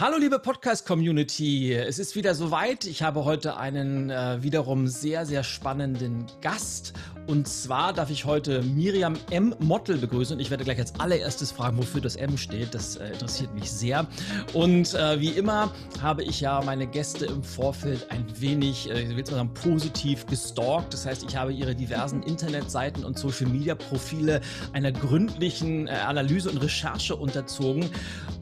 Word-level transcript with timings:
Hallo 0.00 0.16
liebe 0.16 0.38
Podcast-Community, 0.38 1.74
es 1.74 1.98
ist 1.98 2.16
wieder 2.16 2.34
soweit. 2.34 2.86
Ich 2.86 3.02
habe 3.02 3.26
heute 3.26 3.58
einen 3.58 4.08
äh, 4.08 4.42
wiederum 4.42 4.86
sehr, 4.86 5.26
sehr 5.26 5.44
spannenden 5.44 6.24
Gast. 6.40 6.94
Und 7.26 7.46
zwar 7.46 7.92
darf 7.92 8.10
ich 8.10 8.24
heute 8.24 8.62
Miriam 8.62 9.16
M. 9.30 9.54
Mottel 9.58 9.98
begrüßen. 9.98 10.34
Und 10.34 10.40
ich 10.40 10.50
werde 10.50 10.64
gleich 10.64 10.78
als 10.78 10.98
allererstes 10.98 11.52
fragen, 11.52 11.76
wofür 11.76 12.00
das 12.00 12.16
M 12.16 12.38
steht. 12.38 12.74
Das 12.74 12.96
äh, 12.96 13.08
interessiert 13.12 13.54
mich 13.54 13.70
sehr. 13.70 14.06
Und 14.54 14.94
äh, 14.94 15.20
wie 15.20 15.28
immer 15.28 15.70
habe 16.00 16.24
ich 16.24 16.40
ja 16.40 16.62
meine 16.64 16.86
Gäste 16.86 17.26
im 17.26 17.44
Vorfeld 17.44 18.10
ein 18.10 18.24
wenig, 18.40 18.90
äh, 18.90 19.14
will 19.14 19.26
sagen, 19.26 19.52
positiv 19.52 20.24
gestalkt. 20.26 20.94
Das 20.94 21.04
heißt, 21.04 21.24
ich 21.28 21.36
habe 21.36 21.52
ihre 21.52 21.74
diversen 21.74 22.22
Internetseiten 22.22 23.04
und 23.04 23.18
Social-Media-Profile 23.18 24.40
einer 24.72 24.92
gründlichen 24.92 25.88
äh, 25.88 25.90
Analyse 25.90 26.50
und 26.50 26.56
Recherche 26.56 27.14
unterzogen. 27.14 27.90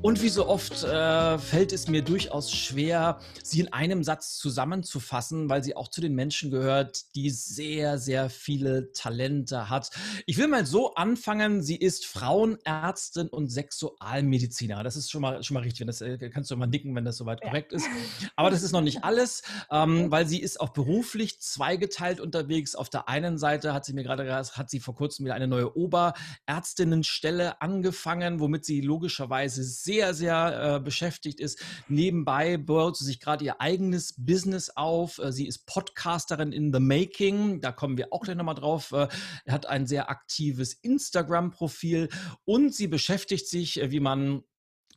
Und 0.00 0.22
wie 0.22 0.28
so 0.28 0.46
oft 0.48 0.84
äh, 0.84 1.38
fällt 1.48 1.72
es 1.72 1.88
mir 1.88 2.02
durchaus 2.02 2.52
schwer, 2.52 3.20
sie 3.42 3.60
in 3.60 3.72
einem 3.72 4.04
Satz 4.04 4.36
zusammenzufassen, 4.36 5.48
weil 5.48 5.64
sie 5.64 5.74
auch 5.74 5.88
zu 5.88 6.02
den 6.02 6.14
Menschen 6.14 6.50
gehört, 6.50 7.14
die 7.14 7.30
sehr, 7.30 7.96
sehr 7.96 8.28
viele 8.28 8.92
Talente 8.92 9.70
hat. 9.70 9.90
Ich 10.26 10.36
will 10.36 10.46
mal 10.46 10.66
so 10.66 10.94
anfangen. 10.94 11.62
Sie 11.62 11.76
ist 11.76 12.04
Frauenärztin 12.04 13.28
und 13.28 13.48
Sexualmediziner. 13.48 14.82
Das 14.82 14.96
ist 14.96 15.10
schon 15.10 15.22
mal, 15.22 15.42
schon 15.42 15.54
mal 15.54 15.62
richtig. 15.62 15.86
Das 15.86 16.02
äh, 16.02 16.18
kannst 16.28 16.50
du 16.50 16.56
mal 16.56 16.66
nicken, 16.66 16.94
wenn 16.94 17.06
das 17.06 17.16
soweit 17.16 17.40
ja. 17.42 17.48
korrekt 17.48 17.72
ist. 17.72 17.86
Aber 18.36 18.50
das 18.50 18.62
ist 18.62 18.72
noch 18.72 18.82
nicht 18.82 19.02
alles, 19.04 19.42
ähm, 19.70 20.10
weil 20.10 20.26
sie 20.26 20.42
ist 20.42 20.60
auch 20.60 20.68
beruflich 20.68 21.40
zweigeteilt 21.40 22.20
unterwegs. 22.20 22.74
Auf 22.74 22.90
der 22.90 23.08
einen 23.08 23.38
Seite 23.38 23.72
hat 23.72 23.86
sie 23.86 23.94
mir 23.94 24.02
gerade 24.02 24.30
hat 24.30 24.68
sie 24.68 24.80
vor 24.80 24.94
kurzem 24.94 25.24
wieder 25.24 25.34
eine 25.34 25.48
neue 25.48 25.74
Oberärztinnenstelle 25.74 27.62
angefangen, 27.62 28.38
womit 28.38 28.66
sie 28.66 28.82
logischerweise 28.82 29.64
sehr, 29.64 30.12
sehr 30.12 30.76
äh, 30.76 30.80
beschäftigt 30.80 31.37
beschäftigt 31.38 31.40
ist. 31.40 31.62
Nebenbei 31.88 32.56
baut 32.56 32.96
sie 32.96 33.04
sich 33.04 33.20
gerade 33.20 33.44
ihr 33.44 33.60
eigenes 33.60 34.14
Business 34.16 34.70
auf. 34.70 35.18
Äh, 35.18 35.32
sie 35.32 35.46
ist 35.46 35.66
Podcasterin 35.66 36.52
in 36.52 36.72
the 36.72 36.80
Making. 36.80 37.60
Da 37.60 37.72
kommen 37.72 37.96
wir 37.96 38.12
auch 38.12 38.22
gleich 38.22 38.36
nochmal 38.36 38.54
drauf. 38.54 38.92
Äh, 38.92 39.08
hat 39.48 39.66
ein 39.66 39.86
sehr 39.86 40.10
aktives 40.10 40.74
Instagram-Profil 40.74 42.08
und 42.44 42.74
sie 42.74 42.88
beschäftigt 42.88 43.48
sich, 43.48 43.80
äh, 43.80 43.90
wie 43.90 44.00
man 44.00 44.42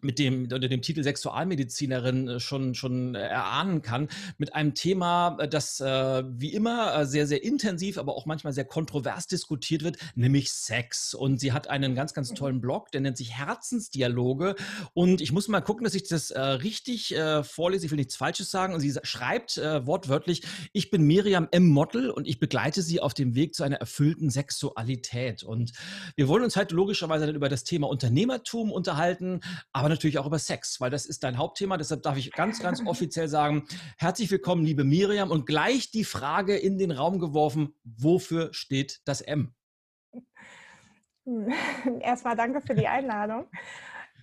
mit 0.04 0.20
dem, 0.20 0.44
unter 0.44 0.68
dem 0.68 0.82
Titel 0.82 1.04
Sexualmedizinerin 1.04 2.28
äh, 2.28 2.40
schon, 2.40 2.76
schon 2.76 3.16
äh, 3.16 3.20
erahnen 3.20 3.82
kann, 3.82 4.08
mit 4.38 4.54
einem 4.56 4.74
Thema, 4.74 5.38
äh, 5.40 5.48
das 5.48 5.82
wie 5.82 6.54
immer 6.54 7.06
sehr, 7.06 7.28
sehr 7.28 7.44
intensiv, 7.44 7.98
aber 7.98 8.16
auch 8.16 8.26
manchmal 8.26 8.54
sehr 8.54 8.66
kontrovers 8.66 9.28
diskutiert 9.28 9.84
wird, 9.84 9.98
nämlich 10.16 10.52
Sex. 10.52 11.14
Und 11.14 11.40
sie 11.40 11.52
hat 11.52 11.70
einen 11.70 11.96
ganz, 11.96 12.14
ganz 12.14 12.34
tollen 12.34 12.62
Blog, 12.62 12.92
der 12.92 13.02
nennt 13.02 13.18
sich 13.18 13.38
Herzensdialoge. 13.38 14.56
Und 14.94 15.22
ich 15.22 15.32
muss 15.32 15.48
mal 15.48 15.62
gucken, 15.62 15.84
dass 15.84 15.96
ich 15.96 16.08
das 16.08 16.32
richtig 16.32 17.16
vorlese. 17.44 17.86
Ich 17.86 17.92
will 17.92 17.98
nichts 17.98 18.16
Falsches 18.16 18.52
sagen. 18.52 18.74
Und 18.74 18.80
sie 18.80 18.94
schreibt 19.04 19.58
wortwörtlich, 19.58 20.44
ich 20.74 20.92
bin 20.92 21.04
Miriam 21.04 21.48
M. 21.52 21.68
Mottel 21.68 22.10
und 22.10 22.28
ich 22.28 22.40
begleite 22.40 22.82
sie 22.82 23.00
auf 23.00 23.14
dem 23.14 23.36
Weg 23.36 23.56
zu 23.56 23.64
einer 23.64 23.78
erfüllten 23.78 24.30
Sexualität. 24.30 25.44
Und 25.44 25.72
wir 26.16 26.28
wollen 26.28 26.44
uns 26.44 26.56
heute 26.56 26.76
logischerweise 26.76 27.26
dann 27.26 27.36
über 27.36 27.50
das 27.50 27.64
Thema 27.64 27.88
Unternehmertum 27.88 28.72
unterhalten, 28.72 29.42
aber 29.74 29.90
natürlich 29.92 30.18
auch 30.18 30.26
über 30.26 30.40
Sex, 30.40 30.82
weil 30.82 30.90
das 30.90 31.06
ist 31.06 31.24
dein 31.24 31.38
Hauptthema. 31.38 31.78
Deshalb 31.78 32.02
darf 32.02 32.18
ich 32.18 32.32
ganz, 32.32 32.60
ganz 32.60 32.86
offiziell 32.86 33.28
sagen, 33.28 33.68
herzlich 33.98 34.32
willkommen, 34.32 34.66
liebe 34.66 34.84
Miriam. 34.84 35.30
Und 35.30 35.46
gleich 35.46 35.92
die 35.92 36.04
Frage 36.04 36.58
in 36.58 36.78
den 36.78 36.92
Raum 36.92 37.20
geworfen, 37.20 37.76
wofür 37.84 38.50
steht 38.54 39.02
das 39.06 39.22
M? 39.22 39.54
Erstmal 42.02 42.36
danke 42.36 42.62
für 42.62 42.74
die 42.74 42.88
Einladung. 42.88 43.48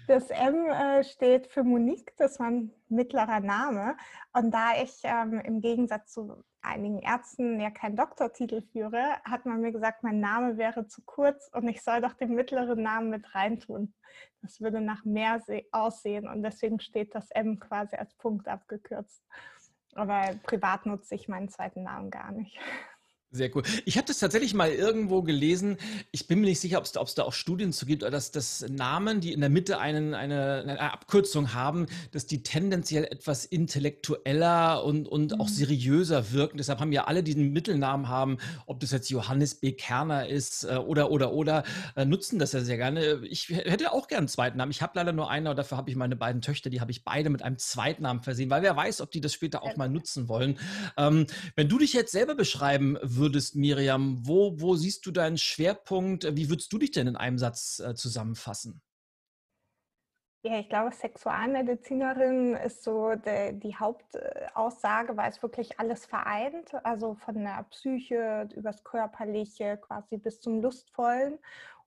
Das 0.08 0.30
M 0.30 0.66
äh, 0.70 1.04
steht 1.04 1.48
für 1.48 1.62
Monique, 1.62 2.16
das 2.16 2.32
ist 2.32 2.40
mein 2.40 2.72
mittlerer 2.88 3.40
Name. 3.40 3.96
Und 4.32 4.52
da 4.52 4.70
ich 4.82 5.00
ähm, 5.04 5.38
im 5.40 5.60
Gegensatz 5.60 6.12
zu 6.12 6.44
einigen 6.68 7.00
Ärzten 7.00 7.58
ja 7.60 7.70
keinen 7.70 7.96
Doktortitel 7.96 8.62
führe, 8.62 9.16
hat 9.24 9.46
man 9.46 9.60
mir 9.60 9.72
gesagt, 9.72 10.02
mein 10.02 10.20
Name 10.20 10.58
wäre 10.58 10.86
zu 10.86 11.02
kurz 11.04 11.48
und 11.52 11.66
ich 11.68 11.82
soll 11.82 12.00
doch 12.00 12.14
den 12.14 12.34
mittleren 12.34 12.82
Namen 12.82 13.10
mit 13.10 13.34
reintun. 13.34 13.94
Das 14.42 14.60
würde 14.60 14.80
nach 14.80 15.04
mehr 15.04 15.42
aussehen 15.72 16.28
und 16.28 16.42
deswegen 16.42 16.80
steht 16.80 17.14
das 17.14 17.30
M 17.30 17.58
quasi 17.58 17.96
als 17.96 18.14
Punkt 18.14 18.48
abgekürzt. 18.48 19.24
Aber 19.94 20.22
privat 20.44 20.86
nutze 20.86 21.14
ich 21.14 21.28
meinen 21.28 21.48
zweiten 21.48 21.82
Namen 21.82 22.10
gar 22.10 22.30
nicht. 22.30 22.58
Sehr 23.30 23.54
cool. 23.54 23.62
Ich 23.84 23.98
habe 23.98 24.06
das 24.06 24.20
tatsächlich 24.20 24.54
mal 24.54 24.70
irgendwo 24.70 25.20
gelesen. 25.20 25.76
Ich 26.12 26.28
bin 26.28 26.40
mir 26.40 26.46
nicht 26.46 26.60
sicher, 26.60 26.78
ob 26.78 26.84
es 26.84 26.92
da, 26.92 27.04
da, 27.14 27.24
auch 27.24 27.34
Studien 27.34 27.74
zu 27.74 27.84
gibt, 27.84 28.02
dass 28.02 28.30
das 28.30 28.64
Namen, 28.70 29.20
die 29.20 29.34
in 29.34 29.40
der 29.40 29.50
Mitte 29.50 29.78
einen, 29.78 30.14
eine, 30.14 30.62
eine, 30.62 30.80
Abkürzung 30.80 31.52
haben, 31.52 31.88
dass 32.10 32.24
die 32.24 32.42
tendenziell 32.42 33.04
etwas 33.04 33.44
intellektueller 33.44 34.82
und, 34.82 35.06
und 35.06 35.32
mhm. 35.32 35.40
auch 35.42 35.48
seriöser 35.48 36.32
wirken. 36.32 36.56
Deshalb 36.56 36.80
haben 36.80 36.90
ja 36.90 37.04
alle, 37.04 37.22
die 37.22 37.34
einen 37.34 37.52
Mittelnamen 37.52 38.08
haben, 38.08 38.38
ob 38.64 38.80
das 38.80 38.92
jetzt 38.92 39.10
Johannes 39.10 39.56
B. 39.56 39.72
Kerner 39.72 40.26
ist 40.26 40.64
äh, 40.64 40.76
oder, 40.76 41.10
oder, 41.10 41.34
oder, 41.34 41.64
äh, 41.96 42.06
nutzen 42.06 42.38
das 42.38 42.52
ja 42.52 42.60
sehr 42.60 42.78
gerne. 42.78 43.20
Ich 43.28 43.50
hätte 43.50 43.92
auch 43.92 44.08
gerne 44.08 44.20
einen 44.20 44.28
zweiten 44.28 44.56
Namen. 44.56 44.70
Ich 44.70 44.80
habe 44.80 44.92
leider 44.94 45.12
nur 45.12 45.30
einen, 45.30 45.48
aber 45.48 45.56
dafür 45.56 45.76
habe 45.76 45.90
ich 45.90 45.96
meine 45.96 46.16
beiden 46.16 46.40
Töchter, 46.40 46.70
die 46.70 46.80
habe 46.80 46.92
ich 46.92 47.04
beide 47.04 47.28
mit 47.28 47.42
einem 47.42 47.58
Zweitnamen 47.58 48.22
versehen, 48.22 48.48
weil 48.48 48.62
wer 48.62 48.74
weiß, 48.74 49.02
ob 49.02 49.10
die 49.10 49.20
das 49.20 49.34
später 49.34 49.62
auch 49.62 49.76
mal 49.76 49.90
nutzen 49.90 50.28
wollen. 50.28 50.58
Ähm, 50.96 51.26
wenn 51.56 51.68
du 51.68 51.76
dich 51.76 51.92
jetzt 51.92 52.12
selber 52.12 52.34
beschreiben 52.34 52.96
würdest, 53.02 53.17
würdest, 53.18 53.56
Miriam, 53.56 54.26
wo, 54.26 54.60
wo 54.60 54.76
siehst 54.76 55.04
du 55.06 55.10
deinen 55.10 55.38
Schwerpunkt? 55.38 56.36
Wie 56.36 56.48
würdest 56.48 56.72
du 56.72 56.78
dich 56.78 56.92
denn 56.92 57.06
in 57.06 57.16
einem 57.16 57.38
Satz 57.38 57.80
äh, 57.80 57.94
zusammenfassen? 57.94 58.80
Ja, 60.44 60.60
ich 60.60 60.68
glaube, 60.68 60.94
Sexualmedizinerin 60.94 62.54
ist 62.54 62.84
so 62.84 63.14
die, 63.16 63.58
die 63.58 63.74
Hauptaussage, 63.74 65.16
weil 65.16 65.30
es 65.30 65.42
wirklich 65.42 65.80
alles 65.80 66.06
vereint, 66.06 66.72
also 66.84 67.14
von 67.16 67.34
der 67.34 67.66
Psyche 67.70 68.48
übers 68.54 68.84
Körperliche 68.84 69.78
quasi 69.78 70.16
bis 70.16 70.40
zum 70.40 70.62
Lustvollen. 70.62 71.38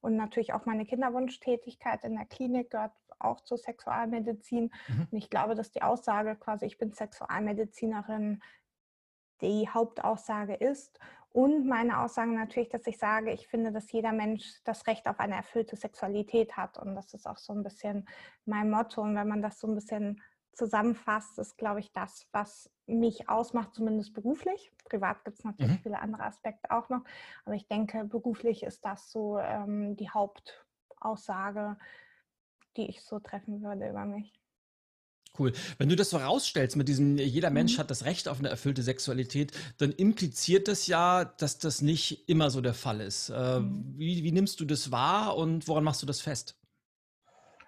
Und 0.01 0.17
natürlich 0.17 0.53
auch 0.53 0.65
meine 0.65 0.85
Kinderwunschtätigkeit 0.85 2.03
in 2.03 2.15
der 2.15 2.25
Klinik 2.25 2.71
gehört 2.71 2.91
auch 3.19 3.39
zur 3.41 3.57
Sexualmedizin. 3.57 4.71
Mhm. 4.87 5.07
Und 5.11 5.17
ich 5.17 5.29
glaube, 5.29 5.55
dass 5.55 5.71
die 5.71 5.83
Aussage 5.83 6.35
quasi, 6.35 6.65
ich 6.65 6.77
bin 6.77 6.91
Sexualmedizinerin, 6.91 8.41
die 9.41 9.69
Hauptaussage 9.69 10.55
ist. 10.55 10.99
Und 11.33 11.65
meine 11.65 11.99
Aussage 11.99 12.31
natürlich, 12.31 12.69
dass 12.69 12.85
ich 12.87 12.97
sage, 12.97 13.31
ich 13.31 13.47
finde, 13.47 13.71
dass 13.71 13.91
jeder 13.91 14.11
Mensch 14.11 14.61
das 14.65 14.85
Recht 14.87 15.07
auf 15.07 15.19
eine 15.19 15.35
erfüllte 15.35 15.77
Sexualität 15.77 16.57
hat. 16.57 16.77
Und 16.77 16.93
das 16.93 17.13
ist 17.13 17.25
auch 17.25 17.37
so 17.37 17.53
ein 17.53 17.63
bisschen 17.63 18.05
mein 18.45 18.69
Motto. 18.69 19.01
Und 19.01 19.15
wenn 19.15 19.29
man 19.29 19.41
das 19.41 19.59
so 19.59 19.67
ein 19.67 19.75
bisschen 19.75 20.21
zusammenfasst, 20.53 21.39
ist, 21.39 21.57
glaube 21.57 21.79
ich, 21.79 21.93
das, 21.93 22.27
was 22.33 22.69
mich 22.85 23.29
ausmacht, 23.29 23.73
zumindest 23.73 24.13
beruflich. 24.13 24.73
Privat 24.83 25.23
gibt 25.23 25.39
es 25.39 25.45
natürlich 25.45 25.77
mhm. 25.77 25.83
viele 25.83 25.99
andere 25.99 26.23
Aspekte 26.23 26.69
auch 26.69 26.89
noch. 26.89 27.03
Aber 27.45 27.55
ich 27.55 27.67
denke, 27.67 28.03
beruflich 28.03 28.63
ist 28.63 28.83
das 28.83 29.09
so 29.09 29.39
ähm, 29.39 29.95
die 29.95 30.09
Hauptaussage, 30.09 31.77
die 32.75 32.89
ich 32.89 33.03
so 33.03 33.19
treffen 33.19 33.61
würde 33.63 33.89
über 33.89 34.03
mich. 34.03 34.40
Cool. 35.39 35.53
Wenn 35.77 35.87
du 35.87 35.95
das 35.95 36.09
so 36.09 36.17
rausstellst 36.17 36.75
mit 36.75 36.87
diesem, 36.87 37.17
jeder 37.17 37.49
Mensch 37.49 37.75
mhm. 37.75 37.79
hat 37.79 37.91
das 37.91 38.05
Recht 38.05 38.27
auf 38.27 38.39
eine 38.39 38.49
erfüllte 38.49 38.83
Sexualität, 38.83 39.53
dann 39.77 39.91
impliziert 39.91 40.67
das 40.67 40.87
ja, 40.87 41.23
dass 41.23 41.57
das 41.57 41.81
nicht 41.81 42.27
immer 42.27 42.49
so 42.49 42.59
der 42.59 42.73
Fall 42.73 42.99
ist. 42.99 43.29
Äh, 43.29 43.59
mhm. 43.59 43.93
wie, 43.97 44.23
wie, 44.23 44.31
nimmst 44.31 44.59
du 44.59 44.65
das 44.65 44.91
wahr 44.91 45.37
und 45.37 45.67
woran 45.67 45.83
machst 45.83 46.01
du 46.01 46.05
das 46.05 46.19
fest? 46.19 46.57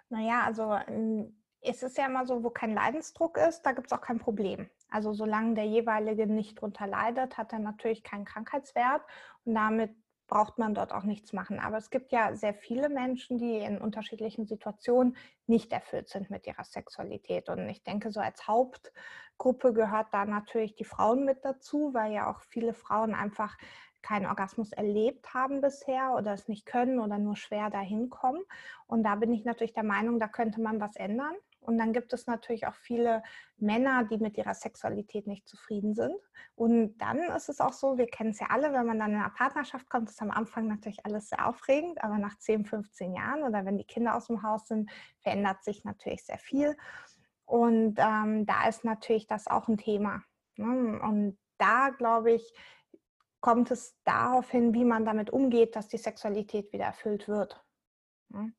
Naja, 0.10 0.44
also 0.46 0.78
ähm, 0.88 1.34
es 1.62 1.82
ist 1.82 1.98
ja 1.98 2.06
immer 2.08 2.26
so, 2.26 2.44
wo 2.44 2.50
kein 2.50 2.74
Leidensdruck 2.74 3.38
ist, 3.38 3.62
da 3.62 3.72
gibt 3.72 3.88
es 3.88 3.94
auch 3.94 4.02
kein 4.02 4.20
Problem. 4.20 4.70
Also 4.90 5.14
solange 5.14 5.56
der 5.56 5.66
jeweilige 5.66 6.28
nicht 6.28 6.62
drunter 6.62 6.86
leidet, 6.86 7.38
hat 7.38 7.54
er 7.54 7.60
natürlich 7.60 8.04
keinen 8.04 8.26
Krankheitswert 8.26 9.02
und 9.46 9.56
damit 9.56 9.92
braucht 10.34 10.58
man 10.58 10.74
dort 10.74 10.92
auch 10.94 11.04
nichts 11.04 11.32
machen. 11.32 11.60
Aber 11.60 11.78
es 11.78 11.92
gibt 11.92 12.12
ja 12.12 12.36
sehr 12.36 12.56
viele 12.56 12.90
Menschen, 12.90 13.38
die 13.38 13.60
in 13.60 13.78
unterschiedlichen 13.78 14.48
Situationen 14.48 15.16
nicht 15.46 15.72
erfüllt 15.72 16.10
sind 16.10 16.32
mit 16.32 16.48
ihrer 16.48 16.64
Sexualität. 16.64 17.50
Und 17.50 17.70
ich 17.70 17.84
denke, 17.84 18.10
so 18.10 18.20
als 18.20 18.48
Hauptgruppe 18.48 19.74
gehört 19.74 20.08
da 20.12 20.26
natürlich 20.26 20.74
die 20.74 20.86
Frauen 20.86 21.24
mit 21.24 21.46
dazu, 21.46 21.94
weil 21.94 22.14
ja 22.14 22.32
auch 22.32 22.40
viele 22.42 22.74
Frauen 22.74 23.14
einfach 23.14 23.56
keinen 24.02 24.26
Orgasmus 24.26 24.72
erlebt 24.72 25.36
haben 25.36 25.62
bisher 25.62 26.16
oder 26.18 26.34
es 26.34 26.48
nicht 26.48 26.66
können 26.66 27.00
oder 27.00 27.20
nur 27.20 27.36
schwer 27.36 27.70
dahin 27.70 28.10
kommen. 28.10 28.42
Und 28.88 29.04
da 29.04 29.14
bin 29.14 29.32
ich 29.34 29.46
natürlich 29.46 29.74
der 29.74 29.84
Meinung, 29.84 30.20
da 30.20 30.28
könnte 30.28 30.62
man 30.62 30.82
was 30.82 30.96
ändern. 30.96 31.36
Und 31.64 31.78
dann 31.78 31.94
gibt 31.94 32.14
es 32.14 32.28
natürlich 32.28 32.68
auch 32.68 32.76
viele 32.76 33.24
Männer, 33.58 34.04
die 34.04 34.18
mit 34.18 34.38
ihrer 34.38 34.54
Sexualität 34.54 35.28
nicht 35.28 35.48
zufrieden 35.48 35.96
sind. 35.96 36.16
Und 36.56 36.98
dann 36.98 37.20
ist 37.36 37.50
es 37.50 37.62
auch 37.62 37.74
so, 37.74 37.98
wir 37.98 38.08
kennen 38.08 38.32
es 38.32 38.40
ja 38.40 38.48
alle, 38.50 38.74
wenn 38.74 38.86
man 38.86 39.00
dann 39.00 39.12
in 39.12 39.18
eine 39.18 39.30
Partnerschaft 39.32 39.90
kommt, 39.90 40.10
ist 40.10 40.22
am 40.22 40.32
Anfang 40.32 40.68
natürlich 40.68 41.06
alles 41.06 41.30
sehr 41.30 41.48
aufregend, 41.48 42.04
aber 42.04 42.18
nach 42.18 42.38
10, 42.38 42.66
15 42.66 43.14
Jahren 43.16 43.44
oder 43.44 43.66
wenn 43.66 43.78
die 43.78 43.86
Kinder 43.86 44.16
aus 44.16 44.28
dem 44.28 44.44
Haus 44.44 44.68
sind, 44.68 44.92
verändert 45.22 45.64
sich 45.64 45.84
natürlich 45.84 46.26
sehr 46.26 46.40
viel. 46.40 46.78
Und 47.46 47.96
ähm, 47.98 48.46
da 48.46 48.68
ist 48.68 48.84
natürlich 48.84 49.28
das 49.28 49.48
auch 49.48 49.68
ein 49.68 49.78
Thema. 49.78 50.24
Ne? 50.58 51.00
Und 51.02 51.38
da, 51.58 51.90
glaube 51.90 52.34
ich, 52.34 52.54
kommt 53.42 53.72
es 53.72 53.98
darauf 54.06 54.50
hin, 54.50 54.74
wie 54.74 54.86
man 54.86 55.06
damit 55.06 55.30
umgeht, 55.30 55.76
dass 55.76 55.88
die 55.88 55.98
Sexualität 55.98 56.72
wieder 56.72 56.86
erfüllt 56.86 57.28
wird. 57.28 57.62
Ne? 58.30 58.54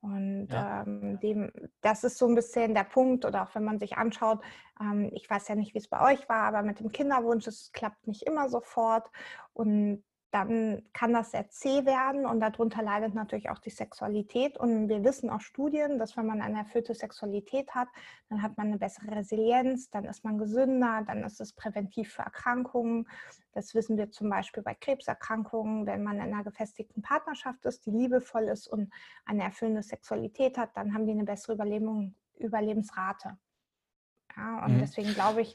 Und 0.00 0.48
ja. 0.48 0.82
ähm, 0.82 1.18
dem, 1.20 1.50
das 1.80 2.04
ist 2.04 2.18
so 2.18 2.26
ein 2.26 2.34
bisschen 2.34 2.74
der 2.74 2.84
Punkt, 2.84 3.24
oder 3.24 3.42
auch 3.42 3.54
wenn 3.54 3.64
man 3.64 3.78
sich 3.78 3.96
anschaut, 3.96 4.40
ähm, 4.80 5.10
ich 5.12 5.28
weiß 5.28 5.48
ja 5.48 5.54
nicht, 5.56 5.74
wie 5.74 5.78
es 5.78 5.88
bei 5.88 6.12
euch 6.12 6.28
war, 6.28 6.44
aber 6.44 6.62
mit 6.62 6.80
dem 6.80 6.92
Kinderwunsch, 6.92 7.46
es 7.46 7.72
klappt 7.72 8.06
nicht 8.06 8.22
immer 8.22 8.48
sofort. 8.48 9.10
Und 9.52 10.04
dann 10.30 10.82
kann 10.92 11.14
das 11.14 11.30
sehr 11.30 11.48
zäh 11.48 11.86
werden 11.86 12.26
und 12.26 12.40
darunter 12.40 12.82
leidet 12.82 13.14
natürlich 13.14 13.48
auch 13.48 13.58
die 13.58 13.70
Sexualität. 13.70 14.58
Und 14.58 14.88
wir 14.88 15.02
wissen 15.02 15.30
aus 15.30 15.42
Studien, 15.42 15.98
dass 15.98 16.16
wenn 16.18 16.26
man 16.26 16.42
eine 16.42 16.58
erfüllte 16.58 16.94
Sexualität 16.94 17.74
hat, 17.74 17.88
dann 18.28 18.42
hat 18.42 18.58
man 18.58 18.66
eine 18.66 18.78
bessere 18.78 19.10
Resilienz, 19.10 19.88
dann 19.88 20.04
ist 20.04 20.24
man 20.24 20.36
gesünder, 20.36 21.02
dann 21.06 21.24
ist 21.24 21.40
es 21.40 21.54
präventiv 21.54 22.12
für 22.12 22.22
Erkrankungen. 22.22 23.08
Das 23.52 23.74
wissen 23.74 23.96
wir 23.96 24.10
zum 24.10 24.28
Beispiel 24.28 24.62
bei 24.62 24.74
Krebserkrankungen, 24.74 25.86
wenn 25.86 26.02
man 26.02 26.16
in 26.16 26.34
einer 26.34 26.44
gefestigten 26.44 27.00
Partnerschaft 27.00 27.64
ist, 27.64 27.86
die 27.86 27.90
liebevoll 27.90 28.44
ist 28.44 28.68
und 28.68 28.92
eine 29.24 29.44
erfüllende 29.44 29.82
Sexualität 29.82 30.58
hat, 30.58 30.76
dann 30.76 30.92
haben 30.92 31.06
die 31.06 31.12
eine 31.12 31.24
bessere 31.24 31.54
Überlebensrate. 32.36 33.38
Ja, 34.36 34.64
und 34.64 34.74
mhm. 34.74 34.80
deswegen 34.80 35.14
glaube 35.14 35.40
ich, 35.40 35.54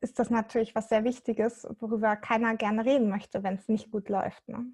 ist 0.00 0.18
das 0.18 0.30
natürlich 0.30 0.74
was 0.74 0.88
sehr 0.88 1.04
Wichtiges, 1.04 1.66
worüber 1.80 2.16
keiner 2.16 2.56
gerne 2.56 2.84
reden 2.84 3.08
möchte, 3.08 3.42
wenn 3.42 3.54
es 3.54 3.68
nicht 3.68 3.90
gut 3.90 4.08
läuft. 4.08 4.46
Ne? 4.48 4.66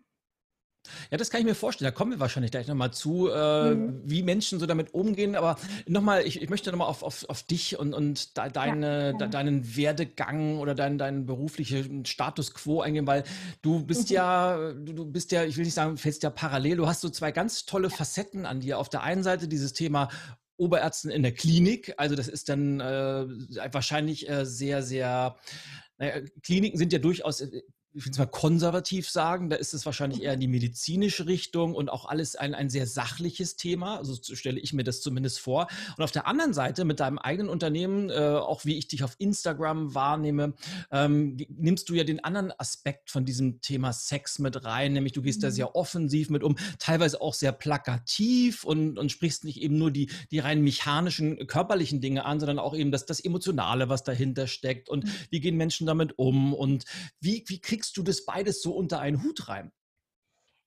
Ja, 1.10 1.16
das 1.16 1.30
kann 1.30 1.40
ich 1.40 1.46
mir 1.46 1.54
vorstellen. 1.54 1.90
Da 1.90 1.96
kommen 1.96 2.10
wir 2.10 2.20
wahrscheinlich 2.20 2.50
gleich 2.50 2.66
nochmal 2.66 2.92
zu, 2.92 3.28
äh, 3.28 3.74
mhm. 3.74 4.02
wie 4.04 4.22
Menschen 4.22 4.58
so 4.58 4.66
damit 4.66 4.94
umgehen. 4.94 5.36
Aber 5.36 5.56
nochmal, 5.86 6.26
ich, 6.26 6.42
ich 6.42 6.50
möchte 6.50 6.70
nochmal 6.70 6.88
auf, 6.88 7.02
auf, 7.02 7.24
auf 7.28 7.42
dich 7.42 7.78
und, 7.78 7.94
und 7.94 8.36
de, 8.36 8.50
deine, 8.50 9.10
ja, 9.12 9.12
de, 9.12 9.28
deinen 9.28 9.76
Werdegang 9.76 10.58
oder 10.58 10.74
deinen, 10.74 10.98
deinen 10.98 11.26
beruflichen 11.26 12.04
Status 12.04 12.54
quo 12.54 12.80
eingehen, 12.80 13.06
weil 13.06 13.24
du 13.62 13.84
bist 13.84 14.10
mhm. 14.10 14.14
ja, 14.14 14.72
du, 14.72 14.92
du, 14.92 15.04
bist 15.04 15.30
ja, 15.32 15.44
ich 15.44 15.56
will 15.56 15.64
nicht 15.64 15.74
sagen, 15.74 15.96
fällst 15.98 16.22
ja 16.22 16.30
parallel. 16.30 16.76
Du 16.78 16.86
hast 16.88 17.00
so 17.00 17.10
zwei 17.10 17.30
ganz 17.30 17.64
tolle 17.64 17.90
Facetten 17.90 18.46
an 18.46 18.60
dir. 18.60 18.78
Auf 18.78 18.88
der 18.88 19.02
einen 19.02 19.22
Seite 19.22 19.48
dieses 19.48 19.72
Thema 19.72 20.08
Oberärzten 20.62 21.10
in 21.10 21.22
der 21.22 21.32
Klinik. 21.32 21.92
Also 21.96 22.14
das 22.14 22.28
ist 22.28 22.48
dann 22.48 22.80
äh, 22.80 23.26
wahrscheinlich 23.72 24.28
äh, 24.28 24.46
sehr, 24.46 24.82
sehr, 24.82 25.36
naja, 25.98 26.20
Kliniken 26.42 26.78
sind 26.78 26.92
ja 26.92 26.98
durchaus 26.98 27.40
äh, 27.40 27.62
ich 27.94 28.06
will 28.06 28.12
es 28.12 28.18
mal 28.18 28.26
konservativ 28.26 29.10
sagen, 29.10 29.50
da 29.50 29.56
ist 29.56 29.74
es 29.74 29.84
wahrscheinlich 29.84 30.22
eher 30.22 30.34
in 30.34 30.40
die 30.40 30.48
medizinische 30.48 31.26
Richtung 31.26 31.74
und 31.74 31.90
auch 31.90 32.06
alles 32.06 32.36
ein, 32.36 32.54
ein 32.54 32.70
sehr 32.70 32.86
sachliches 32.86 33.56
Thema. 33.56 33.98
Also 33.98 34.14
so 34.14 34.34
stelle 34.34 34.60
ich 34.60 34.72
mir 34.72 34.84
das 34.84 35.02
zumindest 35.02 35.40
vor. 35.40 35.68
Und 35.96 36.02
auf 36.02 36.10
der 36.10 36.26
anderen 36.26 36.54
Seite 36.54 36.84
mit 36.84 37.00
deinem 37.00 37.18
eigenen 37.18 37.50
Unternehmen, 37.50 38.08
äh, 38.08 38.14
auch 38.14 38.64
wie 38.64 38.78
ich 38.78 38.88
dich 38.88 39.04
auf 39.04 39.14
Instagram 39.18 39.94
wahrnehme, 39.94 40.54
ähm, 40.90 41.36
nimmst 41.48 41.88
du 41.90 41.94
ja 41.94 42.04
den 42.04 42.24
anderen 42.24 42.52
Aspekt 42.56 43.10
von 43.10 43.26
diesem 43.26 43.60
Thema 43.60 43.92
Sex 43.92 44.38
mit 44.38 44.64
rein, 44.64 44.94
nämlich 44.94 45.12
du 45.12 45.20
gehst 45.20 45.40
mhm. 45.40 45.42
da 45.42 45.50
sehr 45.50 45.76
offensiv 45.76 46.30
mit 46.30 46.42
um, 46.42 46.56
teilweise 46.78 47.20
auch 47.20 47.34
sehr 47.34 47.52
plakativ 47.52 48.64
und, 48.64 48.98
und 48.98 49.12
sprichst 49.12 49.44
nicht 49.44 49.60
eben 49.60 49.76
nur 49.76 49.90
die, 49.90 50.10
die 50.30 50.38
rein 50.38 50.62
mechanischen, 50.62 51.46
körperlichen 51.46 52.00
Dinge 52.00 52.24
an, 52.24 52.40
sondern 52.40 52.58
auch 52.58 52.74
eben 52.74 52.90
das, 52.90 53.04
das 53.04 53.20
Emotionale, 53.20 53.90
was 53.90 54.02
dahinter 54.02 54.46
steckt 54.46 54.88
und 54.88 55.04
mhm. 55.04 55.10
wie 55.28 55.40
gehen 55.40 55.56
Menschen 55.58 55.86
damit 55.86 56.18
um 56.18 56.54
und 56.54 56.84
wie, 57.20 57.44
wie 57.48 57.60
kriegst 57.60 57.81
kriegst 57.82 57.96
du 57.96 58.02
das 58.04 58.24
beides 58.24 58.62
so 58.62 58.76
unter 58.76 59.00
einen 59.00 59.24
Hut 59.24 59.48
rein? 59.48 59.72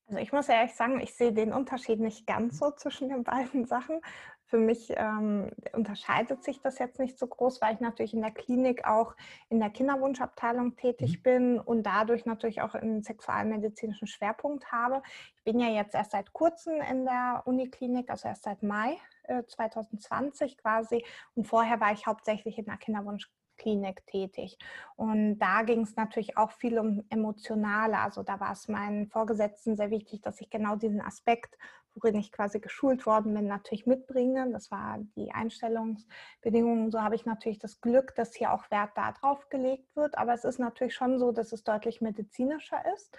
Also 0.08 0.20
ich 0.20 0.34
muss 0.34 0.50
ehrlich 0.50 0.76
sagen, 0.76 1.00
ich 1.00 1.16
sehe 1.16 1.32
den 1.32 1.54
Unterschied 1.54 2.00
nicht 2.00 2.28
ganz 2.28 2.60
so 2.60 2.72
zwischen 2.72 3.08
den 3.08 3.24
beiden 3.24 3.66
Sachen. 3.66 4.02
Für 4.48 4.58
mich 4.58 4.94
ähm, 4.96 5.50
unterscheidet 5.72 6.44
sich 6.44 6.60
das 6.62 6.78
jetzt 6.78 7.00
nicht 7.00 7.18
so 7.18 7.26
groß, 7.26 7.62
weil 7.62 7.74
ich 7.74 7.80
natürlich 7.80 8.14
in 8.14 8.22
der 8.22 8.32
Klinik 8.32 8.86
auch 8.86 9.16
in 9.50 9.60
der 9.60 9.70
Kinderwunschabteilung 9.70 10.76
tätig 10.76 11.18
mhm. 11.18 11.24
bin 11.24 11.60
und 11.60 11.84
dadurch 11.84 12.26
natürlich 12.26 12.62
auch 12.62 12.76
einen 12.76 13.02
sexualmedizinischen 13.02 14.08
Schwerpunkt 14.08 14.72
habe. 14.72 15.02
Ich 15.38 15.44
bin 15.46 15.60
ja 15.60 15.70
jetzt 15.70 15.96
erst 15.96 16.12
seit 16.12 16.34
kurzem 16.34 16.80
in 16.82 17.06
der 17.06 17.44
Uniklinik, 17.46 18.10
also 18.10 18.28
erst 18.28 18.44
seit 18.44 18.62
Mai 18.62 18.98
äh, 19.24 19.44
2020 19.48 20.58
quasi. 20.58 21.04
Und 21.34 21.48
vorher 21.48 21.80
war 21.80 21.94
ich 21.94 22.06
hauptsächlich 22.06 22.58
in 22.60 22.66
der 22.66 22.78
Kinderwunsch 22.78 23.32
Klinik 23.58 24.06
tätig. 24.08 24.58
Und 24.96 25.40
da 25.40 25.64
ging 25.64 25.82
es 25.82 25.96
natürlich 25.96 26.38
auch 26.38 26.52
viel 26.52 26.80
um 26.80 27.04
Emotionale. 27.10 28.00
Also 28.00 28.24
da 28.24 28.40
war 28.40 28.52
es 28.52 28.68
meinen 28.68 29.08
Vorgesetzten 29.08 29.76
sehr 29.76 29.92
wichtig, 29.92 30.22
dass 30.22 30.42
ich 30.42 30.50
genau 30.50 30.76
diesen 30.76 31.02
Aspekt, 31.02 31.58
worin 31.94 32.16
ich 32.16 32.32
quasi 32.32 32.60
geschult 32.60 33.06
worden 33.06 33.34
bin, 33.34 33.48
natürlich 33.48 33.86
mitbringe. 33.86 34.52
Das 34.52 34.70
war 34.72 35.00
die 35.16 35.32
Einstellungsbedingungen. 35.32 36.92
So 36.92 37.02
habe 37.02 37.16
ich 37.16 37.26
natürlich 37.26 37.60
das 37.60 37.82
Glück, 37.82 38.16
dass 38.16 38.36
hier 38.36 38.54
auch 38.54 38.70
Wert 38.70 38.92
darauf 38.96 39.50
gelegt 39.50 39.96
wird. 39.96 40.18
Aber 40.18 40.34
es 40.34 40.44
ist 40.44 40.60
natürlich 40.60 40.96
schon 40.96 41.20
so, 41.20 41.32
dass 41.32 41.52
es 41.54 41.64
deutlich 41.64 42.02
medizinischer 42.02 42.84
ist. 42.96 43.18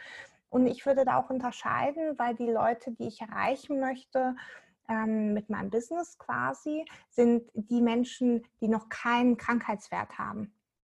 Und 0.49 0.67
ich 0.67 0.87
würde 0.87 1.05
da 1.05 1.19
auch 1.19 1.31
unterscheiden, 1.31 2.19
weil 2.19 2.35
die 2.35 2.51
Leute, 2.51 2.93
die 2.93 3.09
ich 3.09 3.21
erreichen 3.21 3.81
möchte, 3.81 4.37
ähm, 4.89 5.33
mit 5.35 5.51
meinem 5.51 5.71
Business 5.71 6.19
quasi, 6.19 6.85
sind 7.11 7.51
die 7.55 7.81
Menschen, 7.81 8.45
die 8.61 8.69
noch 8.69 8.89
keinen 8.89 9.37
Krankheitswert 9.37 10.19
haben. 10.19 10.53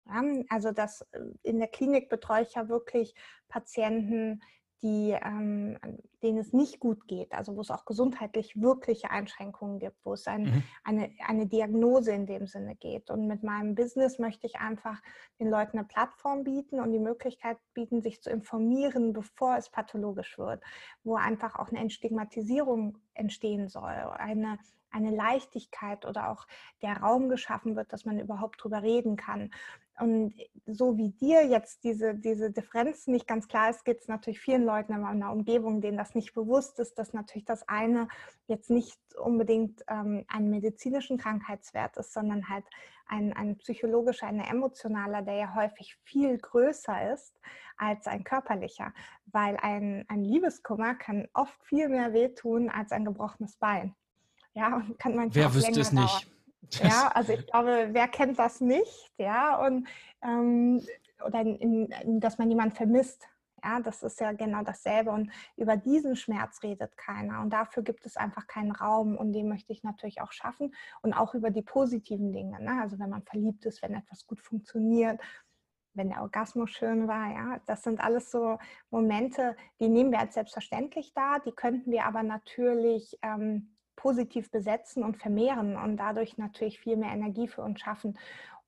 Ja, 0.07 0.23
also 0.49 0.71
das 0.71 1.01
äh, 1.11 1.19
in 1.43 1.59
der 1.59 1.67
Klinik 1.67 2.09
betreue 2.09 2.43
ich 2.43 2.53
ja 2.53 2.69
wirklich 2.69 3.13
Patienten, 3.49 4.41
die, 4.83 5.17
ähm, 5.23 5.77
denen 6.21 6.37
es 6.37 6.53
nicht 6.53 6.79
gut 6.79 7.07
geht, 7.07 7.33
also 7.33 7.55
wo 7.55 7.61
es 7.61 7.71
auch 7.71 7.85
gesundheitlich 7.85 8.61
wirkliche 8.61 9.09
Einschränkungen 9.09 9.79
gibt, 9.79 9.97
wo 10.03 10.13
es 10.13 10.27
ein, 10.27 10.43
mhm. 10.43 10.63
eine, 10.83 11.11
eine 11.25 11.47
Diagnose 11.47 12.11
in 12.11 12.25
dem 12.25 12.47
Sinne 12.47 12.75
geht. 12.75 13.09
Und 13.09 13.27
mit 13.27 13.43
meinem 13.43 13.75
Business 13.75 14.19
möchte 14.19 14.45
ich 14.45 14.57
einfach 14.57 15.01
den 15.39 15.49
Leuten 15.49 15.77
eine 15.77 15.87
Plattform 15.87 16.43
bieten 16.43 16.79
und 16.79 16.91
die 16.91 16.99
Möglichkeit 16.99 17.57
bieten, 17.73 18.01
sich 18.01 18.21
zu 18.21 18.29
informieren, 18.29 19.13
bevor 19.13 19.57
es 19.57 19.69
pathologisch 19.69 20.37
wird, 20.37 20.63
wo 21.03 21.15
einfach 21.15 21.55
auch 21.55 21.69
eine 21.69 21.79
Entstigmatisierung 21.79 22.97
entstehen 23.13 23.69
soll, 23.69 23.91
eine 23.91 24.59
eine 24.89 25.11
Leichtigkeit 25.11 26.05
oder 26.05 26.29
auch 26.29 26.47
der 26.81 26.97
Raum 26.97 27.29
geschaffen 27.29 27.75
wird, 27.75 27.91
dass 27.93 28.05
man 28.05 28.19
überhaupt 28.19 28.63
drüber 28.63 28.81
reden 28.81 29.15
kann. 29.15 29.51
Und 29.99 30.33
so 30.67 30.97
wie 30.97 31.09
dir 31.09 31.45
jetzt 31.45 31.83
diese, 31.83 32.13
diese 32.13 32.51
Differenz 32.51 33.07
nicht 33.07 33.27
ganz 33.27 33.47
klar 33.47 33.69
ist, 33.69 33.83
geht 33.83 34.01
es 34.01 34.07
natürlich 34.07 34.39
vielen 34.39 34.63
Leuten 34.63 34.93
in 34.93 35.01
meiner 35.01 35.31
Umgebung, 35.31 35.81
denen 35.81 35.97
das 35.97 36.13
nicht 36.13 36.33
bewusst 36.33 36.79
ist, 36.79 36.99
dass 36.99 37.13
natürlich 37.13 37.45
das 37.45 37.67
eine 37.67 38.07
jetzt 38.47 38.69
nicht 38.69 38.99
unbedingt 39.19 39.83
ähm, 39.87 40.23
einen 40.27 40.49
medizinischen 40.49 41.17
Krankheitswert 41.17 41.97
ist, 41.97 42.13
sondern 42.13 42.47
halt 42.47 42.65
ein, 43.07 43.33
ein 43.33 43.57
psychologischer, 43.57 44.27
ein 44.27 44.39
emotionaler, 44.39 45.21
der 45.23 45.35
ja 45.35 45.55
häufig 45.55 45.97
viel 46.03 46.37
größer 46.37 47.13
ist 47.13 47.39
als 47.77 48.05
ein 48.05 48.23
körperlicher, 48.23 48.93
weil 49.27 49.57
ein, 49.57 50.05
ein 50.09 50.23
Liebeskummer 50.23 50.95
kann 50.95 51.27
oft 51.33 51.63
viel 51.63 51.89
mehr 51.89 52.13
wehtun 52.13 52.69
als 52.69 52.91
ein 52.91 53.05
gebrochenes 53.05 53.55
Bein. 53.55 53.95
Ja, 54.53 54.75
und 54.75 54.99
kann 54.99 55.15
man 55.15 55.33
Wer 55.33 55.53
wüsste 55.53 55.79
es 55.79 55.91
nicht? 55.91 56.25
Dauern. 56.25 56.36
Ja, 56.81 57.11
also 57.13 57.33
ich 57.33 57.45
glaube, 57.47 57.89
wer 57.91 58.07
kennt 58.07 58.39
das 58.39 58.61
nicht? 58.61 59.11
Ja, 59.17 59.65
und 59.65 59.87
ähm, 60.21 60.81
oder 61.25 61.41
in, 61.41 61.89
in, 61.89 62.19
dass 62.19 62.37
man 62.37 62.49
jemanden 62.49 62.75
vermisst. 62.75 63.27
Ja, 63.63 63.79
das 63.79 64.03
ist 64.03 64.19
ja 64.19 64.33
genau 64.33 64.63
dasselbe. 64.63 65.11
Und 65.11 65.31
über 65.55 65.77
diesen 65.77 66.15
Schmerz 66.15 66.61
redet 66.61 66.95
keiner. 66.95 67.41
Und 67.41 67.49
dafür 67.51 67.81
gibt 67.83 68.05
es 68.05 68.15
einfach 68.15 68.45
keinen 68.45 68.71
Raum. 68.71 69.17
Und 69.17 69.33
den 69.33 69.49
möchte 69.49 69.73
ich 69.73 69.83
natürlich 69.83 70.21
auch 70.21 70.31
schaffen. 70.31 70.75
Und 71.01 71.13
auch 71.13 71.33
über 71.33 71.49
die 71.49 71.63
positiven 71.63 72.31
Dinge. 72.31 72.61
Ne? 72.61 72.79
Also 72.81 72.99
wenn 72.99 73.09
man 73.09 73.23
verliebt 73.23 73.65
ist, 73.65 73.81
wenn 73.81 73.95
etwas 73.95 74.27
gut 74.27 74.41
funktioniert, 74.41 75.19
wenn 75.97 76.09
der 76.09 76.21
Orgasmus 76.21 76.69
schön 76.69 77.07
war. 77.07 77.31
Ja, 77.31 77.59
das 77.65 77.83
sind 77.83 77.99
alles 77.99 78.29
so 78.29 78.59
Momente, 78.91 79.55
die 79.79 79.89
nehmen 79.89 80.11
wir 80.11 80.19
als 80.19 80.35
selbstverständlich 80.35 81.13
da. 81.13 81.39
Die 81.39 81.51
könnten 81.51 81.91
wir 81.91 82.05
aber 82.05 82.21
natürlich 82.21 83.17
ähm, 83.23 83.75
positiv 83.97 84.49
besetzen 84.49 85.03
und 85.03 85.17
vermehren 85.17 85.75
und 85.75 85.97
dadurch 85.97 86.37
natürlich 86.37 86.79
viel 86.79 86.95
mehr 86.95 87.11
Energie 87.11 87.49
für 87.49 87.63
uns 87.63 87.81
schaffen. 87.81 88.17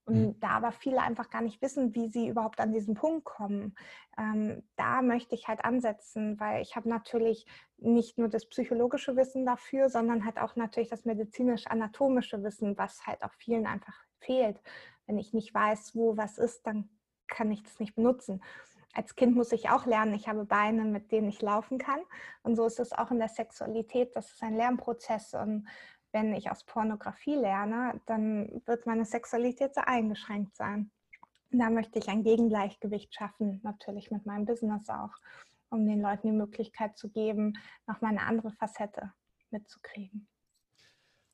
Und 0.03 0.15
mhm. 0.15 0.39
da 0.39 0.50
aber 0.50 0.71
viele 0.71 1.01
einfach 1.01 1.29
gar 1.29 1.41
nicht 1.41 1.62
wissen, 1.62 1.95
wie 1.95 2.09
sie 2.09 2.27
überhaupt 2.27 2.59
an 2.59 2.74
diesen 2.74 2.95
Punkt 2.95 3.24
kommen, 3.25 3.75
ähm, 4.17 4.63
da 4.75 5.01
möchte 5.01 5.36
ich 5.36 5.48
halt 5.48 5.63
ansetzen, 5.63 6.39
weil 6.39 6.62
ich 6.62 6.75
habe 6.75 6.89
natürlich 6.89 7.45
nicht 7.77 8.17
nur 8.17 8.27
das 8.27 8.48
psychologische 8.48 9.15
Wissen 9.15 9.45
dafür, 9.45 9.88
sondern 9.88 10.25
halt 10.25 10.39
auch 10.39 10.55
natürlich 10.55 10.89
das 10.89 11.05
medizinisch-anatomische 11.05 12.43
Wissen, 12.43 12.77
was 12.77 13.05
halt 13.05 13.24
auch 13.24 13.33
vielen 13.38 13.67
einfach 13.67 13.95
fehlt. 14.19 14.59
Wenn 15.05 15.19
ich 15.19 15.33
nicht 15.33 15.53
weiß, 15.53 15.95
wo 15.95 16.17
was 16.17 16.39
ist, 16.39 16.65
dann 16.65 16.89
kann 17.27 17.51
ich 17.51 17.62
das 17.62 17.79
nicht 17.79 17.95
benutzen 17.95 18.41
als 18.93 19.15
Kind 19.15 19.36
muss 19.36 19.51
ich 19.51 19.69
auch 19.69 19.86
lernen, 19.86 20.13
ich 20.13 20.27
habe 20.27 20.46
Beine, 20.46 20.84
mit 20.84 21.12
denen 21.12 21.29
ich 21.29 21.41
laufen 21.41 21.77
kann. 21.77 22.00
Und 22.43 22.55
so 22.55 22.65
ist 22.65 22.79
es 22.79 22.91
auch 22.91 23.12
in 23.12 23.19
der 23.19 23.29
Sexualität, 23.29 24.15
das 24.15 24.31
ist 24.31 24.43
ein 24.43 24.55
Lernprozess. 24.55 25.34
Und 25.34 25.67
wenn 26.12 26.34
ich 26.34 26.50
aus 26.50 26.63
Pornografie 26.63 27.36
lerne, 27.36 28.01
dann 28.05 28.62
wird 28.65 28.86
meine 28.86 29.05
Sexualität 29.05 29.75
sehr 29.75 29.88
eingeschränkt 29.88 30.55
sein. 30.55 30.91
Und 31.51 31.60
da 31.60 31.69
möchte 31.69 32.00
ich 32.00 32.10
ein 32.10 32.24
Gegengleichgewicht 32.24 33.13
schaffen, 33.13 33.60
natürlich 33.63 34.12
mit 34.12 34.25
meinem 34.25 34.46
Business 34.46 34.89
auch, 34.89 35.13
um 35.69 35.86
den 35.86 36.01
Leuten 36.01 36.27
die 36.27 36.38
Möglichkeit 36.38 36.98
zu 36.98 37.10
geben, 37.10 37.58
nochmal 37.88 38.12
eine 38.12 38.25
andere 38.25 38.51
Facette 38.51 39.13
mitzukriegen. 39.51 40.27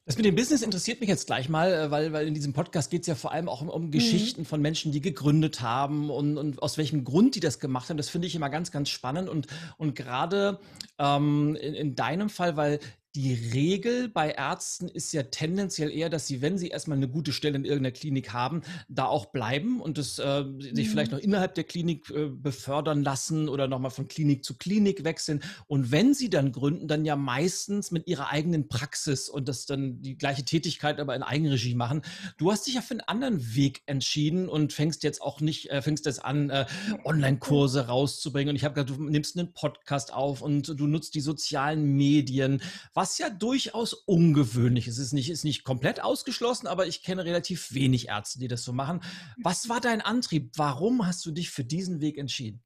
Das 0.05 0.17
mit 0.17 0.25
dem 0.25 0.35
Business 0.35 0.61
interessiert 0.61 0.99
mich 0.99 1.09
jetzt 1.09 1.25
gleich 1.25 1.49
mal, 1.49 1.73
äh, 1.73 1.91
weil, 1.91 2.13
weil 2.13 2.27
in 2.27 2.35
diesem 2.35 2.53
Podcast 2.53 2.91
geht 2.91 3.01
es 3.01 3.07
ja 3.07 3.15
vor 3.15 3.31
allem 3.31 3.49
auch 3.49 3.61
um, 3.61 3.69
um 3.69 3.87
mhm. 3.87 3.91
Geschichten 3.91 4.45
von 4.45 4.61
Menschen, 4.61 4.91
die 4.91 5.01
gegründet 5.01 5.61
haben 5.61 6.11
und, 6.11 6.37
und 6.37 6.61
aus 6.61 6.77
welchem 6.77 7.03
Grund 7.03 7.33
die 7.33 7.39
das 7.39 7.59
gemacht 7.59 7.89
haben. 7.89 7.97
Das 7.97 8.09
finde 8.09 8.27
ich 8.27 8.35
immer 8.35 8.51
ganz, 8.51 8.71
ganz 8.71 8.89
spannend 8.89 9.29
und, 9.29 9.47
und 9.77 9.95
gerade 9.95 10.59
ähm, 10.99 11.57
in, 11.59 11.73
in 11.73 11.95
deinem 11.95 12.29
Fall, 12.29 12.55
weil 12.55 12.79
die 13.15 13.33
Regel 13.33 14.09
bei 14.09 14.31
Ärzten 14.31 14.89
ist 14.89 15.13
ja 15.13 15.23
tendenziell 15.23 15.89
eher, 15.89 16.09
dass 16.09 16.27
sie, 16.27 16.41
wenn 16.41 16.57
sie 16.57 16.67
erstmal 16.67 16.97
eine 16.97 17.07
gute 17.07 17.31
Stelle 17.31 17.55
in 17.55 17.63
irgendeiner 17.63 17.93
Klinik 17.93 18.33
haben, 18.33 18.61
da 18.89 19.05
auch 19.05 19.27
bleiben 19.27 19.79
und 19.79 19.97
es, 19.97 20.19
äh, 20.19 20.43
sich 20.59 20.89
vielleicht 20.89 21.11
mhm. 21.11 21.17
noch 21.17 21.23
innerhalb 21.23 21.55
der 21.55 21.63
Klinik 21.63 22.09
äh, 22.09 22.27
befördern 22.27 23.03
lassen 23.03 23.47
oder 23.47 23.69
nochmal 23.69 23.91
von 23.91 24.09
Klinik 24.09 24.43
zu 24.43 24.57
Klinik 24.57 25.05
wechseln. 25.05 25.41
Und 25.67 25.91
wenn 25.91 26.13
sie 26.13 26.29
dann 26.29 26.51
gründen, 26.51 26.89
dann 26.89 27.05
ja 27.05 27.15
meistens 27.15 27.89
mit 27.91 28.05
ihrer 28.07 28.31
eigenen 28.31 28.67
Praxis 28.67 29.29
und 29.29 29.47
das 29.47 29.65
dann 29.65 30.01
die 30.01 30.17
gleiche 30.17 30.43
Tätigkeit 30.43 30.99
aber 30.99 31.15
in 31.15 31.23
Eigenregie 31.23 31.75
machen. 31.75 32.01
Du 32.37 32.51
hast 32.51 32.67
dich 32.67 32.73
ja 32.73 32.81
für 32.81 32.95
einen 32.95 33.01
anderen 33.01 33.55
Weg 33.55 33.81
entschieden 33.85 34.49
und 34.49 34.73
fängst 34.73 35.03
jetzt 35.03 35.21
auch 35.21 35.39
nicht, 35.39 35.69
äh, 35.69 35.81
fängst 35.81 36.05
jetzt 36.05 36.23
an, 36.25 36.49
äh, 36.49 36.65
Online-Kurse 37.05 37.87
rauszubringen. 37.87 38.49
Und 38.49 38.55
ich 38.57 38.65
habe 38.65 38.73
gesagt, 38.73 38.89
du 38.89 39.01
nimmst 39.05 39.37
einen 39.37 39.53
Podcast 39.53 40.13
auf 40.13 40.41
und 40.41 40.67
du 40.77 40.85
nutzt 40.85 41.15
die 41.15 41.21
sozialen 41.21 41.95
Medien, 41.95 42.61
was 42.93 43.04
ja 43.17 43.29
durchaus 43.29 43.93
ungewöhnlich 43.93 44.87
ist. 44.87 44.97
Es 44.97 45.07
ist 45.07 45.13
nicht, 45.13 45.29
ist 45.29 45.43
nicht 45.43 45.63
komplett 45.63 46.03
ausgeschlossen, 46.03 46.67
aber 46.67 46.87
ich 46.87 47.03
kenne 47.03 47.25
relativ 47.25 47.73
wenig 47.73 48.09
Ärzte, 48.09 48.39
die 48.39 48.47
das 48.47 48.63
so 48.63 48.73
machen. 48.73 49.01
Was 49.41 49.69
war 49.69 49.79
dein 49.79 50.01
Antrieb? 50.01 50.51
Warum 50.57 51.05
hast 51.05 51.25
du 51.25 51.31
dich 51.31 51.49
für 51.51 51.63
diesen 51.63 52.01
Weg 52.01 52.17
entschieden? 52.17 52.63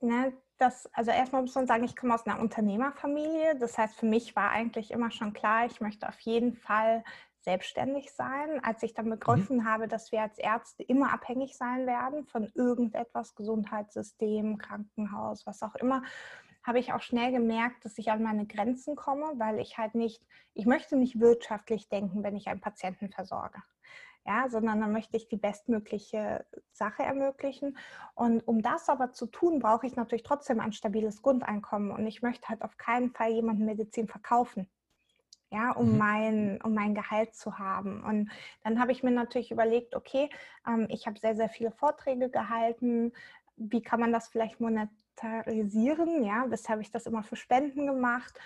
Na, 0.00 0.32
das, 0.58 0.86
also 0.92 1.10
erstmal 1.10 1.42
muss 1.42 1.54
man 1.54 1.66
sagen, 1.66 1.84
ich 1.84 1.96
komme 1.96 2.14
aus 2.14 2.26
einer 2.26 2.40
Unternehmerfamilie. 2.40 3.56
Das 3.58 3.78
heißt, 3.78 3.94
für 3.94 4.06
mich 4.06 4.36
war 4.36 4.50
eigentlich 4.50 4.90
immer 4.90 5.10
schon 5.10 5.32
klar, 5.32 5.66
ich 5.66 5.80
möchte 5.80 6.08
auf 6.08 6.20
jeden 6.20 6.54
Fall 6.54 7.02
selbstständig 7.40 8.12
sein. 8.12 8.62
Als 8.62 8.82
ich 8.82 8.94
dann 8.94 9.06
mhm. 9.06 9.10
begriffen 9.10 9.58
mhm. 9.58 9.64
habe, 9.64 9.88
dass 9.88 10.12
wir 10.12 10.22
als 10.22 10.38
Ärzte 10.38 10.82
immer 10.82 11.12
abhängig 11.12 11.56
sein 11.56 11.86
werden 11.86 12.26
von 12.26 12.50
irgendetwas, 12.54 13.34
Gesundheitssystem, 13.34 14.58
Krankenhaus, 14.58 15.46
was 15.46 15.62
auch 15.62 15.74
immer, 15.76 16.02
habe 16.62 16.78
ich 16.78 16.92
auch 16.92 17.00
schnell 17.00 17.32
gemerkt, 17.32 17.84
dass 17.84 17.98
ich 17.98 18.10
an 18.10 18.22
meine 18.22 18.46
Grenzen 18.46 18.96
komme, 18.96 19.32
weil 19.36 19.58
ich 19.60 19.78
halt 19.78 19.94
nicht, 19.94 20.22
ich 20.54 20.66
möchte 20.66 20.96
nicht 20.96 21.20
wirtschaftlich 21.20 21.88
denken, 21.88 22.22
wenn 22.22 22.36
ich 22.36 22.48
einen 22.48 22.60
Patienten 22.60 23.10
versorge. 23.10 23.62
Ja, 24.26 24.50
sondern 24.50 24.80
dann 24.80 24.92
möchte 24.92 25.16
ich 25.16 25.28
die 25.28 25.38
bestmögliche 25.38 26.44
Sache 26.72 27.02
ermöglichen. 27.02 27.78
Und 28.14 28.46
um 28.46 28.60
das 28.60 28.90
aber 28.90 29.12
zu 29.12 29.26
tun, 29.26 29.60
brauche 29.60 29.86
ich 29.86 29.96
natürlich 29.96 30.22
trotzdem 30.22 30.60
ein 30.60 30.72
stabiles 30.72 31.22
Grundeinkommen. 31.22 31.90
Und 31.90 32.06
ich 32.06 32.20
möchte 32.20 32.48
halt 32.48 32.60
auf 32.62 32.76
keinen 32.76 33.12
Fall 33.12 33.30
jemanden 33.30 33.64
Medizin 33.64 34.08
verkaufen 34.08 34.68
ja, 35.50 35.72
um, 35.72 35.92
mhm. 35.92 35.98
mein, 35.98 36.60
um 36.62 36.74
mein 36.74 36.94
Gehalt 36.94 37.34
zu 37.34 37.58
haben. 37.58 38.02
Und 38.04 38.30
dann 38.62 38.80
habe 38.80 38.92
ich 38.92 39.02
mir 39.02 39.10
natürlich 39.10 39.50
überlegt, 39.50 39.96
okay, 39.96 40.30
ähm, 40.66 40.86
ich 40.90 41.06
habe 41.06 41.18
sehr, 41.18 41.34
sehr 41.34 41.48
viele 41.48 41.72
Vorträge 41.72 42.30
gehalten. 42.30 43.12
Wie 43.56 43.82
kann 43.82 44.00
man 44.00 44.12
das 44.12 44.28
vielleicht 44.28 44.60
monetarisieren? 45.22 46.24
Ja, 46.24 46.46
bisher 46.46 46.72
habe 46.72 46.82
ich 46.82 46.90
das 46.90 47.06
immer 47.06 47.22
für 47.22 47.36
Spenden 47.36 47.86
gemacht. 47.86 48.38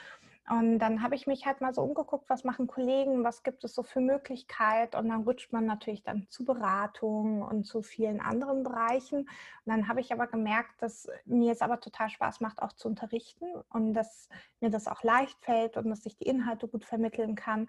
Und 0.50 0.78
dann 0.78 1.02
habe 1.02 1.14
ich 1.14 1.26
mich 1.26 1.46
halt 1.46 1.62
mal 1.62 1.72
so 1.72 1.80
umgeguckt, 1.80 2.28
was 2.28 2.44
machen 2.44 2.66
Kollegen, 2.66 3.24
was 3.24 3.44
gibt 3.44 3.64
es 3.64 3.74
so 3.74 3.82
für 3.82 4.00
Möglichkeiten. 4.00 4.96
Und 4.96 5.08
dann 5.08 5.22
rutscht 5.22 5.54
man 5.54 5.64
natürlich 5.64 6.02
dann 6.02 6.26
zu 6.28 6.44
Beratungen 6.44 7.42
und 7.42 7.64
zu 7.64 7.80
vielen 7.80 8.20
anderen 8.20 8.62
Bereichen. 8.62 9.20
Und 9.20 9.28
dann 9.64 9.88
habe 9.88 10.00
ich 10.00 10.12
aber 10.12 10.26
gemerkt, 10.26 10.82
dass 10.82 11.08
mir 11.24 11.50
es 11.52 11.62
aber 11.62 11.80
total 11.80 12.10
Spaß 12.10 12.40
macht, 12.40 12.60
auch 12.60 12.74
zu 12.74 12.88
unterrichten 12.88 13.46
und 13.70 13.94
dass 13.94 14.28
mir 14.60 14.68
das 14.68 14.86
auch 14.86 15.02
leicht 15.02 15.40
fällt 15.42 15.78
und 15.78 15.88
dass 15.88 16.04
ich 16.04 16.16
die 16.18 16.26
Inhalte 16.28 16.68
gut 16.68 16.84
vermitteln 16.84 17.36
kann. 17.36 17.66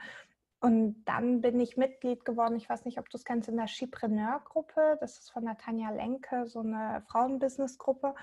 Und 0.60 1.04
dann 1.06 1.40
bin 1.42 1.60
ich 1.62 1.78
Mitglied 1.78 2.26
geworden, 2.26 2.56
ich 2.56 2.68
weiß 2.68 2.84
nicht, 2.84 2.98
ob 2.98 3.10
du 3.10 3.18
es 3.18 3.24
kennst, 3.24 3.48
in 3.48 3.56
der 3.56 3.68
Skipreneur-Gruppe. 3.68 4.98
Das 5.00 5.20
ist 5.20 5.32
von 5.32 5.46
der 5.46 5.58
Tanja 5.58 5.92
Lenke, 5.92 6.46
so 6.48 6.60
eine 6.60 7.04
Frauenbusiness-Gruppe. 7.08 8.16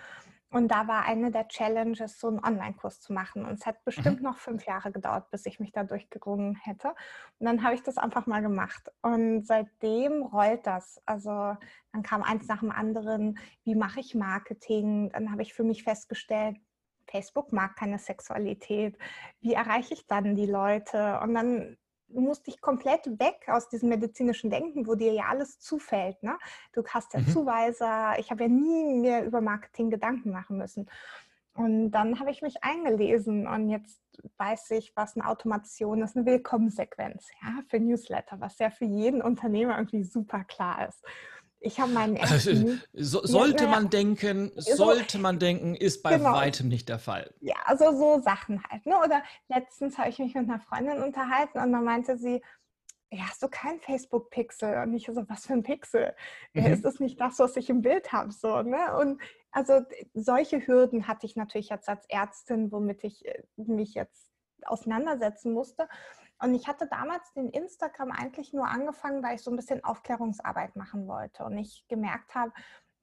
Und 0.52 0.68
da 0.68 0.86
war 0.86 1.04
eine 1.04 1.30
der 1.30 1.48
Challenges, 1.48 2.20
so 2.20 2.28
einen 2.28 2.44
Online-Kurs 2.44 3.00
zu 3.00 3.12
machen. 3.12 3.44
Und 3.44 3.54
es 3.54 3.66
hat 3.66 3.84
bestimmt 3.84 4.18
mhm. 4.18 4.24
noch 4.24 4.38
fünf 4.38 4.66
Jahre 4.66 4.92
gedauert, 4.92 5.30
bis 5.30 5.46
ich 5.46 5.58
mich 5.58 5.72
da 5.72 5.82
durchgerungen 5.82 6.56
hätte. 6.56 6.88
Und 7.38 7.46
dann 7.46 7.64
habe 7.64 7.74
ich 7.74 7.82
das 7.82 7.96
einfach 7.96 8.26
mal 8.26 8.42
gemacht. 8.42 8.92
Und 9.00 9.46
seitdem 9.46 10.22
rollt 10.22 10.66
das. 10.66 11.00
Also 11.06 11.56
dann 11.92 12.02
kam 12.02 12.22
eins 12.22 12.46
nach 12.48 12.60
dem 12.60 12.70
anderen. 12.70 13.38
Wie 13.64 13.74
mache 13.74 14.00
ich 14.00 14.14
Marketing? 14.14 15.10
Dann 15.10 15.32
habe 15.32 15.42
ich 15.42 15.54
für 15.54 15.64
mich 15.64 15.84
festgestellt, 15.84 16.58
Facebook 17.06 17.52
mag 17.52 17.76
keine 17.76 17.98
Sexualität. 17.98 18.96
Wie 19.40 19.54
erreiche 19.54 19.94
ich 19.94 20.06
dann 20.06 20.34
die 20.34 20.46
Leute? 20.46 21.20
Und 21.20 21.34
dann 21.34 21.76
musst 22.20 22.46
dich 22.46 22.60
komplett 22.60 23.06
weg 23.18 23.46
aus 23.48 23.68
diesem 23.68 23.88
medizinischen 23.88 24.50
Denken, 24.50 24.86
wo 24.86 24.94
dir 24.94 25.12
ja 25.12 25.24
alles 25.28 25.58
zufällt. 25.58 26.22
Ne? 26.22 26.38
Du 26.72 26.84
hast 26.86 27.14
ja 27.14 27.20
mhm. 27.20 27.28
Zuweiser. 27.28 28.18
Ich 28.18 28.30
habe 28.30 28.44
ja 28.44 28.48
nie 28.48 29.00
mehr 29.00 29.24
über 29.24 29.40
Marketing 29.40 29.90
Gedanken 29.90 30.30
machen 30.30 30.56
müssen. 30.56 30.88
Und 31.54 31.90
dann 31.90 32.18
habe 32.18 32.30
ich 32.30 32.40
mich 32.40 32.62
eingelesen 32.62 33.46
und 33.46 33.68
jetzt 33.68 34.00
weiß 34.38 34.70
ich, 34.70 34.92
was 34.96 35.16
eine 35.16 35.28
Automation 35.28 36.02
ist, 36.02 36.16
eine 36.16 36.24
Willkommensequenz 36.24 37.28
ja, 37.42 37.60
für 37.68 37.78
Newsletter, 37.78 38.40
was 38.40 38.58
ja 38.58 38.70
für 38.70 38.86
jeden 38.86 39.20
Unternehmer 39.20 39.76
irgendwie 39.76 40.04
super 40.04 40.44
klar 40.44 40.88
ist. 40.88 41.04
Ich 41.64 41.78
habe 41.78 41.92
meinen 41.92 42.18
also, 42.18 42.50
ersten. 42.50 42.82
So, 42.92 43.24
sollte 43.24 43.64
ja, 43.64 43.70
man 43.70 43.88
denken, 43.88 44.52
sollte 44.56 45.18
man 45.18 45.38
denken, 45.38 45.74
ist 45.74 46.02
bei 46.02 46.16
genau. 46.16 46.32
weitem 46.32 46.68
nicht 46.68 46.88
der 46.88 46.98
Fall. 46.98 47.32
Ja, 47.40 47.54
also 47.64 47.92
so 47.96 48.20
Sachen 48.20 48.62
halt. 48.64 48.84
Ne? 48.84 48.98
Oder 48.98 49.22
letztens 49.48 49.96
habe 49.96 50.08
ich 50.08 50.18
mich 50.18 50.34
mit 50.34 50.48
einer 50.48 50.60
Freundin 50.60 51.02
unterhalten 51.02 51.58
und 51.58 51.72
dann 51.72 51.84
meinte 51.84 52.18
sie, 52.18 52.42
ja, 53.12 53.28
hast 53.28 53.42
du 53.42 53.48
kein 53.48 53.78
Facebook-Pixel? 53.78 54.82
Und 54.82 54.94
ich 54.94 55.06
so, 55.06 55.28
was 55.28 55.46
für 55.46 55.52
ein 55.52 55.62
Pixel? 55.62 56.14
Mhm. 56.54 56.66
Ist 56.66 56.84
das 56.84 56.98
nicht 56.98 57.20
das, 57.20 57.38
was 57.38 57.56
ich 57.56 57.68
im 57.68 57.82
Bild 57.82 58.12
habe? 58.12 58.32
So, 58.32 58.62
ne? 58.62 58.96
Und 58.98 59.20
also 59.50 59.82
solche 60.14 60.66
Hürden 60.66 61.06
hatte 61.06 61.26
ich 61.26 61.36
natürlich 61.36 61.68
jetzt 61.68 61.88
als 61.88 62.06
Ärztin, 62.08 62.72
womit 62.72 63.04
ich 63.04 63.24
äh, 63.26 63.42
mich 63.56 63.94
jetzt 63.94 64.32
auseinandersetzen 64.64 65.52
musste. 65.52 65.88
Und 66.42 66.54
ich 66.54 66.66
hatte 66.66 66.88
damals 66.88 67.32
den 67.34 67.50
Instagram 67.50 68.10
eigentlich 68.10 68.52
nur 68.52 68.66
angefangen, 68.66 69.22
weil 69.22 69.36
ich 69.36 69.42
so 69.42 69.50
ein 69.50 69.56
bisschen 69.56 69.84
Aufklärungsarbeit 69.84 70.74
machen 70.74 71.06
wollte 71.06 71.44
und 71.44 71.56
ich 71.56 71.84
gemerkt 71.88 72.34
habe, 72.34 72.52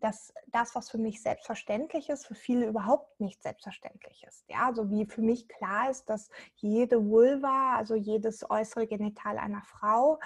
dass 0.01 0.34
das, 0.48 0.75
was 0.75 0.89
für 0.89 0.98
mich 0.98 1.22
selbstverständlich 1.22 2.10
ist, 2.10 2.27
für 2.27 2.36
viele 2.36 2.67
überhaupt 2.67 3.19
nicht 3.19 3.41
selbstverständlich 3.41 4.24
ist. 4.27 4.43
Ja, 4.50 4.67
also 4.67 4.89
wie 4.89 5.05
für 5.05 5.22
mich 5.22 5.48
klar 5.48 5.89
ist, 5.89 6.10
dass 6.10 6.29
jede 6.55 7.10
Vulva, 7.10 7.75
also 7.77 7.96
jedes 7.96 8.50
äußere 8.50 8.88
Genital 8.88 9.38
einer 9.38 9.62
Frau, 9.63 10.19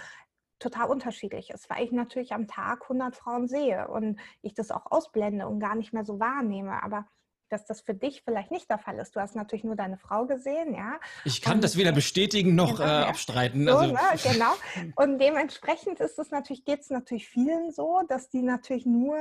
total 0.60 0.90
unterschiedlich 0.90 1.50
ist, 1.50 1.70
weil 1.70 1.84
ich 1.84 1.92
natürlich 1.92 2.34
am 2.34 2.48
Tag 2.48 2.84
100 2.84 3.16
Frauen 3.16 3.48
sehe 3.48 3.88
und 3.90 4.20
ich 4.42 4.54
das 4.54 4.72
auch 4.72 4.92
ausblende 4.92 5.48
und 5.48 5.60
gar 5.60 5.76
nicht 5.76 5.94
mehr 5.94 6.06
so 6.06 6.20
wahrnehme. 6.20 6.82
Aber 6.82 7.06
dass 7.54 7.66
das 7.66 7.82
für 7.82 7.94
dich 7.94 8.24
vielleicht 8.24 8.52
nicht 8.52 8.70
der 8.70 8.80
Fall 8.80 8.98
ist. 8.98 9.16
Du 9.16 9.22
hast 9.22 9.36
natürlich 9.36 9.64
nur 9.64 9.76
deine 9.76 9.98
Frau 9.98 10.26
gesehen, 10.26 10.74
ja. 10.74 11.00
Ich 11.24 11.42
kann 11.42 11.56
und, 11.56 11.64
das 11.64 11.78
weder 11.78 11.92
bestätigen 11.92 12.56
noch 12.56 12.78
genau, 12.78 12.90
äh, 12.90 13.04
abstreiten. 13.04 13.66
So, 13.66 13.78
also. 13.78 13.94
ne, 13.94 14.00
genau. 14.24 14.54
Und 14.96 15.20
dementsprechend 15.20 16.00
ist 16.00 16.20
es 16.20 16.32
natürlich, 16.32 16.66
geht 16.66 16.82
es 16.82 16.90
natürlich 16.90 17.30
vielen 17.30 17.72
so, 17.72 18.02
dass 18.08 18.30
die 18.30 18.42
natürlich 18.42 18.86
nur 18.86 19.16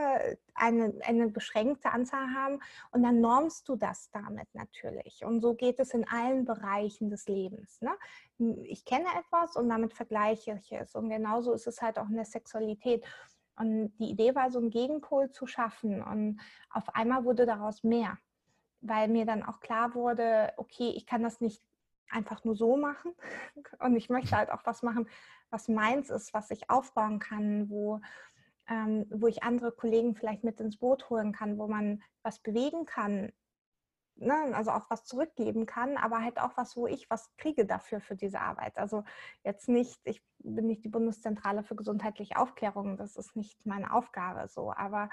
eine, 0.54 0.94
eine 1.04 1.28
beschränkte 1.28 1.90
Anzahl 1.90 2.26
haben 2.34 2.60
und 2.90 3.02
dann 3.02 3.20
normst 3.20 3.68
du 3.68 3.76
das 3.76 4.10
damit 4.10 4.48
natürlich. 4.54 5.24
Und 5.24 5.40
so 5.40 5.54
geht 5.54 5.78
es 5.78 5.94
in 5.94 6.08
allen 6.08 6.44
Bereichen 6.44 7.10
des 7.10 7.26
Lebens. 7.28 7.80
Ne? 7.80 7.90
Ich 8.64 8.84
kenne 8.84 9.06
etwas 9.18 9.56
und 9.56 9.68
damit 9.68 9.92
vergleiche 9.94 10.58
ich 10.60 10.72
es. 10.72 10.94
Und 10.94 11.10
genauso 11.10 11.52
ist 11.52 11.66
es 11.66 11.80
halt 11.80 11.98
auch 11.98 12.08
in 12.08 12.16
der 12.16 12.24
Sexualität. 12.24 13.04
Und 13.56 13.92
die 13.98 14.10
Idee 14.10 14.34
war, 14.34 14.50
so 14.50 14.58
einen 14.58 14.70
Gegenpol 14.70 15.30
zu 15.30 15.46
schaffen. 15.46 16.02
Und 16.02 16.40
auf 16.70 16.94
einmal 16.94 17.24
wurde 17.24 17.46
daraus 17.46 17.84
mehr, 17.84 18.18
weil 18.80 19.08
mir 19.08 19.26
dann 19.26 19.42
auch 19.42 19.60
klar 19.60 19.94
wurde, 19.94 20.52
okay, 20.56 20.92
ich 20.96 21.06
kann 21.06 21.22
das 21.22 21.40
nicht 21.40 21.62
einfach 22.10 22.44
nur 22.44 22.56
so 22.56 22.76
machen. 22.76 23.12
Und 23.80 23.96
ich 23.96 24.08
möchte 24.08 24.36
halt 24.36 24.50
auch 24.50 24.64
was 24.64 24.82
machen, 24.82 25.08
was 25.50 25.68
meins 25.68 26.10
ist, 26.10 26.32
was 26.34 26.50
ich 26.50 26.70
aufbauen 26.70 27.18
kann, 27.18 27.68
wo, 27.68 28.00
ähm, 28.68 29.06
wo 29.10 29.26
ich 29.26 29.42
andere 29.42 29.72
Kollegen 29.72 30.14
vielleicht 30.14 30.44
mit 30.44 30.60
ins 30.60 30.78
Boot 30.78 31.10
holen 31.10 31.32
kann, 31.32 31.58
wo 31.58 31.66
man 31.66 32.02
was 32.22 32.38
bewegen 32.38 32.86
kann, 32.86 33.32
ne, 34.16 34.52
also 34.54 34.70
auch 34.70 34.88
was 34.90 35.04
zurückgeben 35.04 35.66
kann, 35.66 35.96
aber 35.96 36.20
halt 36.20 36.40
auch 36.40 36.56
was, 36.56 36.76
wo 36.76 36.86
ich 36.86 37.08
was 37.10 37.34
kriege 37.36 37.66
dafür 37.66 38.00
für 38.00 38.16
diese 38.16 38.40
Arbeit. 38.40 38.78
Also 38.78 39.04
jetzt 39.44 39.68
nicht, 39.68 40.00
ich 40.04 40.22
bin 40.38 40.66
nicht 40.66 40.84
die 40.84 40.88
Bundeszentrale 40.88 41.62
für 41.62 41.76
gesundheitliche 41.76 42.36
Aufklärung, 42.36 42.96
das 42.96 43.16
ist 43.16 43.36
nicht 43.36 43.64
meine 43.66 43.92
Aufgabe 43.92 44.48
so, 44.48 44.72
aber 44.72 45.08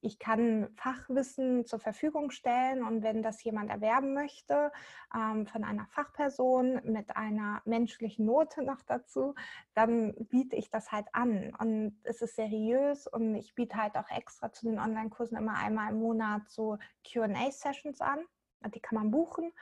ich 0.00 0.18
kann 0.18 0.68
Fachwissen 0.76 1.66
zur 1.66 1.80
Verfügung 1.80 2.30
stellen 2.30 2.84
und 2.84 3.02
wenn 3.02 3.22
das 3.22 3.42
jemand 3.42 3.70
erwerben 3.70 4.14
möchte 4.14 4.70
ähm, 5.14 5.46
von 5.46 5.64
einer 5.64 5.86
Fachperson 5.86 6.80
mit 6.84 7.16
einer 7.16 7.62
menschlichen 7.64 8.24
Note 8.24 8.62
noch 8.62 8.82
dazu, 8.82 9.34
dann 9.74 10.14
biete 10.28 10.56
ich 10.56 10.70
das 10.70 10.92
halt 10.92 11.06
an 11.12 11.54
und 11.58 11.98
es 12.04 12.22
ist 12.22 12.36
seriös 12.36 13.06
und 13.06 13.34
ich 13.34 13.54
biete 13.54 13.76
halt 13.76 13.96
auch 13.96 14.10
extra 14.10 14.52
zu 14.52 14.66
den 14.66 14.78
Online-Kursen 14.78 15.36
immer 15.36 15.54
einmal 15.54 15.90
im 15.92 15.98
Monat 15.98 16.48
so 16.48 16.78
Q&A-Sessions 17.12 18.00
an 18.00 18.20
die 18.66 18.80
kann 18.80 18.98
man 18.98 19.10
buchen. 19.10 19.52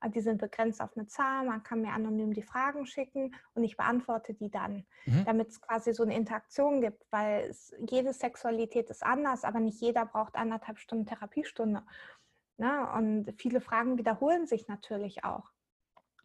Äh, 0.00 0.10
die 0.10 0.20
sind 0.20 0.38
begrenzt 0.38 0.80
auf 0.80 0.96
eine 0.96 1.06
Zahl. 1.06 1.46
Man 1.46 1.62
kann 1.62 1.82
mir 1.82 1.92
anonym 1.92 2.32
die 2.32 2.42
Fragen 2.42 2.86
schicken 2.86 3.34
und 3.54 3.64
ich 3.64 3.76
beantworte 3.76 4.34
die 4.34 4.50
dann, 4.50 4.86
mhm. 5.06 5.24
damit 5.24 5.48
es 5.48 5.60
quasi 5.60 5.92
so 5.92 6.02
eine 6.02 6.16
Interaktion 6.16 6.80
gibt, 6.80 7.04
weil 7.10 7.44
es, 7.44 7.74
jede 7.88 8.12
Sexualität 8.12 8.90
ist 8.90 9.02
anders, 9.02 9.44
aber 9.44 9.60
nicht 9.60 9.80
jeder 9.80 10.06
braucht 10.06 10.36
anderthalb 10.36 10.78
Stunden 10.78 11.06
Therapiestunde. 11.06 11.82
Ne? 12.58 12.90
Und 12.92 13.34
viele 13.38 13.60
Fragen 13.60 13.98
wiederholen 13.98 14.46
sich 14.46 14.68
natürlich 14.68 15.24
auch. 15.24 15.50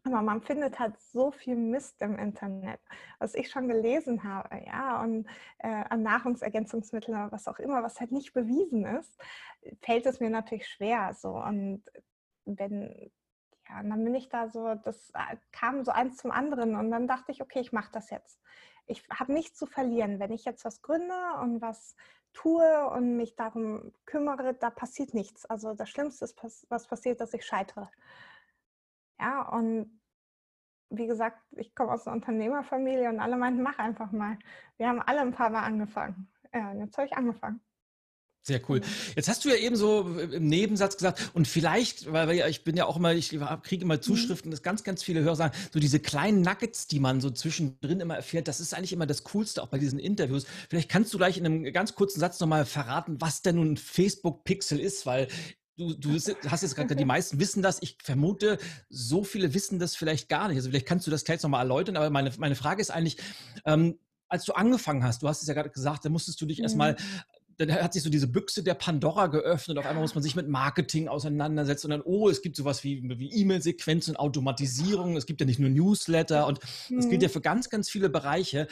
Aber 0.03 0.23
man 0.23 0.41
findet 0.41 0.79
halt 0.79 0.99
so 0.99 1.29
viel 1.29 1.55
Mist 1.55 2.01
im 2.01 2.17
Internet, 2.17 2.79
was 3.19 3.35
ich 3.35 3.51
schon 3.51 3.67
gelesen 3.67 4.23
habe, 4.23 4.49
ja, 4.65 4.99
und 5.03 5.27
äh, 5.59 5.67
an 5.67 6.01
Nahrungsergänzungsmitteln 6.01 7.15
oder 7.15 7.31
was 7.31 7.47
auch 7.47 7.59
immer, 7.59 7.83
was 7.83 7.99
halt 7.99 8.11
nicht 8.11 8.33
bewiesen 8.33 8.83
ist, 8.83 9.21
fällt 9.79 10.07
es 10.07 10.19
mir 10.19 10.31
natürlich 10.31 10.67
schwer. 10.67 11.13
So 11.13 11.35
und 11.35 11.83
wenn 12.45 13.11
ja, 13.69 13.79
und 13.79 13.89
dann 13.89 14.03
bin 14.03 14.15
ich 14.15 14.29
da 14.29 14.49
so, 14.49 14.75
das 14.75 15.11
äh, 15.11 15.37
kam 15.51 15.83
so 15.83 15.91
eins 15.91 16.17
zum 16.17 16.31
anderen 16.31 16.75
und 16.75 16.91
dann 16.91 17.07
dachte 17.07 17.31
ich, 17.31 17.41
okay, 17.41 17.59
ich 17.59 17.71
mache 17.71 17.91
das 17.91 18.09
jetzt. 18.09 18.41
Ich 18.85 19.07
habe 19.09 19.31
nichts 19.33 19.57
zu 19.57 19.65
verlieren. 19.65 20.19
Wenn 20.19 20.31
ich 20.31 20.43
jetzt 20.45 20.65
was 20.65 20.81
gründe 20.81 21.15
und 21.41 21.61
was 21.61 21.95
tue 22.33 22.89
und 22.89 23.15
mich 23.17 23.35
darum 23.35 23.93
kümmere, 24.05 24.53
da 24.55 24.69
passiert 24.69 25.13
nichts. 25.13 25.45
Also 25.45 25.73
das 25.73 25.89
Schlimmste 25.89 26.25
ist, 26.25 26.65
was 26.69 26.87
passiert, 26.87 27.21
dass 27.21 27.33
ich 27.33 27.45
scheitere. 27.45 27.89
Ja, 29.19 29.47
und 29.49 30.01
wie 30.89 31.07
gesagt, 31.07 31.41
ich 31.51 31.73
komme 31.75 31.93
aus 31.93 32.07
einer 32.07 32.15
Unternehmerfamilie 32.15 33.09
und 33.09 33.19
alle 33.19 33.37
meinten, 33.37 33.61
mach 33.61 33.79
einfach 33.79 34.11
mal. 34.11 34.37
Wir 34.77 34.89
haben 34.89 35.01
alle 35.01 35.21
ein 35.21 35.33
paar 35.33 35.49
Mal 35.49 35.63
angefangen. 35.63 36.29
Ja, 36.53 36.73
jetzt 36.73 36.97
habe 36.97 37.07
ich 37.07 37.15
angefangen. 37.15 37.61
Sehr 38.43 38.59
cool. 38.69 38.81
Jetzt 39.15 39.29
hast 39.29 39.45
du 39.45 39.49
ja 39.49 39.55
eben 39.55 39.75
so 39.75 40.01
im 40.01 40.47
Nebensatz 40.47 40.97
gesagt, 40.97 41.29
und 41.35 41.47
vielleicht, 41.47 42.11
weil 42.11 42.49
ich 42.49 42.63
bin 42.63 42.75
ja 42.75 42.85
auch 42.85 42.97
immer, 42.97 43.13
ich 43.13 43.37
kriege 43.61 43.83
immer 43.83 43.97
mhm. 43.97 44.01
Zuschriften, 44.01 44.49
dass 44.49 44.63
ganz, 44.63 44.83
ganz 44.83 45.03
viele 45.03 45.21
Hörer 45.21 45.35
sagen, 45.35 45.55
so 45.71 45.79
diese 45.79 45.99
kleinen 45.99 46.41
Nuggets, 46.41 46.87
die 46.87 46.99
man 46.99 47.21
so 47.21 47.29
zwischendrin 47.29 47.99
immer 47.99 48.15
erfährt, 48.15 48.47
das 48.47 48.59
ist 48.59 48.73
eigentlich 48.73 48.93
immer 48.93 49.05
das 49.05 49.23
Coolste 49.25 49.61
auch 49.61 49.67
bei 49.67 49.77
diesen 49.77 49.99
Interviews. 49.99 50.47
Vielleicht 50.69 50.89
kannst 50.89 51.13
du 51.13 51.19
gleich 51.19 51.37
in 51.37 51.45
einem 51.45 51.71
ganz 51.71 51.93
kurzen 51.93 52.19
Satz 52.19 52.39
nochmal 52.39 52.65
verraten, 52.65 53.21
was 53.21 53.43
denn 53.43 53.57
nun 53.57 53.73
ein 53.73 53.77
Facebook-Pixel 53.77 54.79
ist, 54.79 55.05
weil 55.05 55.27
Du, 55.77 55.95
du, 55.95 56.13
hast 56.13 56.61
jetzt 56.61 56.75
gerade, 56.75 56.95
die 56.95 57.05
meisten 57.05 57.39
wissen 57.39 57.63
das. 57.63 57.81
Ich 57.81 57.97
vermute, 58.03 58.59
so 58.89 59.23
viele 59.23 59.55
wissen 59.55 59.79
das 59.79 59.95
vielleicht 59.95 60.29
gar 60.29 60.47
nicht. 60.47 60.57
Also 60.57 60.69
vielleicht 60.69 60.85
kannst 60.85 61.07
du 61.07 61.11
das 61.11 61.23
gleich 61.23 61.41
nochmal 61.41 61.61
erläutern. 61.61 61.97
Aber 61.97 62.09
meine, 62.11 62.31
meine 62.37 62.55
Frage 62.55 62.81
ist 62.81 62.91
eigentlich, 62.91 63.17
ähm, 63.65 63.97
als 64.27 64.45
du 64.45 64.53
angefangen 64.53 65.03
hast, 65.03 65.23
du 65.23 65.27
hast 65.27 65.41
es 65.41 65.47
ja 65.47 65.55
gerade 65.55 65.71
gesagt, 65.71 66.05
da 66.05 66.09
musstest 66.09 66.39
du 66.39 66.45
dich 66.45 66.59
mhm. 66.59 66.65
erstmal 66.65 66.97
dann 67.57 67.71
hat 67.71 67.93
sich 67.93 68.03
so 68.03 68.09
diese 68.09 68.27
Büchse 68.27 68.63
der 68.63 68.73
Pandora 68.73 69.27
geöffnet. 69.27 69.77
Auf 69.77 69.85
einmal 69.85 70.01
muss 70.01 70.15
man 70.15 70.23
sich 70.23 70.35
mit 70.35 70.47
Marketing 70.47 71.07
auseinandersetzen 71.07 71.87
und 71.87 71.91
dann, 71.91 72.01
oh, 72.01 72.29
es 72.29 72.41
gibt 72.41 72.55
sowas 72.55 72.83
wie, 72.83 73.01
wie 73.19 73.31
E-Mail-Sequenzen, 73.31 74.15
Automatisierung. 74.15 75.17
Es 75.17 75.25
gibt 75.25 75.41
ja 75.41 75.45
nicht 75.45 75.59
nur 75.59 75.69
Newsletter 75.69 76.47
und 76.47 76.59
mhm. 76.89 76.97
das 76.97 77.09
gilt 77.09 77.23
ja 77.23 77.29
für 77.29 77.41
ganz, 77.41 77.69
ganz 77.69 77.89
viele 77.89 78.09
Bereiche. 78.09 78.67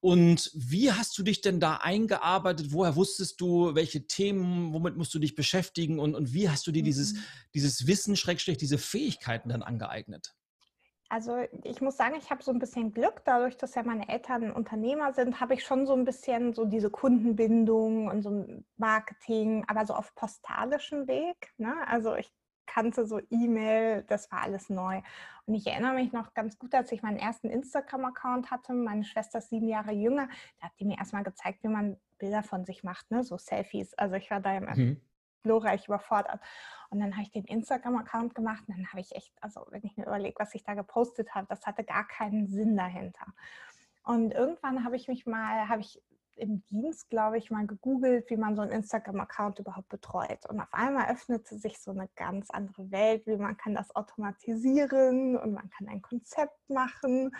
Und 0.00 0.50
wie 0.54 0.92
hast 0.92 1.16
du 1.18 1.22
dich 1.22 1.40
denn 1.40 1.60
da 1.60 1.76
eingearbeitet? 1.76 2.68
Woher 2.70 2.96
wusstest 2.96 3.40
du, 3.40 3.74
welche 3.74 4.06
Themen, 4.06 4.72
womit 4.72 4.96
musst 4.96 5.14
du 5.14 5.18
dich 5.18 5.34
beschäftigen 5.34 5.98
und, 5.98 6.14
und 6.14 6.32
wie 6.32 6.48
hast 6.48 6.66
du 6.66 6.72
dir 6.72 6.82
mhm. 6.82 6.86
dieses, 6.86 7.14
dieses 7.54 7.86
Wissen, 7.86 8.16
Schrägstrich, 8.16 8.58
diese 8.58 8.78
Fähigkeiten 8.78 9.48
dann 9.48 9.62
angeeignet? 9.62 10.34
Also 11.12 11.44
ich 11.64 11.82
muss 11.82 11.98
sagen, 11.98 12.14
ich 12.16 12.30
habe 12.30 12.42
so 12.42 12.50
ein 12.52 12.58
bisschen 12.58 12.94
Glück, 12.94 13.20
dadurch, 13.26 13.58
dass 13.58 13.74
ja 13.74 13.82
meine 13.82 14.08
Eltern 14.08 14.50
Unternehmer 14.50 15.12
sind, 15.12 15.40
habe 15.40 15.52
ich 15.52 15.62
schon 15.62 15.84
so 15.84 15.92
ein 15.92 16.06
bisschen 16.06 16.54
so 16.54 16.64
diese 16.64 16.88
Kundenbindung 16.88 18.08
und 18.08 18.22
so 18.22 18.46
Marketing, 18.78 19.62
aber 19.68 19.84
so 19.84 19.92
auf 19.92 20.14
postalischem 20.14 21.06
Weg. 21.08 21.52
Ne? 21.58 21.74
Also 21.86 22.14
ich 22.14 22.32
kannte 22.64 23.04
so 23.04 23.20
E-Mail, 23.28 24.04
das 24.04 24.32
war 24.32 24.40
alles 24.40 24.70
neu. 24.70 25.02
Und 25.44 25.52
ich 25.52 25.66
erinnere 25.66 25.92
mich 25.92 26.14
noch 26.14 26.32
ganz 26.32 26.58
gut, 26.58 26.74
als 26.74 26.90
ich 26.92 27.02
meinen 27.02 27.18
ersten 27.18 27.50
Instagram-Account 27.50 28.50
hatte, 28.50 28.72
meine 28.72 29.04
Schwester 29.04 29.40
ist 29.40 29.50
sieben 29.50 29.68
Jahre 29.68 29.92
jünger, 29.92 30.30
da 30.60 30.68
hat 30.68 30.72
die 30.80 30.86
mir 30.86 30.96
erstmal 30.96 31.24
gezeigt, 31.24 31.62
wie 31.62 31.68
man 31.68 31.98
Bilder 32.16 32.42
von 32.42 32.64
sich 32.64 32.84
macht, 32.84 33.10
ne? 33.10 33.22
so 33.22 33.36
Selfies. 33.36 33.92
Also 33.98 34.14
ich 34.14 34.30
war 34.30 34.40
da 34.40 34.56
im 34.56 34.64
mhm. 34.64 35.00
glorreich 35.42 35.88
überfordert. 35.88 36.40
Und 36.92 37.00
dann 37.00 37.12
habe 37.12 37.22
ich 37.22 37.30
den 37.30 37.46
Instagram-Account 37.46 38.34
gemacht 38.34 38.64
und 38.68 38.76
dann 38.76 38.86
habe 38.88 39.00
ich 39.00 39.14
echt, 39.16 39.32
also 39.40 39.66
wenn 39.70 39.82
ich 39.82 39.96
mir 39.96 40.04
überlege, 40.04 40.38
was 40.38 40.54
ich 40.54 40.62
da 40.62 40.74
gepostet 40.74 41.34
habe, 41.34 41.46
das 41.48 41.64
hatte 41.64 41.84
gar 41.84 42.06
keinen 42.06 42.48
Sinn 42.48 42.76
dahinter. 42.76 43.26
Und 44.04 44.32
irgendwann 44.32 44.84
habe 44.84 44.96
ich 44.96 45.08
mich 45.08 45.24
mal, 45.24 45.70
habe 45.70 45.80
ich 45.80 46.02
im 46.34 46.62
Dienst, 46.66 47.08
glaube 47.08 47.38
ich, 47.38 47.50
mal 47.50 47.66
gegoogelt, 47.66 48.28
wie 48.28 48.36
man 48.36 48.56
so 48.56 48.62
einen 48.62 48.72
Instagram-Account 48.72 49.58
überhaupt 49.58 49.88
betreut. 49.88 50.44
Und 50.50 50.60
auf 50.60 50.72
einmal 50.72 51.10
öffnete 51.10 51.58
sich 51.58 51.80
so 51.80 51.92
eine 51.92 52.08
ganz 52.14 52.50
andere 52.50 52.90
Welt, 52.90 53.26
wie 53.26 53.36
man 53.36 53.56
kann 53.56 53.74
das 53.74 53.94
automatisieren 53.96 55.36
und 55.38 55.52
man 55.54 55.70
kann 55.70 55.88
ein 55.88 56.02
Konzept 56.02 56.68
machen. 56.68 57.34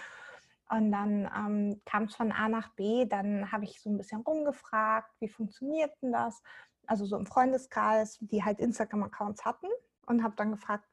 Und 0.71 0.93
dann 0.93 1.31
ähm, 1.37 1.83
kam 1.85 2.05
es 2.05 2.15
von 2.15 2.33
A 2.33 2.49
nach 2.49 2.75
B, 2.75 3.05
dann 3.05 3.53
habe 3.53 3.65
ich 3.65 3.83
so 3.83 3.91
ein 3.91 3.99
bisschen 3.99 4.23
rumgefragt, 4.23 5.11
wie 5.21 5.29
funktioniert 5.29 5.93
denn 6.01 6.13
das? 6.13 6.43
Also 6.87 7.05
so 7.05 7.17
im 7.17 7.27
Freundeskreis, 7.27 8.19
die 8.21 8.45
halt 8.45 8.61
Instagram-Accounts 8.61 9.45
hatten 9.45 9.69
und 10.07 10.23
habe 10.23 10.35
dann 10.37 10.53
gefragt, 10.53 10.85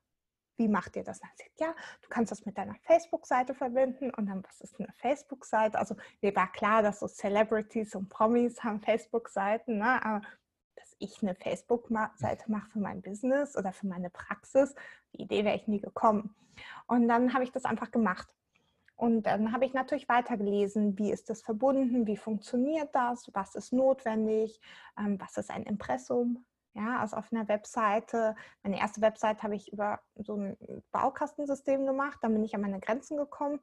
wie 0.60 0.68
macht 0.68 0.96
ihr 0.96 1.04
das? 1.04 1.20
Dann 1.20 1.30
sagt, 1.38 1.60
ja, 1.60 1.74
du 2.02 2.10
kannst 2.10 2.32
das 2.32 2.46
mit 2.46 2.58
deiner 2.58 2.76
Facebook-Seite 2.82 3.56
verbinden. 3.56 4.12
Und 4.14 4.28
dann, 4.28 4.44
was 4.44 4.60
ist 4.62 4.80
eine 4.80 4.92
Facebook-Seite? 4.98 5.80
Also 5.80 5.96
mir 6.22 6.36
war 6.36 6.52
klar, 6.52 6.84
dass 6.84 7.00
so 7.00 7.08
Celebrities 7.08 7.96
und 7.96 8.10
Promis 8.10 8.62
haben 8.64 8.82
Facebook-Seiten, 8.82 9.78
ne? 9.78 10.06
aber 10.06 10.22
dass 10.76 10.96
ich 11.00 11.24
eine 11.24 11.34
Facebook-Seite 11.36 12.52
mache 12.52 12.70
für 12.72 12.80
mein 12.80 13.02
Business 13.02 13.56
oder 13.56 13.72
für 13.72 13.88
meine 13.88 14.10
Praxis, 14.10 14.76
die 15.14 15.22
Idee 15.22 15.46
wäre 15.46 15.56
ich 15.56 15.68
nie 15.68 15.80
gekommen. 15.80 16.36
Und 16.88 17.08
dann 17.08 17.34
habe 17.34 17.44
ich 17.44 17.52
das 17.52 17.66
einfach 17.66 17.92
gemacht. 17.92 18.28
Und 19.00 19.24
dann 19.24 19.54
habe 19.54 19.64
ich 19.64 19.74
natürlich 19.74 20.10
weitergelesen, 20.10 21.00
wie 21.00 21.10
ist 21.10 21.30
das 21.30 21.42
verbunden, 21.42 22.06
wie 22.06 22.18
funktioniert 22.18 22.94
das, 22.94 23.30
was 23.34 23.56
ist 23.56 23.72
notwendig, 23.72 24.60
ähm, 25.00 25.18
was 25.22 25.38
ist 25.38 25.52
ein 25.52 25.64
Impressum. 25.64 26.46
Ja, 26.74 27.00
also 27.00 27.16
auf 27.16 27.32
einer 27.32 27.48
Webseite, 27.48 28.36
meine 28.62 28.78
erste 28.78 29.00
Webseite 29.00 29.42
habe 29.44 29.56
ich 29.56 29.72
über 29.72 30.02
so 30.16 30.36
ein 30.36 30.58
Baukastensystem 30.92 31.86
gemacht, 31.86 32.20
dann 32.22 32.34
bin 32.34 32.44
ich 32.44 32.54
an 32.54 32.62
meine 32.62 32.82
Grenzen 32.82 33.16
gekommen. 33.16 33.62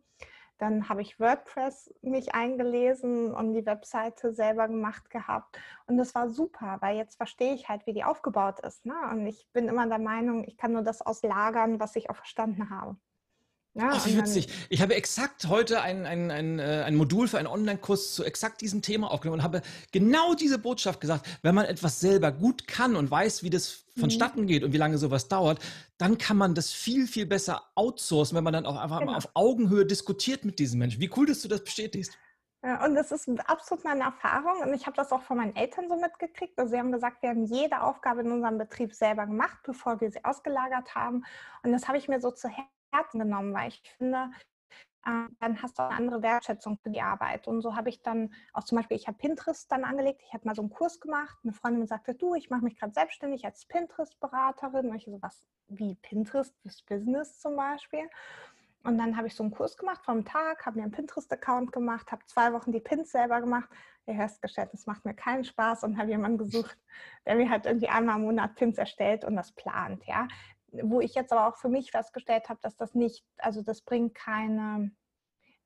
Dann 0.56 0.88
habe 0.88 1.02
ich 1.02 1.20
WordPress 1.20 1.92
mich 2.00 2.34
eingelesen 2.34 3.34
und 3.34 3.52
die 3.52 3.66
Webseite 3.66 4.32
selber 4.32 4.68
gemacht 4.68 5.10
gehabt. 5.10 5.58
Und 5.86 5.98
das 5.98 6.14
war 6.14 6.30
super, 6.30 6.78
weil 6.80 6.96
jetzt 6.96 7.16
verstehe 7.16 7.52
ich 7.52 7.68
halt, 7.68 7.86
wie 7.86 7.92
die 7.92 8.04
aufgebaut 8.04 8.60
ist. 8.60 8.86
Ne? 8.86 8.94
Und 9.10 9.26
ich 9.26 9.46
bin 9.52 9.68
immer 9.68 9.86
der 9.86 9.98
Meinung, 9.98 10.44
ich 10.44 10.56
kann 10.56 10.72
nur 10.72 10.82
das 10.82 11.02
auslagern, 11.02 11.78
was 11.78 11.94
ich 11.94 12.08
auch 12.08 12.16
verstanden 12.16 12.70
habe. 12.70 12.96
Ja, 13.76 13.90
Ach, 13.92 14.06
wie 14.06 14.16
witzig. 14.16 14.48
Ich 14.70 14.80
habe 14.80 14.94
exakt 14.94 15.48
heute 15.48 15.82
ein, 15.82 16.06
ein, 16.06 16.30
ein, 16.30 16.58
äh, 16.58 16.82
ein 16.86 16.94
Modul 16.94 17.28
für 17.28 17.36
einen 17.36 17.46
Online-Kurs 17.46 18.14
zu 18.14 18.24
exakt 18.24 18.62
diesem 18.62 18.80
Thema 18.80 19.10
aufgenommen 19.10 19.40
und 19.40 19.44
habe 19.44 19.60
genau 19.92 20.32
diese 20.32 20.58
Botschaft 20.58 20.98
gesagt. 20.98 21.26
Wenn 21.42 21.54
man 21.54 21.66
etwas 21.66 22.00
selber 22.00 22.32
gut 22.32 22.66
kann 22.66 22.96
und 22.96 23.10
weiß, 23.10 23.42
wie 23.42 23.50
das 23.50 23.84
vonstatten 23.98 24.42
mhm. 24.42 24.46
geht 24.46 24.64
und 24.64 24.72
wie 24.72 24.78
lange 24.78 24.96
sowas 24.96 25.28
dauert, 25.28 25.58
dann 25.98 26.16
kann 26.16 26.38
man 26.38 26.54
das 26.54 26.72
viel, 26.72 27.06
viel 27.06 27.26
besser 27.26 27.64
outsourcen, 27.74 28.34
wenn 28.34 28.44
man 28.44 28.54
dann 28.54 28.64
auch 28.64 28.76
einfach 28.76 29.00
genau. 29.00 29.12
mal 29.12 29.18
auf 29.18 29.28
Augenhöhe 29.34 29.84
diskutiert 29.84 30.46
mit 30.46 30.58
diesen 30.58 30.78
Menschen. 30.78 30.98
Wie 30.98 31.10
cool, 31.14 31.26
dass 31.26 31.42
du 31.42 31.48
das 31.48 31.62
bestätigst. 31.62 32.16
Ja, 32.64 32.82
und 32.82 32.94
das 32.94 33.12
ist 33.12 33.28
absolut 33.46 33.84
meine 33.84 34.04
Erfahrung 34.04 34.62
und 34.62 34.72
ich 34.72 34.86
habe 34.86 34.96
das 34.96 35.12
auch 35.12 35.22
von 35.22 35.36
meinen 35.36 35.54
Eltern 35.54 35.90
so 35.90 35.96
mitgekriegt. 35.96 36.58
Also 36.58 36.70
sie 36.70 36.78
haben 36.78 36.92
gesagt, 36.92 37.20
wir 37.20 37.28
haben 37.28 37.44
jede 37.44 37.82
Aufgabe 37.82 38.22
in 38.22 38.32
unserem 38.32 38.56
Betrieb 38.56 38.94
selber 38.94 39.26
gemacht, 39.26 39.58
bevor 39.64 40.00
wir 40.00 40.10
sie 40.10 40.24
ausgelagert 40.24 40.94
haben. 40.94 41.26
Und 41.62 41.72
das 41.72 41.86
habe 41.88 41.98
ich 41.98 42.08
mir 42.08 42.20
so 42.22 42.30
zu 42.30 42.48
Herzen 42.48 42.75
genommen, 43.12 43.54
weil 43.54 43.68
ich 43.68 43.82
finde, 43.96 44.30
ähm, 45.06 45.36
dann 45.38 45.62
hast 45.62 45.78
du 45.78 45.82
eine 45.82 45.94
andere 45.94 46.22
Wertschätzung 46.22 46.78
für 46.78 46.90
die 46.90 47.00
Arbeit. 47.00 47.46
Und 47.46 47.62
so 47.62 47.76
habe 47.76 47.88
ich 47.88 48.02
dann 48.02 48.34
auch 48.52 48.64
zum 48.64 48.76
Beispiel, 48.76 48.96
ich 48.96 49.06
habe 49.06 49.18
Pinterest 49.18 49.70
dann 49.70 49.84
angelegt. 49.84 50.22
Ich 50.26 50.34
habe 50.34 50.46
mal 50.46 50.54
so 50.54 50.62
einen 50.62 50.70
Kurs 50.70 51.00
gemacht. 51.00 51.38
Eine 51.44 51.52
Freundin 51.52 51.86
sagte, 51.86 52.14
du, 52.14 52.34
ich 52.34 52.50
mache 52.50 52.64
mich 52.64 52.78
gerade 52.78 52.92
selbstständig 52.92 53.44
als 53.44 53.66
Pinterest-Beraterin. 53.66 54.90
Und 54.90 54.96
ich 54.96 55.04
so, 55.04 55.22
was 55.22 55.46
wie 55.68 55.94
Pinterest 55.96 56.54
fürs 56.60 56.82
Business 56.82 57.38
zum 57.38 57.56
Beispiel. 57.56 58.08
Und 58.82 58.98
dann 58.98 59.16
habe 59.16 59.26
ich 59.26 59.34
so 59.34 59.42
einen 59.42 59.52
Kurs 59.52 59.76
gemacht 59.76 60.04
vom 60.04 60.24
Tag, 60.24 60.64
habe 60.64 60.78
mir 60.78 60.84
einen 60.84 60.92
Pinterest-Account 60.92 61.72
gemacht, 61.72 62.10
habe 62.12 62.24
zwei 62.26 62.52
Wochen 62.52 62.72
die 62.72 62.80
Pins 62.80 63.10
selber 63.10 63.40
gemacht. 63.40 63.68
Habe 64.06 64.18
festgestellt, 64.18 64.70
das 64.72 64.86
macht 64.86 65.04
mir 65.04 65.14
keinen 65.14 65.44
Spaß 65.44 65.82
und 65.84 65.98
habe 65.98 66.10
jemanden 66.10 66.38
gesucht, 66.38 66.76
der 67.26 67.34
mir 67.34 67.50
halt 67.50 67.66
irgendwie 67.66 67.88
einmal 67.88 68.16
im 68.16 68.22
Monat 68.22 68.54
Pins 68.54 68.78
erstellt 68.78 69.24
und 69.24 69.34
das 69.34 69.52
plant. 69.52 70.04
Ja, 70.06 70.28
wo 70.82 71.00
ich 71.00 71.14
jetzt 71.14 71.32
aber 71.32 71.48
auch 71.48 71.56
für 71.56 71.68
mich 71.68 71.90
festgestellt 71.90 72.48
habe, 72.48 72.60
dass 72.62 72.76
das 72.76 72.94
nicht, 72.94 73.24
also 73.38 73.62
das 73.62 73.82
bringt 73.82 74.14
keine, 74.14 74.90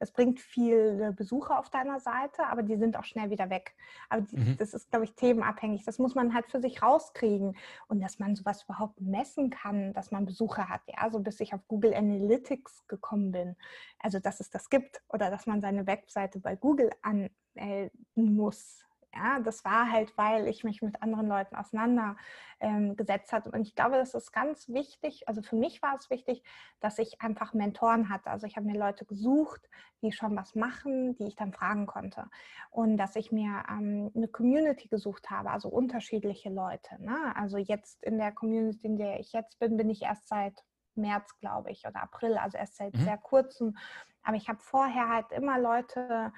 es 0.00 0.12
bringt 0.12 0.40
viele 0.40 1.12
Besucher 1.12 1.58
auf 1.58 1.68
deiner 1.68 2.00
Seite, 2.00 2.46
aber 2.46 2.62
die 2.62 2.76
sind 2.76 2.96
auch 2.96 3.04
schnell 3.04 3.28
wieder 3.28 3.50
weg. 3.50 3.74
Aber 4.08 4.22
die, 4.22 4.36
mhm. 4.36 4.56
das 4.56 4.72
ist, 4.72 4.90
glaube 4.90 5.04
ich, 5.04 5.14
themenabhängig. 5.14 5.84
Das 5.84 5.98
muss 5.98 6.14
man 6.14 6.32
halt 6.32 6.50
für 6.50 6.60
sich 6.60 6.82
rauskriegen. 6.82 7.56
Und 7.86 8.00
dass 8.00 8.18
man 8.18 8.34
sowas 8.34 8.64
überhaupt 8.64 8.98
messen 9.00 9.50
kann, 9.50 9.92
dass 9.92 10.10
man 10.10 10.24
Besucher 10.24 10.70
hat, 10.70 10.80
ja, 10.86 11.10
so 11.10 11.20
bis 11.20 11.38
ich 11.40 11.52
auf 11.52 11.68
Google 11.68 11.92
Analytics 11.92 12.86
gekommen 12.88 13.30
bin. 13.30 13.56
Also, 13.98 14.20
dass 14.20 14.40
es 14.40 14.48
das 14.48 14.70
gibt 14.70 15.02
oder 15.10 15.30
dass 15.30 15.46
man 15.46 15.60
seine 15.60 15.86
Webseite 15.86 16.40
bei 16.40 16.56
Google 16.56 16.90
anmelden 17.02 17.90
muss. 18.14 18.82
Ja, 19.12 19.40
das 19.40 19.64
war 19.64 19.90
halt, 19.90 20.16
weil 20.16 20.46
ich 20.46 20.62
mich 20.62 20.82
mit 20.82 21.02
anderen 21.02 21.26
Leuten 21.26 21.56
auseinandergesetzt 21.56 23.32
ähm, 23.32 23.36
hatte. 23.36 23.50
Und 23.50 23.62
ich 23.62 23.74
glaube, 23.74 23.96
das 23.96 24.14
ist 24.14 24.32
ganz 24.32 24.68
wichtig. 24.68 25.26
Also 25.26 25.42
für 25.42 25.56
mich 25.56 25.82
war 25.82 25.96
es 25.96 26.10
wichtig, 26.10 26.44
dass 26.78 26.98
ich 26.98 27.20
einfach 27.20 27.52
Mentoren 27.52 28.08
hatte. 28.08 28.30
Also 28.30 28.46
ich 28.46 28.56
habe 28.56 28.66
mir 28.66 28.78
Leute 28.78 29.04
gesucht, 29.04 29.68
die 30.02 30.12
schon 30.12 30.36
was 30.36 30.54
machen, 30.54 31.16
die 31.16 31.26
ich 31.26 31.34
dann 31.34 31.52
fragen 31.52 31.86
konnte. 31.86 32.30
Und 32.70 32.98
dass 32.98 33.16
ich 33.16 33.32
mir 33.32 33.64
ähm, 33.68 34.12
eine 34.14 34.28
Community 34.28 34.86
gesucht 34.86 35.28
habe, 35.28 35.50
also 35.50 35.68
unterschiedliche 35.68 36.50
Leute. 36.50 37.02
Ne? 37.02 37.34
Also 37.34 37.58
jetzt 37.58 38.04
in 38.04 38.16
der 38.16 38.30
Community, 38.30 38.86
in 38.86 38.96
der 38.96 39.18
ich 39.18 39.32
jetzt 39.32 39.58
bin, 39.58 39.76
bin 39.76 39.90
ich 39.90 40.02
erst 40.02 40.28
seit 40.28 40.64
März, 40.94 41.36
glaube 41.40 41.72
ich, 41.72 41.84
oder 41.86 42.02
April, 42.02 42.36
also 42.38 42.58
erst 42.58 42.76
seit 42.76 42.94
mhm. 42.94 43.00
sehr 43.00 43.18
kurzem. 43.18 43.76
Aber 44.22 44.36
ich 44.36 44.48
habe 44.48 44.60
vorher 44.60 45.08
halt 45.08 45.32
immer 45.32 45.58
Leute 45.58 46.32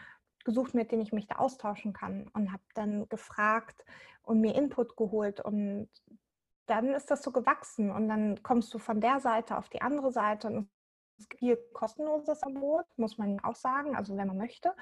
gesucht, 0.44 0.74
mit 0.74 0.92
denen 0.92 1.02
ich 1.02 1.12
mich 1.12 1.26
da 1.26 1.36
austauschen 1.36 1.92
kann 1.92 2.28
und 2.34 2.52
habe 2.52 2.62
dann 2.74 3.08
gefragt 3.08 3.84
und 4.22 4.40
mir 4.40 4.54
Input 4.54 4.96
geholt 4.96 5.40
und 5.40 5.88
dann 6.66 6.94
ist 6.94 7.10
das 7.10 7.22
so 7.22 7.32
gewachsen 7.32 7.90
und 7.90 8.08
dann 8.08 8.42
kommst 8.42 8.72
du 8.72 8.78
von 8.78 9.00
der 9.00 9.20
Seite 9.20 9.58
auf 9.58 9.68
die 9.68 9.82
andere 9.82 10.12
Seite 10.12 10.48
und 10.48 10.70
es 11.18 11.28
gibt 11.28 11.40
hier 11.40 11.58
kostenloses 11.72 12.42
Angebot, 12.42 12.86
muss 12.96 13.18
man 13.18 13.40
auch 13.40 13.54
sagen, 13.54 13.94
also 13.94 14.16
wenn 14.16 14.26
man 14.26 14.38
möchte. 14.38 14.74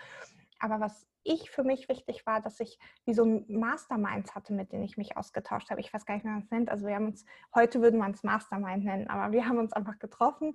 Aber 0.59 0.81
was 0.81 1.07
ich 1.23 1.51
für 1.51 1.65
mich 1.65 1.89
wichtig 1.89 2.25
war, 2.27 2.41
dass 2.41 2.61
ich 2.61 2.79
wie 3.05 3.15
so 3.15 3.25
ein 3.25 3.45
Masterminds 3.49 4.35
hatte, 4.35 4.53
mit 4.53 4.73
denen 4.73 4.85
ich 4.85 4.97
mich 4.97 5.17
ausgetauscht 5.17 5.71
habe. 5.71 5.81
Ich 5.81 5.93
weiß 5.93 6.07
gar 6.07 6.15
nicht, 6.15 6.25
wie 6.25 6.29
man 6.29 6.41
es 6.41 6.51
nennt. 6.51 6.71
Also 6.71 6.87
wir 6.87 6.95
haben 6.95 7.07
uns, 7.07 7.25
heute 7.55 7.83
würden 7.83 7.99
wir 7.99 8.09
es 8.09 8.23
Mastermind 8.23 8.85
nennen, 8.85 9.09
aber 9.09 9.33
wir 9.33 9.47
haben 9.47 9.59
uns 9.59 9.73
einfach 9.73 9.99
getroffen 9.99 10.55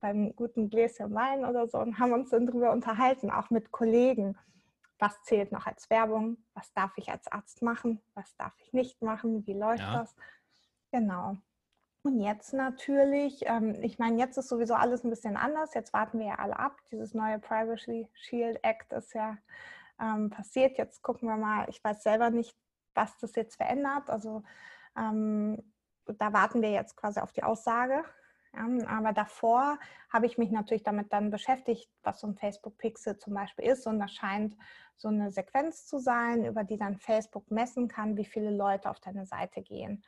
beim 0.00 0.34
guten 0.36 0.70
Gläschen 0.70 1.14
Wein 1.14 1.44
oder 1.44 1.66
so 1.68 1.78
und 1.78 1.98
haben 1.98 2.12
uns 2.12 2.30
dann 2.30 2.46
darüber 2.46 2.72
unterhalten, 2.72 3.30
auch 3.30 3.50
mit 3.50 3.72
Kollegen. 3.72 4.36
Was 4.98 5.20
zählt 5.22 5.52
noch 5.52 5.66
als 5.66 5.90
Werbung? 5.90 6.38
Was 6.54 6.72
darf 6.72 6.92
ich 6.96 7.10
als 7.10 7.30
Arzt 7.30 7.62
machen? 7.62 8.00
Was 8.14 8.36
darf 8.36 8.52
ich 8.58 8.72
nicht 8.72 9.00
machen? 9.02 9.46
Wie 9.46 9.54
läuft 9.54 9.80
ja. 9.80 10.00
das? 10.00 10.16
Genau. 10.90 11.36
Und 12.02 12.20
jetzt 12.20 12.52
natürlich, 12.52 13.42
ähm, 13.46 13.76
ich 13.82 13.98
meine, 13.98 14.18
jetzt 14.18 14.38
ist 14.38 14.48
sowieso 14.48 14.74
alles 14.74 15.04
ein 15.04 15.10
bisschen 15.10 15.36
anders. 15.36 15.74
Jetzt 15.74 15.92
warten 15.92 16.18
wir 16.18 16.26
ja 16.28 16.34
alle 16.36 16.58
ab. 16.58 16.76
Dieses 16.90 17.12
neue 17.14 17.38
Privacy 17.38 18.08
Shield 18.14 18.58
Act 18.62 18.92
ist 18.92 19.14
ja 19.14 19.36
ähm, 20.00 20.30
passiert. 20.30 20.78
Jetzt 20.78 21.02
gucken 21.02 21.28
wir 21.28 21.36
mal. 21.36 21.66
Ich 21.68 21.82
weiß 21.82 22.02
selber 22.02 22.30
nicht, 22.30 22.56
was 22.94 23.16
das 23.18 23.34
jetzt 23.34 23.56
verändert. 23.56 24.10
Also 24.10 24.42
ähm, 24.96 25.62
da 26.06 26.32
warten 26.32 26.62
wir 26.62 26.70
jetzt 26.70 26.96
quasi 26.96 27.20
auf 27.20 27.32
die 27.32 27.42
Aussage. 27.42 28.04
Ja, 28.54 28.66
aber 28.88 29.12
davor 29.12 29.78
habe 30.10 30.26
ich 30.26 30.38
mich 30.38 30.50
natürlich 30.50 30.82
damit 30.82 31.12
dann 31.12 31.30
beschäftigt, 31.30 31.88
was 32.02 32.20
so 32.20 32.26
ein 32.26 32.34
Facebook 32.34 32.78
Pixel 32.78 33.18
zum 33.18 33.34
Beispiel 33.34 33.66
ist. 33.66 33.86
Und 33.86 33.98
das 33.98 34.12
scheint 34.12 34.56
so 34.96 35.08
eine 35.08 35.30
Sequenz 35.30 35.86
zu 35.86 35.98
sein, 35.98 36.44
über 36.44 36.64
die 36.64 36.78
dann 36.78 36.96
Facebook 36.96 37.50
messen 37.50 37.88
kann, 37.88 38.16
wie 38.16 38.24
viele 38.24 38.50
Leute 38.50 38.90
auf 38.90 39.00
deine 39.00 39.26
Seite 39.26 39.62
gehen. 39.62 40.02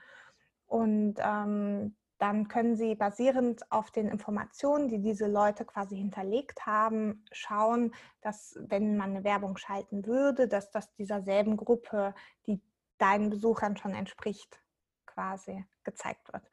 Und 0.66 1.16
ähm, 1.18 1.96
dann 2.20 2.48
können 2.48 2.76
Sie 2.76 2.94
basierend 2.94 3.62
auf 3.72 3.90
den 3.90 4.06
Informationen, 4.06 4.88
die 4.88 5.00
diese 5.00 5.26
Leute 5.26 5.64
quasi 5.64 5.96
hinterlegt 5.96 6.66
haben, 6.66 7.24
schauen, 7.32 7.94
dass 8.20 8.58
wenn 8.60 8.96
man 8.98 9.10
eine 9.10 9.24
Werbung 9.24 9.56
schalten 9.56 10.04
würde, 10.04 10.46
dass 10.46 10.70
das 10.70 10.92
dieser 10.92 11.22
selben 11.22 11.56
Gruppe, 11.56 12.14
die 12.46 12.60
deinen 12.98 13.30
Besuchern 13.30 13.76
schon 13.78 13.94
entspricht, 13.94 14.60
quasi 15.06 15.64
gezeigt 15.82 16.30
wird. 16.32 16.44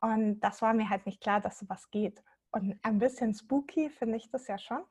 Und 0.00 0.40
das 0.40 0.62
war 0.62 0.74
mir 0.74 0.88
halt 0.88 1.06
nicht 1.06 1.20
klar, 1.20 1.40
dass 1.40 1.58
sowas 1.58 1.90
geht. 1.90 2.22
Und 2.52 2.78
ein 2.82 2.98
bisschen 2.98 3.34
spooky 3.34 3.90
finde 3.90 4.16
ich 4.16 4.30
das 4.30 4.46
ja 4.46 4.58
schon. 4.58 4.82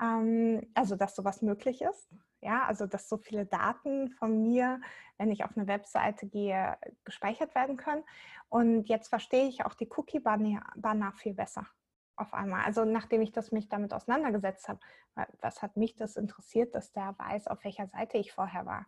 Ähm, 0.00 0.70
also, 0.74 0.96
dass 0.96 1.16
sowas 1.16 1.42
möglich 1.42 1.82
ist. 1.82 2.08
Ja, 2.42 2.64
also 2.64 2.86
dass 2.86 3.08
so 3.08 3.18
viele 3.18 3.44
Daten 3.44 4.08
von 4.12 4.42
mir, 4.42 4.80
wenn 5.18 5.30
ich 5.30 5.44
auf 5.44 5.54
eine 5.56 5.66
Webseite 5.66 6.26
gehe, 6.26 6.78
gespeichert 7.04 7.54
werden 7.54 7.76
können. 7.76 8.02
Und 8.48 8.88
jetzt 8.88 9.08
verstehe 9.08 9.46
ich 9.46 9.64
auch 9.66 9.74
die 9.74 9.90
Cookie-Banner 9.90 11.12
viel 11.16 11.34
besser 11.34 11.66
auf 12.20 12.34
einmal. 12.34 12.64
Also 12.64 12.84
nachdem 12.84 13.22
ich 13.22 13.32
das 13.32 13.50
mich 13.50 13.68
damit 13.68 13.92
auseinandergesetzt 13.92 14.68
habe, 14.68 14.80
was 15.40 15.62
hat 15.62 15.76
mich 15.76 15.96
das 15.96 16.16
interessiert, 16.16 16.74
dass 16.74 16.92
der 16.92 17.14
weiß, 17.18 17.48
auf 17.48 17.64
welcher 17.64 17.88
Seite 17.88 18.18
ich 18.18 18.32
vorher 18.32 18.66
war. 18.66 18.86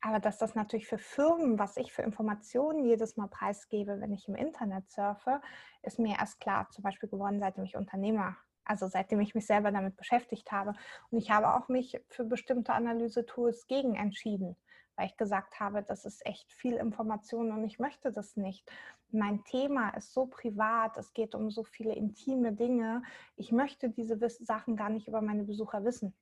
Aber 0.00 0.20
dass 0.20 0.38
das 0.38 0.54
natürlich 0.54 0.86
für 0.86 0.98
Firmen, 0.98 1.58
was 1.58 1.76
ich 1.76 1.92
für 1.92 2.02
Informationen 2.02 2.84
jedes 2.84 3.16
Mal 3.16 3.28
preisgebe, 3.28 4.00
wenn 4.00 4.12
ich 4.12 4.28
im 4.28 4.36
Internet 4.36 4.90
surfe, 4.90 5.40
ist 5.82 5.98
mir 5.98 6.16
erst 6.18 6.40
klar, 6.40 6.68
zum 6.70 6.84
Beispiel 6.84 7.08
geworden, 7.08 7.40
seitdem 7.40 7.64
ich 7.64 7.76
Unternehmer 7.76 8.36
also 8.68 8.86
seitdem 8.86 9.20
ich 9.20 9.34
mich 9.34 9.46
selber 9.46 9.72
damit 9.72 9.96
beschäftigt 9.96 10.52
habe. 10.52 10.74
Und 11.10 11.18
ich 11.18 11.30
habe 11.30 11.54
auch 11.54 11.68
mich 11.68 12.00
für 12.08 12.24
bestimmte 12.24 12.74
Analyse-Tools 12.74 13.66
gegen 13.66 13.94
entschieden, 13.96 14.56
weil 14.96 15.06
ich 15.06 15.16
gesagt 15.16 15.58
habe, 15.58 15.82
das 15.82 16.04
ist 16.04 16.24
echt 16.26 16.52
viel 16.52 16.74
Information 16.74 17.50
und 17.50 17.64
ich 17.64 17.78
möchte 17.78 18.12
das 18.12 18.36
nicht. 18.36 18.70
Mein 19.10 19.42
Thema 19.44 19.90
ist 19.90 20.12
so 20.12 20.26
privat, 20.26 20.98
es 20.98 21.14
geht 21.14 21.34
um 21.34 21.50
so 21.50 21.64
viele 21.64 21.94
intime 21.94 22.52
Dinge. 22.52 23.02
Ich 23.36 23.52
möchte 23.52 23.88
diese 23.88 24.18
Sachen 24.28 24.76
gar 24.76 24.90
nicht 24.90 25.08
über 25.08 25.22
meine 25.22 25.44
Besucher 25.44 25.82
wissen. 25.84 26.14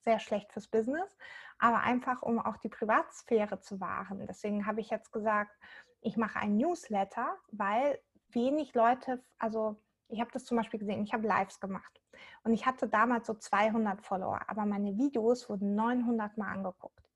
Sehr 0.00 0.18
schlecht 0.18 0.52
fürs 0.52 0.68
Business, 0.68 1.16
aber 1.58 1.80
einfach, 1.80 2.22
um 2.22 2.38
auch 2.38 2.56
die 2.56 2.68
Privatsphäre 2.68 3.60
zu 3.60 3.80
wahren. 3.80 4.26
Deswegen 4.26 4.66
habe 4.66 4.80
ich 4.80 4.90
jetzt 4.90 5.12
gesagt, 5.12 5.56
ich 6.00 6.16
mache 6.16 6.38
ein 6.38 6.56
Newsletter, 6.56 7.36
weil 7.52 8.00
wenig 8.28 8.74
Leute, 8.74 9.24
also 9.38 9.80
ich 10.08 10.20
habe 10.20 10.30
das 10.32 10.44
zum 10.44 10.56
Beispiel 10.56 10.80
gesehen, 10.80 11.02
ich 11.02 11.12
habe 11.12 11.26
Lives 11.26 11.60
gemacht 11.60 12.00
und 12.44 12.52
ich 12.52 12.66
hatte 12.66 12.88
damals 12.88 13.26
so 13.26 13.34
200 13.34 14.02
Follower, 14.02 14.40
aber 14.48 14.66
meine 14.66 14.96
Videos 14.96 15.48
wurden 15.48 15.74
900 15.74 16.36
Mal 16.36 16.52
angeguckt. 16.52 17.08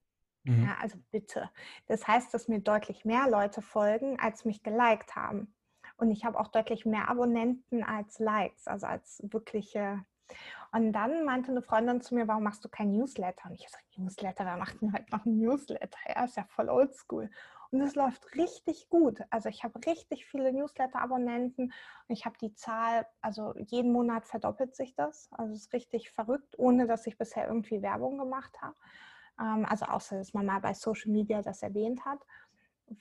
Mhm. 0.44 0.66
Ja, 0.66 0.76
also 0.80 0.98
bitte. 1.10 1.50
Das 1.86 2.06
heißt, 2.06 2.32
dass 2.32 2.48
mir 2.48 2.60
deutlich 2.60 3.04
mehr 3.04 3.28
Leute 3.28 3.62
folgen, 3.62 4.18
als 4.20 4.44
mich 4.44 4.62
geliked 4.62 5.16
haben. 5.16 5.54
Und 5.96 6.10
ich 6.10 6.24
habe 6.24 6.38
auch 6.38 6.48
deutlich 6.48 6.86
mehr 6.86 7.08
Abonnenten 7.08 7.82
als 7.82 8.18
Likes, 8.18 8.66
also 8.66 8.86
als 8.86 9.20
wirkliche. 9.24 10.04
Und 10.72 10.92
dann 10.92 11.24
meinte 11.24 11.50
eine 11.50 11.62
Freundin 11.62 12.00
zu 12.00 12.14
mir, 12.14 12.28
warum 12.28 12.42
machst 12.42 12.64
du 12.64 12.68
kein 12.68 12.90
Newsletter? 12.90 13.48
Und 13.48 13.54
ich 13.54 13.68
so, 13.68 14.02
Newsletter, 14.02 14.44
wer 14.44 14.56
macht 14.56 14.80
denn 14.82 14.92
halt 14.92 15.10
noch 15.10 15.24
ein 15.24 15.38
Newsletter? 15.38 15.98
Ja, 16.08 16.24
ist 16.24 16.36
ja 16.36 16.44
voll 16.44 16.68
oldschool. 16.68 17.30
Und 17.70 17.80
es 17.80 17.94
läuft 17.94 18.34
richtig 18.36 18.88
gut. 18.88 19.20
Also 19.30 19.48
ich 19.48 19.64
habe 19.64 19.78
richtig 19.86 20.26
viele 20.26 20.52
Newsletter-Abonnenten. 20.52 21.72
Ich 22.08 22.24
habe 22.24 22.36
die 22.40 22.54
Zahl, 22.54 23.06
also 23.20 23.54
jeden 23.56 23.92
Monat 23.92 24.26
verdoppelt 24.26 24.76
sich 24.76 24.94
das. 24.94 25.28
Also 25.32 25.52
es 25.52 25.62
ist 25.62 25.72
richtig 25.72 26.10
verrückt, 26.10 26.58
ohne 26.58 26.86
dass 26.86 27.06
ich 27.06 27.18
bisher 27.18 27.48
irgendwie 27.48 27.82
Werbung 27.82 28.18
gemacht 28.18 28.60
habe. 28.60 28.76
Ähm, 29.40 29.66
also 29.68 29.86
außer, 29.86 30.16
dass 30.16 30.34
man 30.34 30.46
mal 30.46 30.60
bei 30.60 30.74
Social 30.74 31.10
Media 31.10 31.42
das 31.42 31.62
erwähnt 31.62 32.04
hat 32.04 32.20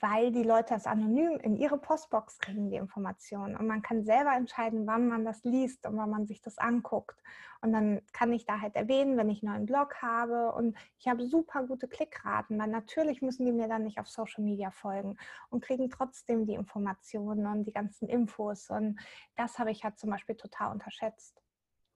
weil 0.00 0.32
die 0.32 0.42
Leute 0.42 0.74
das 0.74 0.86
anonym 0.86 1.38
in 1.38 1.56
ihre 1.56 1.78
Postbox 1.78 2.38
kriegen, 2.38 2.70
die 2.70 2.76
Informationen. 2.76 3.56
Und 3.56 3.66
man 3.66 3.82
kann 3.82 4.04
selber 4.04 4.34
entscheiden, 4.34 4.86
wann 4.86 5.08
man 5.08 5.24
das 5.24 5.44
liest 5.44 5.86
und 5.86 5.96
wann 5.96 6.10
man 6.10 6.26
sich 6.26 6.42
das 6.42 6.58
anguckt. 6.58 7.22
Und 7.60 7.72
dann 7.72 8.02
kann 8.12 8.32
ich 8.32 8.44
da 8.44 8.60
halt 8.60 8.74
erwähnen, 8.74 9.16
wenn 9.16 9.30
ich 9.30 9.42
einen 9.42 9.52
neuen 9.52 9.66
Blog 9.66 10.02
habe. 10.02 10.52
Und 10.52 10.76
ich 10.98 11.06
habe 11.06 11.26
super 11.26 11.64
gute 11.64 11.86
Klickraten, 11.86 12.58
weil 12.58 12.68
natürlich 12.68 13.22
müssen 13.22 13.46
die 13.46 13.52
mir 13.52 13.68
dann 13.68 13.84
nicht 13.84 13.98
auf 13.98 14.08
Social 14.08 14.42
Media 14.42 14.70
folgen 14.70 15.16
und 15.50 15.62
kriegen 15.62 15.88
trotzdem 15.88 16.46
die 16.46 16.54
Informationen 16.54 17.46
und 17.46 17.64
die 17.64 17.72
ganzen 17.72 18.08
Infos. 18.08 18.70
Und 18.70 18.98
das 19.36 19.58
habe 19.58 19.70
ich 19.70 19.84
halt 19.84 19.98
zum 19.98 20.10
Beispiel 20.10 20.36
total 20.36 20.72
unterschätzt. 20.72 21.40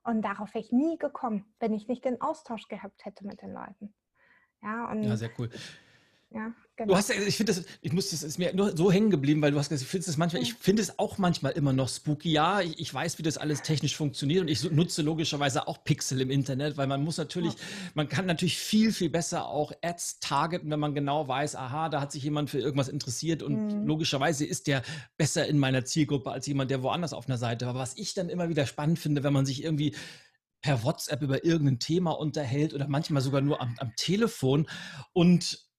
Und 0.04 0.22
darauf 0.22 0.54
wäre 0.54 0.64
ich 0.64 0.72
nie 0.72 0.96
gekommen, 0.96 1.44
wenn 1.58 1.74
ich 1.74 1.88
nicht 1.88 2.04
den 2.04 2.20
Austausch 2.20 2.68
gehabt 2.68 3.04
hätte 3.04 3.26
mit 3.26 3.42
den 3.42 3.52
Leuten. 3.52 3.92
Ja, 4.62 4.90
und 4.90 5.02
ja 5.02 5.16
sehr 5.16 5.30
cool. 5.38 5.50
Ja, 6.32 6.54
genau. 6.76 6.92
Du 6.92 6.96
hast, 6.96 7.10
ich 7.10 7.36
finde 7.36 7.52
das, 7.52 7.64
ich 7.80 7.92
muss, 7.92 8.10
das 8.10 8.22
ist 8.22 8.38
mir 8.38 8.54
nur 8.54 8.76
so 8.76 8.92
hängen 8.92 9.10
geblieben, 9.10 9.42
weil 9.42 9.50
du 9.50 9.58
hast 9.58 9.68
gesagt, 9.68 9.82
ich 9.82 9.90
finde 9.90 10.08
es 10.08 10.16
manchmal, 10.16 10.42
ich 10.42 10.54
finde 10.54 10.80
es 10.80 10.96
auch 10.96 11.18
manchmal 11.18 11.52
immer 11.52 11.72
noch 11.72 11.88
spooky. 11.88 12.30
Ja, 12.30 12.60
ich, 12.60 12.78
ich, 12.78 12.94
weiß, 12.94 13.18
wie 13.18 13.24
das 13.24 13.36
alles 13.36 13.62
technisch 13.62 13.96
funktioniert 13.96 14.42
und 14.42 14.48
ich 14.48 14.70
nutze 14.70 15.02
logischerweise 15.02 15.66
auch 15.66 15.82
Pixel 15.82 16.20
im 16.20 16.30
Internet, 16.30 16.76
weil 16.76 16.86
man 16.86 17.02
muss 17.02 17.16
natürlich, 17.16 17.54
ja. 17.54 17.60
man 17.94 18.08
kann 18.08 18.26
natürlich 18.26 18.58
viel, 18.58 18.92
viel 18.92 19.10
besser 19.10 19.48
auch 19.48 19.72
Ads 19.82 20.20
targeten, 20.20 20.70
wenn 20.70 20.78
man 20.78 20.94
genau 20.94 21.26
weiß, 21.26 21.56
aha, 21.56 21.88
da 21.88 22.00
hat 22.00 22.12
sich 22.12 22.22
jemand 22.22 22.48
für 22.48 22.60
irgendwas 22.60 22.88
interessiert 22.88 23.42
und 23.42 23.80
mhm. 23.80 23.86
logischerweise 23.86 24.46
ist 24.46 24.68
der 24.68 24.82
besser 25.16 25.48
in 25.48 25.58
meiner 25.58 25.84
Zielgruppe 25.84 26.30
als 26.30 26.46
jemand, 26.46 26.70
der 26.70 26.84
woanders 26.84 27.12
auf 27.12 27.28
einer 27.28 27.38
Seite 27.38 27.66
war. 27.66 27.74
Was 27.74 27.96
ich 27.96 28.14
dann 28.14 28.28
immer 28.28 28.48
wieder 28.48 28.66
spannend 28.66 29.00
finde, 29.00 29.24
wenn 29.24 29.32
man 29.32 29.46
sich 29.46 29.64
irgendwie 29.64 29.96
per 30.62 30.84
WhatsApp 30.84 31.22
über 31.22 31.44
irgendein 31.44 31.80
Thema 31.80 32.12
unterhält 32.12 32.72
oder 32.72 32.86
manchmal 32.86 33.22
sogar 33.22 33.40
nur 33.40 33.60
am, 33.60 33.74
am 33.78 33.92
Telefon 33.96 34.68
und 35.12 35.69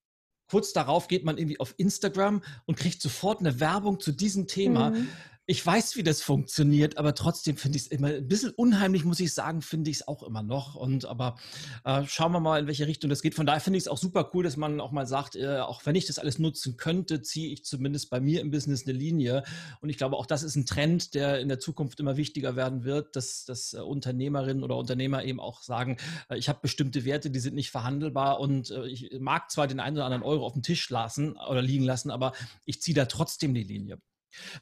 kurz 0.52 0.74
darauf 0.74 1.08
geht 1.08 1.24
man 1.24 1.38
irgendwie 1.38 1.58
auf 1.60 1.72
Instagram 1.78 2.42
und 2.66 2.76
kriegt 2.76 3.00
sofort 3.00 3.40
eine 3.40 3.58
Werbung 3.58 4.00
zu 4.00 4.12
diesem 4.12 4.46
Thema. 4.46 4.90
Mhm 4.90 5.08
ich 5.52 5.66
weiß, 5.66 5.96
wie 5.96 6.02
das 6.02 6.22
funktioniert, 6.22 6.96
aber 6.96 7.14
trotzdem 7.14 7.58
finde 7.58 7.76
ich 7.76 7.82
es 7.82 7.88
immer 7.88 8.08
ein 8.08 8.26
bisschen 8.26 8.52
unheimlich, 8.52 9.04
muss 9.04 9.20
ich 9.20 9.34
sagen, 9.34 9.60
finde 9.60 9.90
ich 9.90 9.96
es 9.96 10.08
auch 10.08 10.22
immer 10.22 10.42
noch. 10.42 10.76
Und 10.76 11.04
aber 11.04 11.36
äh, 11.84 12.04
schauen 12.06 12.32
wir 12.32 12.40
mal, 12.40 12.60
in 12.60 12.66
welche 12.68 12.86
Richtung 12.86 13.10
das 13.10 13.20
geht. 13.20 13.34
Von 13.34 13.44
daher 13.44 13.60
finde 13.60 13.76
ich 13.76 13.84
es 13.84 13.88
auch 13.88 13.98
super 13.98 14.30
cool, 14.32 14.44
dass 14.44 14.56
man 14.56 14.80
auch 14.80 14.92
mal 14.92 15.06
sagt, 15.06 15.36
äh, 15.36 15.58
auch 15.58 15.84
wenn 15.84 15.94
ich 15.94 16.06
das 16.06 16.18
alles 16.18 16.38
nutzen 16.38 16.78
könnte, 16.78 17.20
ziehe 17.20 17.52
ich 17.52 17.66
zumindest 17.66 18.08
bei 18.08 18.18
mir 18.18 18.40
im 18.40 18.50
Business 18.50 18.86
eine 18.86 18.96
Linie. 18.96 19.42
Und 19.82 19.90
ich 19.90 19.98
glaube, 19.98 20.16
auch 20.16 20.24
das 20.24 20.42
ist 20.42 20.56
ein 20.56 20.64
Trend, 20.64 21.12
der 21.12 21.40
in 21.40 21.50
der 21.50 21.58
Zukunft 21.58 22.00
immer 22.00 22.16
wichtiger 22.16 22.56
werden 22.56 22.84
wird, 22.84 23.14
dass, 23.14 23.44
dass 23.44 23.74
äh, 23.74 23.80
Unternehmerinnen 23.80 24.64
oder 24.64 24.78
Unternehmer 24.78 25.22
eben 25.22 25.38
auch 25.38 25.62
sagen, 25.62 25.98
äh, 26.30 26.38
ich 26.38 26.48
habe 26.48 26.60
bestimmte 26.62 27.04
Werte, 27.04 27.28
die 27.28 27.40
sind 27.40 27.56
nicht 27.56 27.70
verhandelbar 27.70 28.40
und 28.40 28.70
äh, 28.70 28.86
ich 28.86 29.10
mag 29.20 29.50
zwar 29.50 29.66
den 29.66 29.80
einen 29.80 29.98
oder 29.98 30.06
anderen 30.06 30.22
Euro 30.22 30.46
auf 30.46 30.54
dem 30.54 30.62
Tisch 30.62 30.88
lassen 30.88 31.36
oder 31.36 31.60
liegen 31.60 31.84
lassen, 31.84 32.10
aber 32.10 32.32
ich 32.64 32.80
ziehe 32.80 32.94
da 32.94 33.04
trotzdem 33.04 33.52
die 33.52 33.64
Linie. 33.64 33.98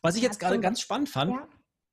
Was 0.02 0.16
ich 0.16 0.22
jetzt 0.22 0.40
gerade 0.40 0.60
ganz 0.60 0.80
spannend 0.80 1.08
fand, 1.08 1.32
ja. 1.32 1.48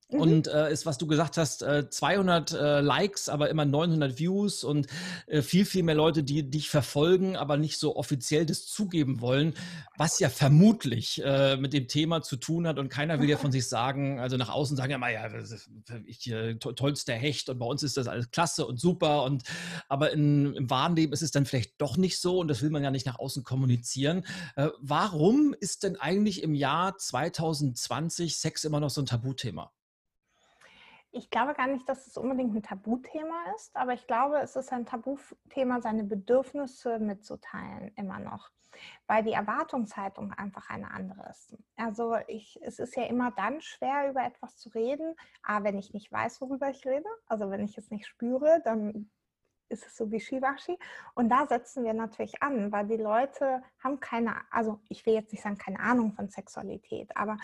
Mhm. 0.10 0.20
Und 0.20 0.48
äh, 0.48 0.72
ist, 0.72 0.86
was 0.86 0.98
du 0.98 1.06
gesagt 1.06 1.38
hast, 1.38 1.64
äh, 1.64 1.90
200 1.90 2.54
äh, 2.54 2.80
Likes, 2.80 3.28
aber 3.28 3.50
immer 3.50 3.66
900 3.66 4.18
Views 4.18 4.64
und 4.64 4.88
äh, 5.28 5.42
viel, 5.42 5.66
viel 5.66 5.84
mehr 5.84 5.96
Leute, 5.96 6.24
die 6.24 6.50
dich 6.50 6.70
verfolgen, 6.70 7.36
aber 7.36 7.58
nicht 7.58 7.78
so 7.78 7.98
offiziell 7.98 8.46
das 8.46 8.66
zugeben 8.66 9.20
wollen, 9.20 9.54
was 9.98 10.20
ja 10.20 10.30
vermutlich 10.30 11.22
äh, 11.26 11.58
mit 11.58 11.74
dem 11.74 11.90
Thema 11.90 12.22
zu 12.22 12.38
tun 12.38 12.68
hat. 12.68 12.80
Und 12.80 12.88
keiner 12.88 13.20
will 13.20 13.30
ja 13.30 13.38
von 13.38 13.52
sich 13.52 13.68
sagen, 13.68 14.20
also 14.20 14.38
nach 14.38 14.50
außen 14.50 14.78
sagen 14.78 14.92
ja 14.92 14.98
mal, 14.98 15.12
ja, 15.12 15.28
ich, 16.06 16.32
äh, 16.32 16.56
tollster 16.56 17.14
Hecht 17.14 17.50
und 17.50 17.60
bei 17.60 17.66
uns 17.66 17.84
ist 17.84 17.98
das 17.98 18.08
alles 18.08 18.32
klasse 18.32 18.66
und 18.66 18.80
super. 18.80 19.24
Und 19.24 19.44
aber 19.90 20.14
in, 20.14 20.54
im 20.54 20.70
wahren 20.70 20.96
Leben 20.96 21.12
ist 21.12 21.22
es 21.22 21.32
dann 21.32 21.46
vielleicht 21.46 21.82
doch 21.82 21.98
nicht 21.98 22.20
so 22.20 22.40
und 22.40 22.48
das 22.48 22.62
will 22.62 22.70
man 22.70 22.84
ja 22.84 22.92
nicht 22.92 23.06
nach 23.06 23.20
außen 23.20 23.44
kommunizieren. 23.44 24.26
Äh, 24.56 24.70
warum 24.80 25.54
ist 25.60 25.84
denn 25.84 25.98
eigentlich 25.98 26.44
im 26.44 26.56
Jahr 26.56 26.98
2020 26.98 28.38
Sex 28.38 28.64
immer 28.64 28.80
noch 28.80 28.90
so 28.90 29.02
ein 29.02 29.06
Tabuthema? 29.06 29.74
Ich 31.18 31.32
glaube 31.32 31.56
gar 31.56 31.66
nicht, 31.66 31.90
dass 31.90 32.06
es 32.06 32.16
unbedingt 32.16 32.54
ein 32.56 32.62
Tabuthema 32.62 33.52
ist, 33.56 33.76
aber 33.76 33.94
ich 33.94 34.06
glaube, 34.06 34.38
es 34.38 34.56
ist 34.56 34.72
ein 34.72 34.86
Tabuthema, 34.86 35.82
seine 35.82 36.04
Bedürfnisse 36.04 37.00
mitzuteilen, 37.00 37.92
immer 37.96 38.20
noch, 38.20 38.52
weil 39.08 39.24
die 39.24 39.32
Erwartungshaltung 39.32 40.32
einfach 40.34 40.70
eine 40.70 40.92
andere 40.92 41.28
ist. 41.32 41.58
Also 41.76 42.18
ich, 42.28 42.60
es 42.62 42.78
ist 42.78 42.96
ja 42.96 43.06
immer 43.06 43.32
dann 43.32 43.62
schwer, 43.62 44.12
über 44.12 44.24
etwas 44.24 44.58
zu 44.58 44.70
reden, 44.70 45.16
aber 45.42 45.66
wenn 45.66 45.80
ich 45.80 45.92
nicht 45.92 46.12
weiß, 46.12 46.40
worüber 46.40 46.70
ich 46.70 46.86
rede, 46.86 47.10
also 47.26 47.50
wenn 47.50 47.66
ich 47.66 47.80
es 47.80 47.90
nicht 47.90 48.06
spüre, 48.06 48.62
dann 48.64 49.10
ist 49.70 49.88
es 49.88 49.98
so 49.98 50.12
wie 50.12 50.20
Shivashi. 50.20 50.78
Und 51.16 51.30
da 51.30 51.48
setzen 51.48 51.84
wir 51.84 51.96
natürlich 51.96 52.44
an, 52.44 52.72
weil 52.72 52.86
die 52.86 52.96
Leute 52.96 53.64
haben 53.84 54.00
keine, 54.00 54.36
also 54.52 54.80
ich 54.88 55.04
will 55.08 55.16
jetzt 55.16 55.32
nicht 55.32 55.42
sagen, 55.42 55.58
keine 55.58 55.80
Ahnung 55.80 56.14
von 56.14 56.30
Sexualität, 56.30 57.10
aber 57.18 57.40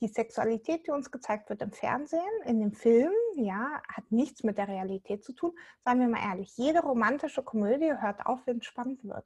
die 0.00 0.08
Sexualität, 0.08 0.86
die 0.86 0.90
uns 0.90 1.10
gezeigt 1.10 1.48
wird 1.48 1.62
im 1.62 1.72
Fernsehen, 1.72 2.20
in 2.44 2.60
den 2.60 2.72
Filmen, 2.72 3.14
ja, 3.34 3.82
hat 3.88 4.10
nichts 4.10 4.42
mit 4.42 4.58
der 4.58 4.68
Realität 4.68 5.24
zu 5.24 5.32
tun. 5.32 5.52
Seien 5.84 6.00
wir 6.00 6.08
mal 6.08 6.22
ehrlich, 6.22 6.56
jede 6.56 6.80
romantische 6.80 7.42
Komödie 7.42 7.92
hört 7.98 8.26
auf, 8.26 8.40
wenn 8.46 8.58
es 8.58 8.66
spannend 8.66 9.04
wird. 9.04 9.24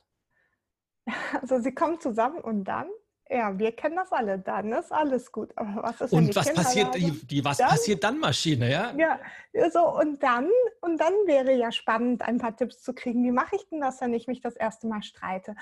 Also 1.41 1.59
sie 1.59 1.73
kommen 1.73 1.99
zusammen 1.99 2.41
und 2.41 2.65
dann, 2.65 2.89
ja, 3.29 3.59
wir 3.59 3.73
kennen 3.73 3.97
das 3.97 4.13
alle, 4.13 4.39
dann 4.39 4.73
ist 4.73 4.93
alles 4.93 5.33
gut. 5.33 5.53
Aber 5.57 5.83
was 5.83 6.01
ist 6.01 6.13
Und 6.13 6.35
was 6.37 6.53
passiert, 6.53 6.95
die, 6.95 7.11
die, 7.27 7.45
was 7.45 7.59
dann, 7.59 7.69
passiert 7.69 8.05
dann, 8.05 8.19
Maschine, 8.19 8.71
ja? 8.71 8.93
Ja, 8.97 9.71
so 9.71 9.97
und 9.99 10.23
dann, 10.23 10.49
und 10.81 11.01
dann 11.01 11.15
wäre 11.27 11.55
ja 11.55 11.73
spannend, 11.73 12.23
ein 12.23 12.39
paar 12.39 12.57
Tipps 12.57 12.83
zu 12.83 12.93
kriegen. 12.93 13.25
Wie 13.25 13.33
mache 13.33 13.57
ich 13.57 13.69
denn 13.69 13.81
das, 13.81 14.01
wenn 14.01 14.15
ich 14.15 14.27
mich 14.27 14.41
das 14.41 14.57
erste 14.57 14.87
Mal 14.87 15.03
streite? 15.03 15.55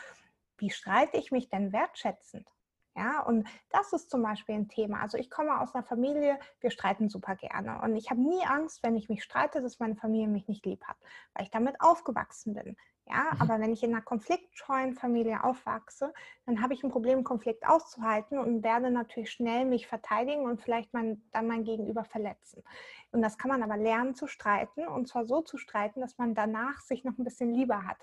Wie 0.59 0.71
streite 0.71 1.17
ich 1.19 1.31
mich 1.31 1.49
denn 1.49 1.73
wertschätzend? 1.73 2.49
Ja, 2.99 3.21
und 3.23 3.47
das 3.71 3.93
ist 3.93 4.11
zum 4.11 4.23
Beispiel 4.23 4.57
ein 4.57 4.69
Thema. 4.69 5.01
Also 5.01 5.19
ich 5.19 5.31
komme 5.31 5.61
aus 5.61 5.73
einer 5.73 5.85
Familie, 5.85 6.37
wir 6.59 6.73
streiten 6.73 7.09
super 7.09 7.37
gerne. 7.37 7.81
Und 7.81 7.95
ich 7.95 8.11
habe 8.11 8.21
nie 8.21 8.45
Angst, 8.45 8.83
wenn 8.83 8.97
ich 8.97 9.09
mich 9.09 9.23
streite, 9.23 9.63
dass 9.63 9.79
meine 9.79 9.95
Familie 9.95 10.27
mich 10.27 10.49
nicht 10.49 10.67
lieb 10.67 10.85
hat, 10.85 10.97
weil 11.33 11.45
ich 11.45 11.51
damit 11.53 11.81
aufgewachsen 11.81 12.55
bin. 12.55 12.77
Ja, 13.07 13.31
mhm. 13.33 13.41
aber 13.41 13.61
wenn 13.61 13.73
ich 13.73 13.85
in 13.85 13.95
einer 13.95 14.03
konfliktscheuen 14.03 14.95
Familie 14.95 15.45
aufwachse, 15.45 16.13
dann 16.45 16.61
habe 16.61 16.75
ich 16.75 16.83
ein 16.83 16.91
Problem, 16.91 17.23
Konflikt 17.23 17.65
auszuhalten 17.69 18.37
und 18.37 18.65
werde 18.65 18.91
natürlich 18.91 19.31
schnell 19.31 19.65
mich 19.65 19.87
verteidigen 19.87 20.45
und 20.45 20.61
vielleicht 20.61 20.93
mein, 20.93 21.23
dann 21.31 21.47
mein 21.47 21.63
Gegenüber 21.63 22.05
verletzen. 22.05 22.65
Und 23.13 23.23
das 23.23 23.39
kann 23.39 23.49
man 23.49 23.63
aber 23.63 23.77
lernen 23.77 24.17
zu 24.17 24.27
streiten 24.27 24.89
und 24.89 25.07
zwar 25.07 25.25
so 25.25 25.41
zu 25.41 25.57
streiten, 25.57 26.01
dass 26.01 26.19
man 26.19 26.35
danach 26.35 26.81
sich 26.81 27.05
noch 27.05 27.17
ein 27.17 27.25
bisschen 27.25 27.55
lieber 27.55 27.87
hat. 27.87 27.99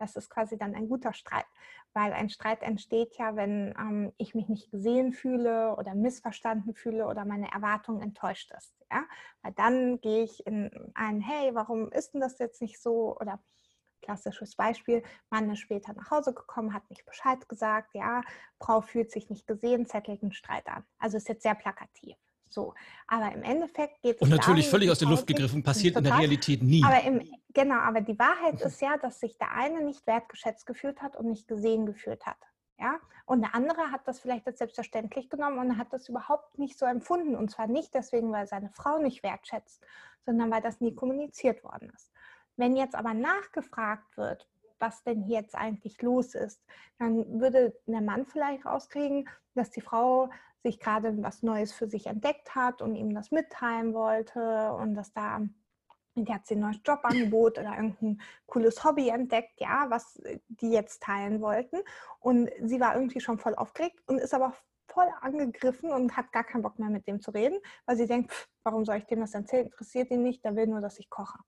Das 0.00 0.16
ist 0.16 0.30
quasi 0.30 0.56
dann 0.56 0.74
ein 0.74 0.88
guter 0.88 1.12
Streit, 1.12 1.44
weil 1.92 2.14
ein 2.14 2.30
Streit 2.30 2.62
entsteht 2.62 3.18
ja, 3.18 3.36
wenn 3.36 3.74
ähm, 3.78 4.12
ich 4.16 4.34
mich 4.34 4.48
nicht 4.48 4.70
gesehen 4.70 5.12
fühle 5.12 5.76
oder 5.76 5.94
missverstanden 5.94 6.74
fühle 6.74 7.06
oder 7.06 7.26
meine 7.26 7.52
Erwartung 7.52 8.00
enttäuscht 8.00 8.50
ist. 8.56 8.74
Ja? 8.90 9.04
Weil 9.42 9.52
dann 9.52 10.00
gehe 10.00 10.24
ich 10.24 10.46
in 10.46 10.70
ein, 10.94 11.20
hey, 11.20 11.54
warum 11.54 11.92
ist 11.92 12.14
denn 12.14 12.22
das 12.22 12.38
jetzt 12.38 12.62
nicht 12.62 12.80
so? 12.80 13.14
Oder 13.20 13.40
klassisches 14.00 14.56
Beispiel, 14.56 15.02
Mann 15.28 15.50
ist 15.50 15.58
später 15.58 15.92
nach 15.92 16.10
Hause 16.10 16.32
gekommen, 16.32 16.72
hat 16.72 16.88
nicht 16.88 17.04
Bescheid 17.04 17.46
gesagt, 17.46 17.94
ja, 17.94 18.22
Frau 18.58 18.80
fühlt 18.80 19.10
sich 19.10 19.28
nicht 19.28 19.46
gesehen, 19.46 19.84
zettelt 19.84 20.22
einen 20.22 20.32
Streit 20.32 20.66
an. 20.66 20.84
Also 20.98 21.18
ist 21.18 21.28
jetzt 21.28 21.42
sehr 21.42 21.54
plakativ. 21.54 22.16
So, 22.52 22.74
aber 23.06 23.32
im 23.32 23.42
Endeffekt 23.44 24.02
geht 24.02 24.16
es. 24.16 24.22
Und 24.22 24.30
natürlich 24.30 24.64
darum, 24.64 24.70
völlig 24.72 24.90
aus 24.90 24.98
der 24.98 25.08
Luft 25.08 25.26
gegriffen, 25.26 25.62
passiert 25.62 25.94
total, 25.94 26.06
in 26.06 26.10
der 26.10 26.18
Realität 26.18 26.62
nie. 26.62 26.82
Aber 26.84 27.02
im, 27.04 27.22
genau, 27.54 27.76
aber 27.76 28.00
die 28.00 28.18
Wahrheit 28.18 28.60
ist 28.60 28.80
ja, 28.82 28.96
dass 28.98 29.20
sich 29.20 29.38
der 29.38 29.52
eine 29.52 29.82
nicht 29.82 30.06
wertgeschätzt 30.06 30.66
gefühlt 30.66 31.00
hat 31.00 31.16
und 31.16 31.26
nicht 31.26 31.46
gesehen 31.46 31.86
gefühlt 31.86 32.26
hat. 32.26 32.38
Ja? 32.78 32.98
Und 33.24 33.42
der 33.42 33.54
andere 33.54 33.92
hat 33.92 34.08
das 34.08 34.18
vielleicht 34.18 34.46
als 34.48 34.58
selbstverständlich 34.58 35.30
genommen 35.30 35.58
und 35.58 35.78
hat 35.78 35.92
das 35.92 36.08
überhaupt 36.08 36.58
nicht 36.58 36.76
so 36.76 36.86
empfunden. 36.86 37.36
Und 37.36 37.52
zwar 37.52 37.68
nicht 37.68 37.94
deswegen, 37.94 38.32
weil 38.32 38.48
seine 38.48 38.70
Frau 38.70 38.98
nicht 38.98 39.22
wertschätzt, 39.22 39.80
sondern 40.26 40.50
weil 40.50 40.62
das 40.62 40.80
nie 40.80 40.94
kommuniziert 40.94 41.62
worden 41.62 41.92
ist. 41.94 42.10
Wenn 42.56 42.74
jetzt 42.74 42.96
aber 42.96 43.14
nachgefragt 43.14 44.16
wird, 44.16 44.48
was 44.80 45.04
denn 45.04 45.22
hier 45.22 45.40
jetzt 45.40 45.54
eigentlich 45.54 46.02
los 46.02 46.34
ist, 46.34 46.64
dann 46.98 47.40
würde 47.40 47.76
der 47.86 48.00
Mann 48.00 48.26
vielleicht 48.26 48.64
rauskriegen, 48.64 49.28
dass 49.54 49.70
die 49.70 49.82
Frau 49.82 50.30
sich 50.62 50.78
gerade 50.78 51.22
was 51.22 51.42
Neues 51.42 51.72
für 51.72 51.88
sich 51.88 52.06
entdeckt 52.06 52.54
hat 52.54 52.82
und 52.82 52.94
ihm 52.94 53.14
das 53.14 53.30
mitteilen 53.30 53.94
wollte 53.94 54.72
und 54.72 54.94
dass 54.94 55.12
da 55.12 55.40
die 56.16 56.32
hat 56.32 56.46
sie 56.46 56.54
ein 56.54 56.60
neues 56.60 56.80
Jobangebot 56.84 57.58
oder 57.58 57.76
irgendein 57.76 58.20
cooles 58.46 58.82
Hobby 58.84 59.08
entdeckt, 59.08 59.60
ja, 59.60 59.86
was 59.88 60.20
die 60.48 60.70
jetzt 60.70 61.02
teilen 61.02 61.40
wollten. 61.40 61.78
Und 62.18 62.50
sie 62.62 62.80
war 62.80 62.94
irgendwie 62.94 63.20
schon 63.20 63.38
voll 63.38 63.54
aufgeregt 63.54 64.00
und 64.06 64.18
ist 64.18 64.34
aber 64.34 64.54
voll 64.88 65.08
angegriffen 65.20 65.92
und 65.92 66.16
hat 66.16 66.32
gar 66.32 66.44
keinen 66.44 66.62
Bock 66.62 66.78
mehr 66.78 66.90
mit 66.90 67.06
dem 67.06 67.20
zu 67.20 67.30
reden, 67.30 67.58
weil 67.86 67.96
sie 67.96 68.06
denkt, 68.06 68.32
pff, 68.32 68.48
warum 68.64 68.84
soll 68.84 68.96
ich 68.96 69.06
dem 69.06 69.20
das 69.20 69.34
erzählen? 69.34 69.66
Interessiert 69.66 70.10
ihn 70.10 70.22
nicht, 70.22 70.44
der 70.44 70.56
will 70.56 70.66
nur, 70.66 70.80
dass 70.80 70.98
ich 70.98 71.08
koche. 71.08 71.38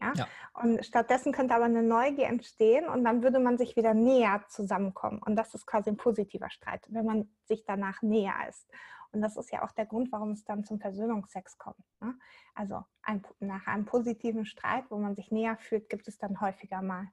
Ja? 0.00 0.12
ja? 0.14 0.28
Und 0.54 0.84
stattdessen 0.84 1.32
könnte 1.32 1.54
aber 1.54 1.64
eine 1.64 1.82
Neugier 1.82 2.26
entstehen 2.26 2.88
und 2.88 3.04
dann 3.04 3.22
würde 3.22 3.38
man 3.38 3.58
sich 3.58 3.76
wieder 3.76 3.94
näher 3.94 4.44
zusammenkommen. 4.48 5.20
Und 5.22 5.36
das 5.36 5.54
ist 5.54 5.66
quasi 5.66 5.90
ein 5.90 5.96
positiver 5.96 6.50
Streit, 6.50 6.82
wenn 6.88 7.06
man 7.06 7.28
sich 7.44 7.64
danach 7.64 8.02
näher 8.02 8.34
ist. 8.48 8.68
Und 9.12 9.22
das 9.22 9.36
ist 9.36 9.50
ja 9.50 9.64
auch 9.64 9.72
der 9.72 9.86
Grund, 9.86 10.12
warum 10.12 10.32
es 10.32 10.44
dann 10.44 10.64
zum 10.64 10.78
Versöhnungsex 10.78 11.58
kommt. 11.58 11.84
Ne? 12.00 12.14
Also 12.54 12.84
ein, 13.02 13.22
nach 13.40 13.66
einem 13.66 13.84
positiven 13.84 14.46
Streit, 14.46 14.84
wo 14.88 14.98
man 14.98 15.16
sich 15.16 15.30
näher 15.30 15.56
fühlt, 15.56 15.88
gibt 15.88 16.06
es 16.06 16.18
dann 16.18 16.40
häufiger 16.40 16.80
mal 16.80 17.08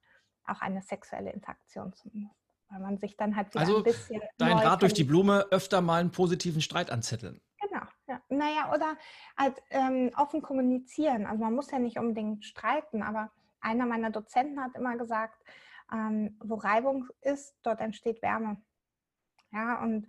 auch 0.45 0.61
eine 0.61 0.81
sexuelle 0.81 1.31
Interaktion 1.31 1.93
zumindest. 1.93 2.35
Weil 2.69 2.79
man 2.81 2.97
sich 2.97 3.15
dann 3.15 3.35
halt 3.35 3.53
wieder 3.53 3.61
also 3.61 3.77
ein 3.77 3.83
bisschen. 3.83 4.21
Dein 4.37 4.57
Rat 4.57 4.81
durch 4.81 4.93
die 4.93 5.05
Blume, 5.05 5.45
öfter 5.51 5.81
mal 5.81 6.01
einen 6.01 6.11
positiven 6.11 6.61
Streit 6.61 6.91
anzetteln. 6.91 7.41
Ja. 8.29 8.37
Naja, 8.37 8.73
oder 8.73 8.97
halt 9.37 9.61
ähm, 9.69 10.11
offen 10.15 10.41
kommunizieren. 10.41 11.25
Also 11.25 11.43
man 11.43 11.53
muss 11.53 11.71
ja 11.71 11.79
nicht 11.79 11.97
unbedingt 11.97 12.45
streiten, 12.45 13.03
aber 13.03 13.31
einer 13.59 13.85
meiner 13.85 14.11
Dozenten 14.11 14.61
hat 14.61 14.75
immer 14.75 14.97
gesagt, 14.97 15.43
ähm, 15.91 16.37
wo 16.43 16.55
Reibung 16.55 17.07
ist, 17.21 17.55
dort 17.63 17.79
entsteht 17.79 18.21
Wärme. 18.21 18.61
Ja, 19.51 19.81
und 19.81 20.07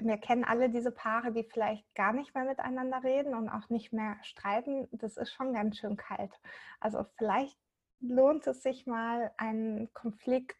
wir 0.00 0.16
kennen 0.18 0.44
alle 0.44 0.70
diese 0.70 0.92
Paare, 0.92 1.32
die 1.32 1.42
vielleicht 1.42 1.92
gar 1.94 2.12
nicht 2.12 2.34
mehr 2.34 2.44
miteinander 2.44 3.02
reden 3.02 3.34
und 3.34 3.48
auch 3.48 3.68
nicht 3.68 3.92
mehr 3.92 4.16
streiten. 4.22 4.88
Das 4.92 5.16
ist 5.16 5.32
schon 5.32 5.52
ganz 5.52 5.78
schön 5.78 5.96
kalt. 5.96 6.32
Also 6.78 7.04
vielleicht 7.16 7.58
lohnt 8.00 8.46
es 8.46 8.62
sich 8.62 8.86
mal, 8.86 9.32
einen 9.36 9.92
Konflikt 9.92 10.56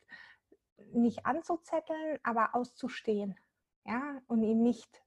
nicht 0.93 1.25
anzuzetteln, 1.25 2.19
aber 2.25 2.55
auszustehen. 2.55 3.39
Ja, 3.85 4.21
und 4.27 4.43
ihn 4.43 4.63
nicht 4.63 5.03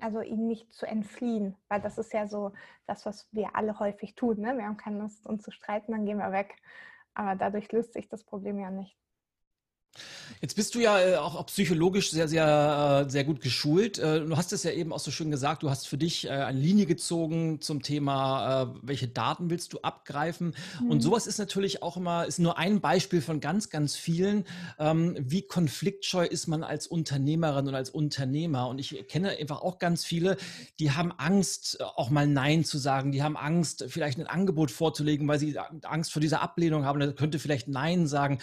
also 0.00 0.20
ihm 0.20 0.46
nicht 0.46 0.72
zu 0.72 0.86
entfliehen, 0.86 1.56
weil 1.68 1.80
das 1.80 1.98
ist 1.98 2.12
ja 2.12 2.26
so 2.26 2.52
das, 2.86 3.06
was 3.06 3.28
wir 3.32 3.56
alle 3.56 3.78
häufig 3.78 4.14
tun. 4.14 4.40
Ne? 4.40 4.56
Wir 4.56 4.64
haben 4.64 4.76
keine 4.76 4.98
Lust, 4.98 5.26
uns 5.26 5.42
zu 5.42 5.50
streiten, 5.50 5.92
dann 5.92 6.06
gehen 6.06 6.18
wir 6.18 6.32
weg. 6.32 6.56
Aber 7.14 7.36
dadurch 7.36 7.70
löst 7.72 7.92
sich 7.92 8.08
das 8.08 8.24
Problem 8.24 8.58
ja 8.58 8.70
nicht. 8.70 8.96
Jetzt 10.40 10.56
bist 10.56 10.74
du 10.74 10.80
ja 10.80 11.00
äh, 11.00 11.16
auch 11.16 11.46
psychologisch 11.46 12.10
sehr, 12.10 12.28
sehr, 12.28 13.04
äh, 13.06 13.10
sehr 13.10 13.24
gut 13.24 13.40
geschult. 13.40 13.98
Äh, 13.98 14.20
du 14.26 14.36
hast 14.36 14.52
es 14.52 14.62
ja 14.62 14.72
eben 14.72 14.92
auch 14.92 14.98
so 14.98 15.10
schön 15.10 15.30
gesagt, 15.30 15.62
du 15.62 15.70
hast 15.70 15.88
für 15.88 15.96
dich 15.96 16.30
eine 16.30 16.58
Linie 16.58 16.86
gezogen 16.86 17.60
zum 17.60 17.82
Thema, 17.82 18.74
welche 18.82 19.08
Daten 19.08 19.50
willst 19.50 19.72
du 19.72 19.80
abgreifen. 19.80 20.54
Mhm. 20.82 20.90
Und 20.90 21.00
sowas 21.00 21.26
ist 21.26 21.38
natürlich 21.38 21.82
auch 21.82 21.96
immer, 21.96 22.26
ist 22.26 22.38
nur 22.38 22.58
ein 22.58 22.80
Beispiel 22.80 23.22
von 23.22 23.40
ganz, 23.40 23.70
ganz 23.70 23.96
vielen. 23.96 24.44
Ähm, 24.78 25.16
wie 25.18 25.42
konfliktscheu 25.42 26.24
ist 26.24 26.46
man 26.46 26.62
als 26.62 26.86
Unternehmerin 26.86 27.68
und 27.68 27.74
als 27.74 27.90
Unternehmer? 27.90 28.68
Und 28.68 28.78
ich 28.78 29.06
kenne 29.08 29.30
einfach 29.30 29.62
auch 29.62 29.78
ganz 29.78 30.04
viele, 30.04 30.36
die 30.78 30.92
haben 30.92 31.12
Angst, 31.12 31.80
auch 31.80 32.10
mal 32.10 32.26
Nein 32.26 32.64
zu 32.64 32.78
sagen. 32.78 33.12
Die 33.12 33.22
haben 33.22 33.36
Angst, 33.36 33.86
vielleicht 33.88 34.18
ein 34.18 34.26
Angebot 34.26 34.70
vorzulegen, 34.70 35.26
weil 35.28 35.38
sie 35.38 35.56
Angst 35.82 36.12
vor 36.12 36.20
dieser 36.20 36.42
Ablehnung 36.42 36.84
haben. 36.84 37.00
Da 37.00 37.12
könnte 37.12 37.38
vielleicht 37.38 37.68
Nein 37.68 38.06
sagen. 38.06 38.40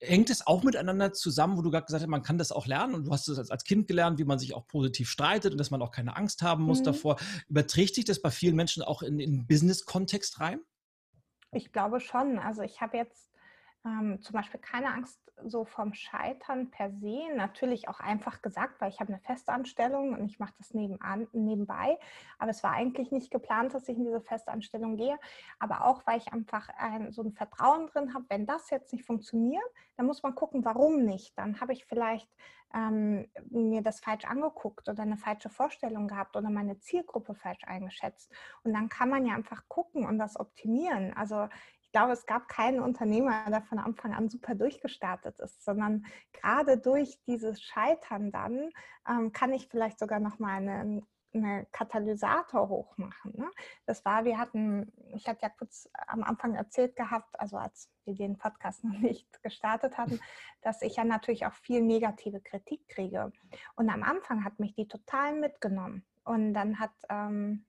Hängt 0.00 0.30
es 0.30 0.46
auch 0.46 0.62
miteinander 0.62 1.12
zusammen, 1.12 1.56
wo 1.56 1.62
du 1.62 1.70
gerade 1.70 1.86
gesagt 1.86 2.02
hast, 2.02 2.08
man 2.08 2.22
kann 2.22 2.38
das 2.38 2.52
auch 2.52 2.66
lernen 2.66 2.94
und 2.94 3.04
du 3.06 3.10
hast 3.10 3.26
es 3.28 3.50
als 3.50 3.64
Kind 3.64 3.88
gelernt, 3.88 4.18
wie 4.18 4.24
man 4.24 4.38
sich 4.38 4.54
auch 4.54 4.66
positiv 4.68 5.10
streitet 5.10 5.52
und 5.52 5.58
dass 5.58 5.70
man 5.70 5.82
auch 5.82 5.90
keine 5.90 6.16
Angst 6.16 6.42
haben 6.42 6.64
muss 6.64 6.80
mhm. 6.80 6.84
davor. 6.84 7.16
Überträgt 7.48 7.96
sich 7.96 8.04
das 8.04 8.22
bei 8.22 8.30
vielen 8.30 8.54
Menschen 8.54 8.82
auch 8.82 9.02
in 9.02 9.18
den 9.18 9.46
Business-Kontext 9.46 10.40
rein? 10.40 10.60
Ich 11.52 11.72
glaube 11.72 12.00
schon. 12.00 12.38
Also 12.38 12.62
ich 12.62 12.80
habe 12.80 12.96
jetzt 12.96 13.28
ähm, 13.84 14.20
zum 14.20 14.34
Beispiel 14.34 14.60
keine 14.60 14.92
Angst 14.92 15.20
so 15.44 15.64
vom 15.64 15.94
Scheitern 15.94 16.70
per 16.70 16.90
se. 16.90 17.28
Natürlich 17.36 17.88
auch 17.88 18.00
einfach 18.00 18.42
gesagt, 18.42 18.80
weil 18.80 18.90
ich 18.90 19.00
habe 19.00 19.12
eine 19.12 19.20
Festanstellung 19.20 20.12
und 20.12 20.26
ich 20.26 20.38
mache 20.38 20.54
das 20.58 20.74
nebenan, 20.74 21.28
nebenbei. 21.32 21.98
Aber 22.38 22.50
es 22.50 22.62
war 22.62 22.72
eigentlich 22.72 23.12
nicht 23.12 23.30
geplant, 23.30 23.74
dass 23.74 23.88
ich 23.88 23.96
in 23.96 24.04
diese 24.04 24.20
Festanstellung 24.20 24.96
gehe. 24.96 25.18
Aber 25.58 25.84
auch, 25.84 26.06
weil 26.06 26.18
ich 26.18 26.32
einfach 26.32 26.68
ein, 26.76 27.12
so 27.12 27.22
ein 27.22 27.32
Vertrauen 27.32 27.86
drin 27.86 28.14
habe, 28.14 28.24
wenn 28.28 28.46
das 28.46 28.70
jetzt 28.70 28.92
nicht 28.92 29.04
funktioniert, 29.04 29.64
dann 29.96 30.06
muss 30.06 30.22
man 30.22 30.34
gucken, 30.34 30.64
warum 30.64 31.04
nicht. 31.04 31.36
Dann 31.38 31.60
habe 31.60 31.72
ich 31.72 31.84
vielleicht 31.84 32.28
ähm, 32.74 33.28
mir 33.48 33.82
das 33.82 34.00
falsch 34.00 34.24
angeguckt 34.24 34.88
oder 34.88 35.02
eine 35.02 35.16
falsche 35.16 35.48
Vorstellung 35.48 36.06
gehabt 36.06 36.36
oder 36.36 36.50
meine 36.50 36.78
Zielgruppe 36.78 37.34
falsch 37.34 37.64
eingeschätzt. 37.64 38.30
Und 38.62 38.74
dann 38.74 38.88
kann 38.88 39.08
man 39.08 39.24
ja 39.24 39.34
einfach 39.34 39.68
gucken 39.68 40.06
und 40.06 40.18
das 40.18 40.38
optimieren. 40.38 41.14
Also 41.14 41.48
ich 41.88 41.92
glaube, 41.92 42.12
es 42.12 42.26
gab 42.26 42.48
keinen 42.48 42.80
Unternehmer, 42.80 43.46
der 43.48 43.62
von 43.62 43.78
Anfang 43.78 44.12
an 44.12 44.28
super 44.28 44.54
durchgestartet 44.54 45.40
ist, 45.40 45.64
sondern 45.64 46.04
gerade 46.34 46.76
durch 46.76 47.18
dieses 47.26 47.62
Scheitern 47.62 48.30
dann 48.30 48.68
ähm, 49.08 49.32
kann 49.32 49.54
ich 49.54 49.68
vielleicht 49.68 49.98
sogar 49.98 50.20
noch 50.20 50.38
mal 50.38 50.56
einen 50.56 51.06
eine 51.34 51.66
Katalysator 51.72 52.68
hochmachen. 52.68 53.32
Ne? 53.36 53.50
Das 53.86 54.04
war, 54.04 54.24
wir 54.24 54.38
hatten, 54.38 54.92
ich 55.14 55.28
hatte 55.28 55.42
ja 55.42 55.48
kurz 55.50 55.88
am 56.06 56.22
Anfang 56.22 56.54
erzählt 56.54 56.96
gehabt, 56.96 57.38
also 57.38 57.56
als 57.56 57.90
wir 58.04 58.14
den 58.14 58.38
Podcast 58.38 58.84
noch 58.84 58.98
nicht 58.98 59.42
gestartet 59.42 59.98
hatten, 59.98 60.20
dass 60.62 60.82
ich 60.82 60.96
ja 60.96 61.04
natürlich 61.04 61.46
auch 61.46 61.52
viel 61.52 61.82
negative 61.82 62.40
Kritik 62.40 62.86
kriege. 62.88 63.32
Und 63.76 63.90
am 63.90 64.02
Anfang 64.02 64.44
hat 64.44 64.58
mich 64.58 64.74
die 64.74 64.88
total 64.88 65.34
mitgenommen. 65.34 66.04
Und 66.24 66.54
dann 66.54 66.78
hat 66.78 66.92
ähm, 67.08 67.64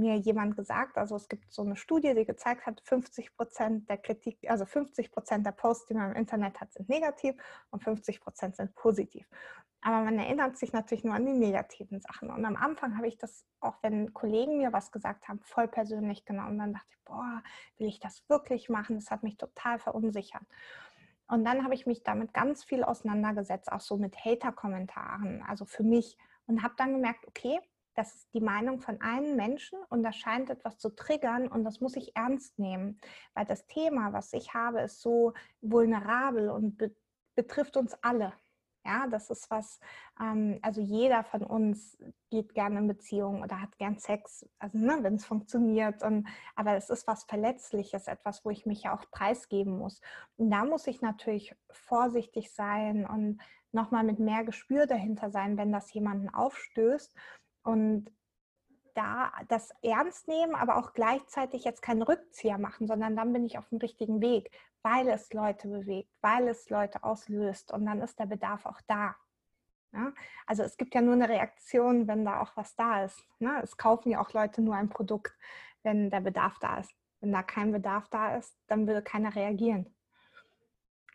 mir 0.00 0.16
jemand 0.16 0.56
gesagt, 0.56 0.98
also 0.98 1.16
es 1.16 1.28
gibt 1.28 1.52
so 1.52 1.62
eine 1.62 1.76
Studie, 1.76 2.14
die 2.14 2.24
gezeigt 2.24 2.66
hat, 2.66 2.80
50 2.84 3.36
Prozent 3.36 3.88
der 3.88 3.98
Kritik, 3.98 4.38
also 4.48 4.64
50 4.64 5.12
Prozent 5.12 5.46
der 5.46 5.52
Posts, 5.52 5.86
die 5.86 5.94
man 5.94 6.10
im 6.10 6.16
Internet 6.16 6.60
hat, 6.60 6.72
sind 6.72 6.88
negativ 6.88 7.36
und 7.70 7.84
50 7.84 8.20
Prozent 8.20 8.56
sind 8.56 8.74
positiv. 8.74 9.28
Aber 9.82 10.04
man 10.04 10.18
erinnert 10.18 10.58
sich 10.58 10.72
natürlich 10.72 11.04
nur 11.04 11.14
an 11.14 11.24
die 11.24 11.32
negativen 11.32 12.00
Sachen. 12.00 12.30
Und 12.30 12.44
am 12.44 12.56
Anfang 12.56 12.96
habe 12.96 13.08
ich 13.08 13.16
das, 13.16 13.46
auch 13.60 13.76
wenn 13.82 14.12
Kollegen 14.12 14.58
mir 14.58 14.72
was 14.72 14.92
gesagt 14.92 15.28
haben, 15.28 15.40
voll 15.40 15.68
persönlich 15.68 16.26
genommen. 16.26 16.58
Dann 16.58 16.74
dachte 16.74 16.88
ich, 16.90 17.04
boah, 17.04 17.42
will 17.78 17.88
ich 17.88 17.98
das 17.98 18.28
wirklich 18.28 18.68
machen? 18.68 18.96
Das 18.96 19.10
hat 19.10 19.22
mich 19.22 19.38
total 19.38 19.78
verunsichert. 19.78 20.42
Und 21.28 21.44
dann 21.44 21.64
habe 21.64 21.74
ich 21.74 21.86
mich 21.86 22.02
damit 22.02 22.34
ganz 22.34 22.64
viel 22.64 22.82
auseinandergesetzt, 22.84 23.72
auch 23.72 23.80
so 23.80 23.96
mit 23.96 24.16
Hater-Kommentaren, 24.22 25.42
also 25.48 25.64
für 25.64 25.84
mich. 25.84 26.18
Und 26.46 26.62
habe 26.62 26.74
dann 26.76 26.92
gemerkt, 26.92 27.26
okay, 27.26 27.60
das 28.00 28.14
ist 28.14 28.32
die 28.32 28.40
Meinung 28.40 28.80
von 28.80 28.98
einem 29.02 29.36
Menschen 29.36 29.78
und 29.90 30.02
das 30.02 30.16
scheint 30.16 30.48
etwas 30.48 30.78
zu 30.78 30.88
triggern 30.88 31.48
und 31.48 31.64
das 31.64 31.82
muss 31.82 31.96
ich 31.96 32.16
ernst 32.16 32.58
nehmen, 32.58 32.98
weil 33.34 33.44
das 33.44 33.66
Thema, 33.66 34.14
was 34.14 34.32
ich 34.32 34.54
habe, 34.54 34.80
ist 34.80 35.02
so 35.02 35.34
vulnerabel 35.60 36.48
und 36.48 36.78
be 36.78 36.94
betrifft 37.36 37.76
uns 37.76 37.94
alle. 38.02 38.32
Ja, 38.84 39.06
das 39.06 39.30
ist 39.30 39.50
was, 39.50 39.78
ähm, 40.20 40.58
also 40.62 40.80
jeder 40.80 41.24
von 41.24 41.42
uns 41.42 41.98
geht 42.30 42.54
gerne 42.54 42.78
in 42.78 42.88
Beziehungen 42.88 43.42
oder 43.42 43.60
hat 43.60 43.76
gern 43.78 43.98
Sex, 43.98 44.46
also 44.58 44.78
ne, 44.78 44.98
wenn 45.02 45.14
es 45.14 45.24
funktioniert. 45.26 46.02
Und, 46.02 46.26
aber 46.56 46.76
es 46.76 46.90
ist 46.90 47.06
was 47.06 47.24
Verletzliches, 47.24 48.08
etwas, 48.08 48.44
wo 48.44 48.50
ich 48.50 48.66
mich 48.66 48.82
ja 48.82 48.94
auch 48.94 49.10
preisgeben 49.10 49.78
muss. 49.78 50.00
Und 50.36 50.50
da 50.50 50.64
muss 50.64 50.86
ich 50.86 51.02
natürlich 51.02 51.54
vorsichtig 51.70 52.52
sein 52.52 53.06
und 53.06 53.40
nochmal 53.72 54.04
mit 54.04 54.18
mehr 54.18 54.44
Gespür 54.44 54.86
dahinter 54.86 55.30
sein, 55.30 55.56
wenn 55.56 55.72
das 55.72 55.92
jemanden 55.92 56.28
aufstößt 56.28 57.14
und 57.62 58.10
da 58.94 59.32
das 59.48 59.72
ernst 59.82 60.28
nehmen, 60.28 60.54
aber 60.54 60.76
auch 60.76 60.92
gleichzeitig 60.92 61.64
jetzt 61.64 61.82
keinen 61.82 62.02
Rückzieher 62.02 62.58
machen, 62.58 62.86
sondern 62.86 63.16
dann 63.16 63.32
bin 63.32 63.44
ich 63.44 63.58
auf 63.58 63.68
dem 63.68 63.78
richtigen 63.78 64.20
Weg, 64.20 64.50
weil 64.82 65.08
es 65.08 65.32
Leute 65.32 65.68
bewegt, 65.68 66.10
weil 66.20 66.48
es 66.48 66.68
Leute 66.70 67.04
auslöst 67.04 67.72
und 67.72 67.86
dann 67.86 68.00
ist 68.00 68.18
der 68.18 68.26
Bedarf 68.26 68.66
auch 68.66 68.80
da. 68.86 69.14
Ja? 69.92 70.12
Also 70.46 70.62
es 70.62 70.76
gibt 70.76 70.94
ja 70.94 71.00
nur 71.00 71.14
eine 71.14 71.28
Reaktion, 71.28 72.06
wenn 72.08 72.24
da 72.24 72.40
auch 72.40 72.56
was 72.56 72.74
da 72.76 73.04
ist. 73.04 73.22
Ne? 73.38 73.60
Es 73.62 73.76
kaufen 73.76 74.10
ja 74.10 74.20
auch 74.20 74.32
Leute 74.32 74.62
nur 74.62 74.74
ein 74.74 74.88
Produkt, 74.88 75.36
wenn 75.82 76.10
der 76.10 76.20
Bedarf 76.20 76.58
da 76.58 76.78
ist. 76.78 76.92
Wenn 77.20 77.32
da 77.32 77.42
kein 77.42 77.72
Bedarf 77.72 78.08
da 78.08 78.36
ist, 78.36 78.56
dann 78.66 78.86
würde 78.86 79.02
keiner 79.02 79.34
reagieren. 79.34 79.94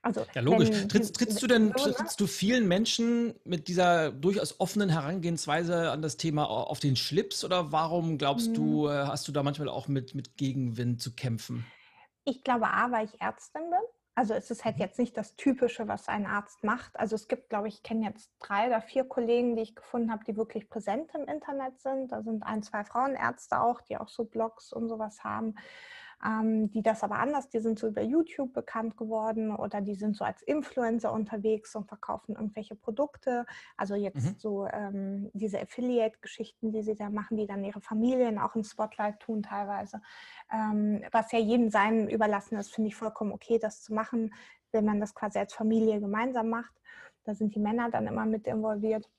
Also, 0.05 0.23
ja, 0.35 0.41
logisch. 0.41 0.69
Wenn, 0.69 0.87
trittst, 0.87 1.15
trittst 1.15 1.41
du 1.41 1.47
denn, 1.47 1.73
trittst 1.73 2.21
du 2.21 2.27
vielen 2.27 2.67
Menschen 2.67 3.33
mit 3.43 3.67
dieser 3.67 4.11
durchaus 4.11 4.59
offenen 4.59 4.89
Herangehensweise 4.89 5.89
an 5.89 6.03
das 6.03 6.15
Thema 6.15 6.47
auf 6.47 6.79
den 6.79 6.95
Schlips 6.95 7.43
oder 7.43 7.71
warum 7.71 8.19
glaubst 8.19 8.49
mhm. 8.49 8.53
du, 8.53 8.87
äh, 8.87 8.91
hast 9.07 9.27
du 9.27 9.31
da 9.31 9.41
manchmal 9.41 9.67
auch 9.67 9.87
mit, 9.87 10.13
mit 10.13 10.37
Gegenwind 10.37 11.01
zu 11.01 11.15
kämpfen? 11.15 11.65
Ich 12.23 12.43
glaube, 12.43 12.67
A, 12.67 12.91
weil 12.91 13.05
ich 13.05 13.19
Ärztin 13.19 13.63
bin. 13.63 13.79
Also 14.13 14.35
es 14.35 14.51
ist 14.51 14.63
halt 14.63 14.75
mhm. 14.75 14.83
jetzt 14.83 14.99
nicht 14.99 15.17
das 15.17 15.35
Typische, 15.37 15.87
was 15.87 16.07
ein 16.07 16.27
Arzt 16.27 16.63
macht. 16.63 16.99
Also 16.99 17.15
es 17.15 17.27
gibt, 17.27 17.49
glaube 17.49 17.67
ich, 17.67 17.77
ich 17.77 17.83
kenne 17.83 18.05
jetzt 18.05 18.29
drei 18.37 18.67
oder 18.67 18.81
vier 18.81 19.05
Kollegen, 19.05 19.55
die 19.55 19.63
ich 19.63 19.75
gefunden 19.75 20.11
habe, 20.11 20.23
die 20.23 20.37
wirklich 20.37 20.69
präsent 20.69 21.09
im 21.15 21.27
Internet 21.27 21.79
sind. 21.81 22.11
Da 22.11 22.21
sind 22.21 22.43
ein, 22.43 22.61
zwei 22.61 22.83
Frauenärzte 22.83 23.59
auch, 23.59 23.81
die 23.81 23.97
auch 23.97 24.09
so 24.09 24.23
Blogs 24.25 24.71
und 24.71 24.87
sowas 24.87 25.23
haben 25.23 25.55
ähm, 26.23 26.71
die 26.71 26.81
das 26.81 27.03
aber 27.03 27.17
anders, 27.19 27.49
die 27.49 27.59
sind 27.59 27.79
so 27.79 27.87
über 27.87 28.01
YouTube 28.01 28.53
bekannt 28.53 28.97
geworden 28.97 29.55
oder 29.55 29.81
die 29.81 29.95
sind 29.95 30.15
so 30.15 30.23
als 30.23 30.41
Influencer 30.43 31.11
unterwegs 31.11 31.75
und 31.75 31.87
verkaufen 31.87 32.35
irgendwelche 32.35 32.75
Produkte. 32.75 33.45
Also 33.77 33.95
jetzt 33.95 34.25
mhm. 34.25 34.35
so 34.37 34.67
ähm, 34.67 35.29
diese 35.33 35.59
Affiliate-Geschichten, 35.59 36.71
die 36.71 36.83
sie 36.83 36.95
da 36.95 37.09
machen, 37.09 37.37
die 37.37 37.47
dann 37.47 37.63
ihre 37.63 37.81
Familien 37.81 38.39
auch 38.39 38.55
im 38.55 38.63
Spotlight 38.63 39.19
tun 39.19 39.43
teilweise. 39.43 40.01
Ähm, 40.51 41.03
was 41.11 41.31
ja 41.31 41.39
jedem 41.39 41.69
seinem 41.69 42.07
überlassen 42.07 42.57
ist, 42.57 42.73
finde 42.73 42.89
ich 42.89 42.95
vollkommen 42.95 43.31
okay, 43.31 43.59
das 43.59 43.81
zu 43.81 43.93
machen, 43.93 44.33
wenn 44.71 44.85
man 44.85 44.99
das 44.99 45.15
quasi 45.15 45.39
als 45.39 45.53
Familie 45.53 45.99
gemeinsam 45.99 46.49
macht. 46.49 46.73
Da 47.23 47.33
sind 47.33 47.55
die 47.55 47.59
Männer 47.59 47.89
dann 47.89 48.07
immer 48.07 48.25
mit 48.25 48.45
involviert. 48.45 49.09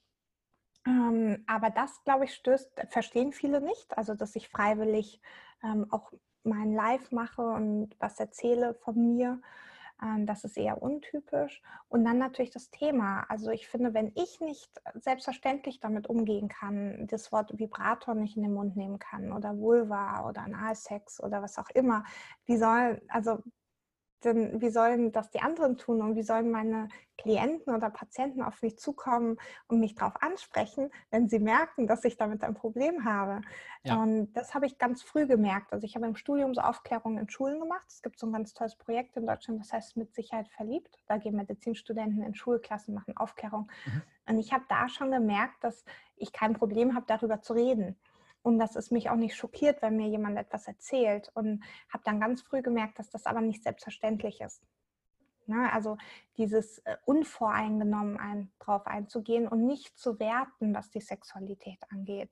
Ähm, 0.87 1.43
aber 1.47 1.71
das, 1.71 2.03
glaube 2.05 2.25
ich, 2.25 2.35
stößt, 2.35 2.71
verstehen 2.91 3.33
viele 3.33 3.61
nicht. 3.61 3.97
Also, 3.99 4.15
dass 4.15 4.37
ich 4.37 4.49
freiwillig 4.49 5.21
ähm, 5.65 5.87
auch 5.91 6.13
mein 6.47 6.73
Live 6.73 7.13
mache 7.13 7.43
und 7.43 7.91
was 7.99 8.19
erzähle 8.21 8.75
von 8.75 9.17
mir. 9.17 9.41
Ähm, 10.03 10.27
das 10.27 10.45
ist 10.45 10.57
eher 10.57 10.83
untypisch. 10.83 11.63
Und 11.89 12.05
dann 12.05 12.19
natürlich 12.19 12.51
das 12.51 12.71
Thema. 12.71 13.25
Also 13.29 13.51
ich 13.51 13.69
finde, 13.69 13.95
wenn 13.95 14.13
ich 14.15 14.41
nicht 14.41 14.71
selbstverständlich 14.95 15.81
damit 15.81 16.09
umgehen 16.09 16.49
kann, 16.49 17.07
das 17.09 17.33
Wort 17.33 17.59
Vibrator 17.59 18.15
nicht 18.15 18.37
in 18.37 18.43
den 18.43 18.55
Mund 18.55 18.77
nehmen 18.77 18.99
kann 18.99 19.33
oder 19.33 19.59
Vulva 19.59 20.29
oder 20.29 20.43
Analsex 20.43 21.23
oder 21.23 21.43
was 21.43 21.59
auch 21.59 21.71
immer, 21.71 22.05
wie 22.45 22.57
soll, 22.59 23.03
also 23.09 23.43
denn 24.25 24.61
wie 24.61 24.71
sollen 24.71 25.13
das 25.13 25.31
die 25.31 25.41
anderen 25.41 25.77
tun 25.77 26.01
und 26.01 26.17
wie 26.17 26.23
sollen 26.23 26.51
meine 26.51 26.89
Klienten 27.19 27.75
oder 27.75 27.91
Patienten 27.91 28.43
auf 28.43 28.63
mich 28.63 28.79
zukommen 28.79 29.39
und 29.69 29.81
mich 29.81 29.95
darauf 29.95 30.21
ansprechen, 30.23 30.91
wenn 31.11 31.29
sie 31.29 31.39
merken, 31.39 31.87
dass 31.87 32.05
ich 32.05 32.17
damit 32.17 32.43
ein 32.43 32.55
Problem 32.55 33.05
habe? 33.05 33.41
Ja. 33.85 34.03
Und 34.03 34.33
das 34.33 34.55
habe 34.55 34.67
ich 34.67 34.79
ganz 34.79 35.03
früh 35.03 35.27
gemerkt. 35.27 35.73
Also 35.73 35.85
ich 35.85 35.97
habe 35.97 36.07
im 36.07 36.17
Studium 36.17 36.55
so 36.55 36.61
Aufklärung 36.61 37.19
in 37.19 37.29
Schulen 37.29 37.61
gemacht. 37.61 37.87
Es 37.89 38.03
gibt 38.03 38.19
so 38.19 38.27
ein 38.27 38.33
ganz 38.33 38.55
tolles 38.55 38.77
Projekt 38.77 39.17
in 39.17 39.27
Deutschland, 39.27 39.61
das 39.61 39.73
heißt 39.73 39.97
mit 39.97 40.15
Sicherheit 40.15 40.49
verliebt. 40.49 40.99
Da 41.07 41.19
gehen 41.19 41.37
Medizinstudenten 41.37 42.23
in 42.23 42.35
Schulklassen, 42.35 42.95
machen 42.95 43.17
Aufklärung. 43.17 43.71
Mhm. 43.87 44.03
Und 44.29 44.39
ich 44.39 44.53
habe 44.53 44.65
da 44.69 44.89
schon 44.89 45.11
gemerkt, 45.11 45.63
dass 45.63 45.85
ich 46.17 46.33
kein 46.33 46.55
Problem 46.55 46.95
habe, 46.95 47.07
darüber 47.07 47.41
zu 47.43 47.53
reden 47.53 47.97
und 48.47 48.61
dass 48.61 48.77
es 48.77 48.93
mich 48.93 49.11
auch 49.11 49.17
nicht 49.17 49.35
schockiert, 49.35 49.83
wenn 49.83 49.97
mir 49.97 50.07
jemand 50.07 50.39
etwas 50.39 50.69
erzählt. 50.69 51.33
Und 51.35 51.65
habe 51.89 52.05
dann 52.05 52.21
ganz 52.21 52.43
früh 52.43 52.63
gemerkt, 52.63 52.97
dass 53.01 53.11
das 53.11 53.27
aber 53.27 53.41
nicht 53.41 53.65
selbstverständlich 53.65 54.41
ist. 54.41 54.63
Ne? 55.47 55.69
Also 55.73 55.99
dieses 56.37 56.79
äh, 56.85 56.97
unvoreingenommen 57.05 58.19
ein, 58.19 58.53
drauf 58.61 58.87
einzugehen 58.87 59.49
und 59.49 59.67
nicht 59.67 59.99
zu 59.99 60.21
werten, 60.21 60.73
was 60.77 60.91
die 60.91 61.01
Sexualität 61.01 61.79
angeht. 61.91 62.31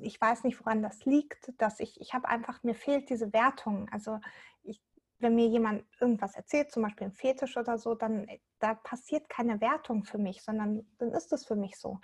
Ich 0.00 0.18
weiß 0.18 0.44
nicht, 0.44 0.58
woran 0.60 0.82
das 0.82 1.04
liegt, 1.04 1.52
dass 1.58 1.78
ich, 1.78 2.00
ich 2.00 2.14
habe 2.14 2.26
einfach, 2.26 2.62
mir 2.62 2.74
fehlt 2.74 3.10
diese 3.10 3.34
Wertung. 3.34 3.86
Also 3.90 4.18
ich, 4.62 4.80
wenn 5.18 5.34
mir 5.34 5.46
jemand 5.46 5.84
irgendwas 6.00 6.36
erzählt, 6.36 6.72
zum 6.72 6.84
Beispiel 6.84 7.08
ein 7.08 7.12
Fetisch 7.12 7.58
oder 7.58 7.76
so, 7.76 7.94
dann 7.94 8.26
äh, 8.28 8.38
da 8.60 8.76
passiert 8.76 9.28
keine 9.28 9.60
Wertung 9.60 10.04
für 10.04 10.16
mich, 10.16 10.42
sondern 10.42 10.86
dann 10.96 11.12
ist 11.12 11.34
es 11.34 11.44
für 11.44 11.56
mich 11.56 11.76
so. 11.76 11.98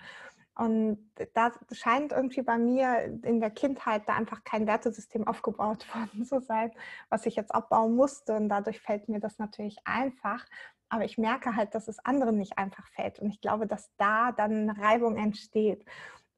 Und 0.57 0.97
da 1.33 1.51
scheint 1.71 2.11
irgendwie 2.11 2.41
bei 2.41 2.57
mir 2.57 3.03
in 3.23 3.39
der 3.39 3.51
Kindheit 3.51 4.03
da 4.07 4.15
einfach 4.15 4.43
kein 4.43 4.65
Wertesystem 4.65 5.27
aufgebaut 5.27 5.85
worden 5.95 6.25
zu 6.25 6.39
sein, 6.41 6.71
was 7.09 7.25
ich 7.25 7.35
jetzt 7.35 7.53
abbauen 7.53 7.95
musste. 7.95 8.35
Und 8.35 8.49
dadurch 8.49 8.79
fällt 8.79 9.07
mir 9.07 9.19
das 9.19 9.37
natürlich 9.37 9.77
einfach. 9.85 10.45
Aber 10.89 11.05
ich 11.05 11.17
merke 11.17 11.55
halt, 11.55 11.75
dass 11.75 11.87
es 11.87 11.99
anderen 11.99 12.37
nicht 12.37 12.57
einfach 12.57 12.87
fällt. 12.87 13.19
Und 13.19 13.29
ich 13.29 13.41
glaube, 13.41 13.67
dass 13.67 13.91
da 13.97 14.31
dann 14.31 14.69
Reibung 14.69 15.17
entsteht. 15.17 15.85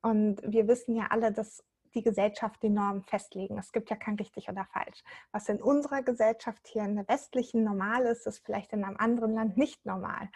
Und 0.01 0.41
wir 0.43 0.67
wissen 0.67 0.95
ja 0.95 1.07
alle, 1.11 1.31
dass 1.31 1.63
die 1.95 2.03
Gesellschaft 2.03 2.61
die 2.61 2.69
Normen 2.69 3.03
festlegen. 3.03 3.57
Es 3.57 3.71
gibt 3.71 3.89
ja 3.89 3.95
kein 3.95 4.15
richtig 4.15 4.49
oder 4.49 4.65
falsch. 4.65 5.01
Was 5.31 5.49
in 5.49 5.61
unserer 5.61 6.03
Gesellschaft 6.03 6.67
hier 6.67 6.83
in 6.83 6.95
der 6.95 7.07
westlichen 7.07 7.63
normal 7.63 8.05
ist, 8.05 8.27
ist 8.27 8.45
vielleicht 8.45 8.73
in 8.73 8.83
einem 8.83 8.97
anderen 8.97 9.33
Land 9.33 9.57
nicht 9.57 9.85
normal 9.85 10.29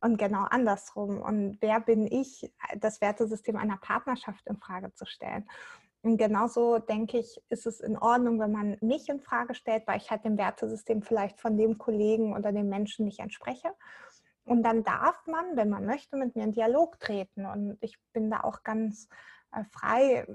und 0.00 0.18
genau 0.18 0.44
andersrum. 0.44 1.20
Und 1.20 1.58
wer 1.60 1.80
bin 1.80 2.06
ich, 2.06 2.52
das 2.76 3.00
Wertesystem 3.00 3.56
einer 3.56 3.78
Partnerschaft 3.78 4.46
in 4.46 4.56
Frage 4.56 4.92
zu 4.92 5.06
stellen? 5.06 5.48
Und 6.02 6.18
genauso 6.18 6.78
denke 6.78 7.18
ich, 7.18 7.42
ist 7.48 7.66
es 7.66 7.80
in 7.80 7.98
Ordnung, 7.98 8.38
wenn 8.38 8.52
man 8.52 8.76
mich 8.80 9.08
in 9.08 9.20
Frage 9.20 9.54
stellt, 9.54 9.86
weil 9.86 9.96
ich 9.96 10.10
halt 10.10 10.24
dem 10.24 10.38
Wertesystem 10.38 11.02
vielleicht 11.02 11.40
von 11.40 11.56
dem 11.56 11.78
Kollegen 11.78 12.34
oder 12.34 12.52
dem 12.52 12.68
Menschen 12.68 13.04
nicht 13.04 13.18
entspreche. 13.18 13.72
Und 14.44 14.62
dann 14.62 14.84
darf 14.84 15.26
man, 15.26 15.56
wenn 15.56 15.68
man 15.68 15.84
möchte, 15.84 16.16
mit 16.16 16.36
mir 16.36 16.44
in 16.44 16.52
Dialog 16.52 17.00
treten. 17.00 17.44
Und 17.46 17.78
ich 17.80 17.98
bin 18.12 18.30
da 18.30 18.44
auch 18.44 18.62
ganz 18.62 19.08
äh, 19.50 19.64
frei, 19.72 20.26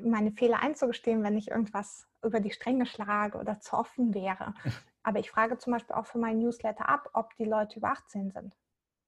meine 0.00 0.32
Fehler 0.32 0.60
einzugestehen, 0.60 1.22
wenn 1.22 1.36
ich 1.36 1.52
irgendwas 1.52 2.08
über 2.24 2.40
die 2.40 2.50
Stränge 2.50 2.86
schlage 2.86 3.38
oder 3.38 3.60
zu 3.60 3.76
offen 3.76 4.14
wäre. 4.14 4.54
Aber 5.04 5.20
ich 5.20 5.30
frage 5.30 5.58
zum 5.58 5.72
Beispiel 5.72 5.94
auch 5.94 6.06
für 6.06 6.18
meinen 6.18 6.40
Newsletter 6.40 6.88
ab, 6.88 7.08
ob 7.12 7.34
die 7.36 7.44
Leute 7.44 7.78
über 7.78 7.90
18 7.90 8.32
sind. 8.32 8.56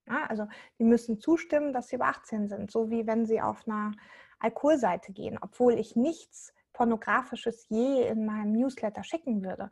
Ja, 0.07 0.25
also 0.27 0.47
die 0.79 0.83
müssen 0.83 1.19
zustimmen, 1.19 1.73
dass 1.73 1.87
sie 1.87 1.95
über 1.95 2.05
18 2.05 2.47
sind, 2.47 2.71
so 2.71 2.91
wie 2.91 3.07
wenn 3.07 3.25
sie 3.25 3.41
auf 3.41 3.67
einer 3.67 3.91
Alkoholseite 4.39 5.13
gehen, 5.13 5.37
obwohl 5.41 5.73
ich 5.73 5.95
nichts 5.95 6.53
Pornografisches 6.73 7.67
je 7.69 8.07
in 8.07 8.25
meinem 8.25 8.51
Newsletter 8.51 9.03
schicken 9.03 9.43
würde 9.43 9.69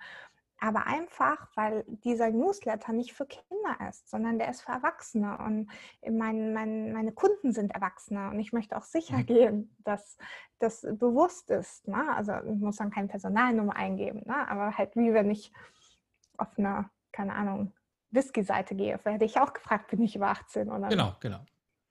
aber 0.63 0.88
einfach, 0.88 1.49
weil 1.55 1.84
dieser 2.05 2.29
Newsletter 2.29 2.93
nicht 2.93 3.11
für 3.11 3.25
Kinder 3.25 3.75
ist, 3.89 4.09
sondern 4.09 4.39
der 4.39 4.49
ist 4.49 4.61
für 4.61 4.71
Erwachsene 4.71 5.38
und 5.39 5.69
mein, 6.09 6.53
mein, 6.53 6.93
meine 6.93 7.11
Kunden 7.11 7.51
sind 7.51 7.75
Erwachsene 7.75 8.29
und 8.29 8.39
ich 8.39 8.53
möchte 8.53 8.77
auch 8.77 8.84
sicher 8.84 9.17
mhm. 9.17 9.25
gehen, 9.25 9.75
dass 9.84 10.17
das 10.59 10.88
bewusst 10.89 11.49
ist. 11.49 11.86
Ne? 11.86 12.15
Also 12.15 12.31
ich 12.45 12.61
muss 12.61 12.77
dann 12.77 12.91
keine 12.91 13.09
Personalnummer 13.09 13.75
eingeben, 13.75 14.21
ne? 14.25 14.47
aber 14.47 14.77
halt 14.77 14.95
wie 14.95 15.13
wenn 15.13 15.29
ich 15.31 15.51
auf 16.38 16.57
einer, 16.57 16.89
keine 17.11 17.34
Ahnung, 17.34 17.73
Whisky-Seite 18.14 18.76
gehe, 18.76 18.99
werde 19.03 19.26
ich 19.26 19.39
auch 19.39 19.53
gefragt, 19.53 19.91
bin 19.91 20.01
ich 20.01 20.16
über 20.16 20.28
18 20.28 20.72
oder 20.72 20.89
Genau, 20.89 21.16
genau. 21.20 21.39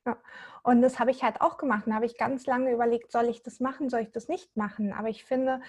Ja. 0.06 0.16
Und 0.62 0.82
das 0.82 0.98
habe 0.98 1.10
ich 1.10 1.22
halt 1.22 1.40
auch 1.40 1.58
gemacht. 1.58 1.84
Da 1.86 1.94
habe 1.94 2.06
ich 2.06 2.16
ganz 2.16 2.46
lange 2.46 2.72
überlegt, 2.72 3.12
soll 3.12 3.26
ich 3.26 3.42
das 3.42 3.60
machen, 3.60 3.88
soll 3.88 4.00
ich 4.00 4.10
das 4.10 4.28
nicht 4.28 4.56
machen. 4.56 4.92
Aber 4.92 5.08
ich 5.08 5.24
finde, 5.24 5.60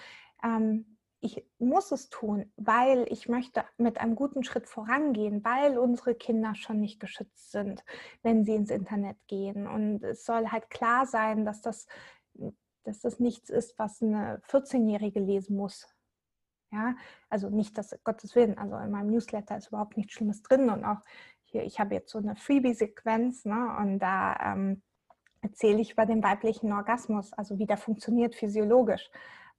ähm, 0.42 0.98
ich 1.20 1.42
muss 1.58 1.90
es 1.90 2.10
tun, 2.10 2.52
weil 2.56 3.06
ich 3.08 3.28
möchte 3.28 3.64
mit 3.78 3.98
einem 3.98 4.14
guten 4.14 4.44
Schritt 4.44 4.68
vorangehen, 4.68 5.42
weil 5.44 5.78
unsere 5.78 6.14
Kinder 6.14 6.54
schon 6.54 6.80
nicht 6.80 7.00
geschützt 7.00 7.50
sind, 7.50 7.82
wenn 8.22 8.44
sie 8.44 8.54
ins 8.54 8.70
Internet 8.70 9.16
gehen. 9.26 9.66
Und 9.66 10.02
es 10.02 10.24
soll 10.24 10.48
halt 10.48 10.68
klar 10.68 11.06
sein, 11.06 11.46
dass 11.46 11.62
das, 11.62 11.86
dass 12.82 13.00
das 13.00 13.20
nichts 13.20 13.48
ist, 13.48 13.78
was 13.78 14.02
eine 14.02 14.42
14-Jährige 14.50 15.20
lesen 15.20 15.56
muss. 15.56 15.93
Ja, 16.74 16.96
also 17.28 17.50
nicht, 17.50 17.78
dass 17.78 17.96
Gottes 18.02 18.34
Willen, 18.34 18.58
also 18.58 18.76
in 18.76 18.90
meinem 18.90 19.10
Newsletter 19.10 19.56
ist 19.56 19.68
überhaupt 19.68 19.96
nichts 19.96 20.14
Schlimmes 20.14 20.42
drin 20.42 20.70
und 20.70 20.84
auch 20.84 20.98
hier, 21.44 21.62
ich 21.62 21.78
habe 21.78 21.94
jetzt 21.94 22.10
so 22.10 22.18
eine 22.18 22.34
Freebie-Sequenz 22.34 23.44
ne, 23.44 23.76
und 23.78 24.00
da 24.00 24.36
ähm, 24.42 24.82
erzähle 25.40 25.80
ich 25.80 25.92
über 25.92 26.04
den 26.04 26.22
weiblichen 26.24 26.72
Orgasmus, 26.72 27.32
also 27.32 27.60
wie 27.60 27.66
der 27.66 27.76
funktioniert 27.76 28.34
physiologisch. 28.34 29.08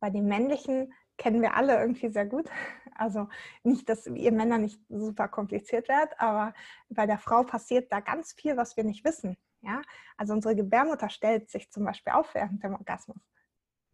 Bei 0.02 0.10
dem 0.10 0.28
männlichen 0.28 0.94
kennen 1.18 1.42
wir 1.42 1.56
alle 1.56 1.80
irgendwie 1.80 2.10
sehr 2.10 2.26
gut. 2.26 2.50
Also 2.98 3.28
nicht, 3.64 3.90
dass 3.90 4.08
ihr 4.08 4.32
Männer 4.32 4.58
nicht 4.58 4.80
super 4.88 5.28
kompliziert 5.28 5.90
werdet, 5.90 6.18
aber 6.18 6.54
bei 6.88 7.06
der 7.06 7.18
Frau 7.18 7.44
passiert 7.44 7.92
da 7.92 8.00
ganz 8.00 8.32
viel, 8.32 8.56
was 8.56 8.78
wir 8.78 8.86
nicht 8.86 9.04
wissen. 9.04 9.36
Ja? 9.60 9.82
Also 10.16 10.32
unsere 10.32 10.56
Gebärmutter 10.56 11.10
stellt 11.10 11.50
sich 11.50 11.70
zum 11.70 11.84
Beispiel 11.84 12.14
auf 12.14 12.34
während 12.34 12.64
dem 12.64 12.74
Orgasmus. 12.74 13.18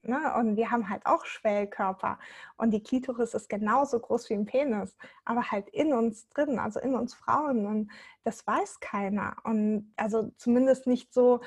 Ne? 0.04 0.34
Und 0.36 0.56
wir 0.56 0.72
haben 0.72 0.90
halt 0.90 1.06
auch 1.06 1.26
Schwellkörper. 1.26 2.20
Und 2.58 2.72
die 2.72 2.82
Klitoris 2.82 3.34
ist 3.34 3.50
genauso 3.50 4.00
groß 4.00 4.30
wie 4.30 4.34
ein 4.34 4.46
Penis, 4.46 4.98
aber 5.26 5.52
halt 5.52 5.70
in 5.70 5.94
uns 5.94 6.28
drin, 6.30 6.60
also 6.60 6.80
in 6.80 6.96
uns 6.96 7.14
Frauen. 7.14 7.66
Und 7.66 7.92
das 8.24 8.46
weiß 8.46 8.80
keiner. 8.80 9.36
Und 9.44 9.94
also 9.98 10.32
zumindest 10.38 10.88
nicht 10.88 11.14
so, 11.14 11.42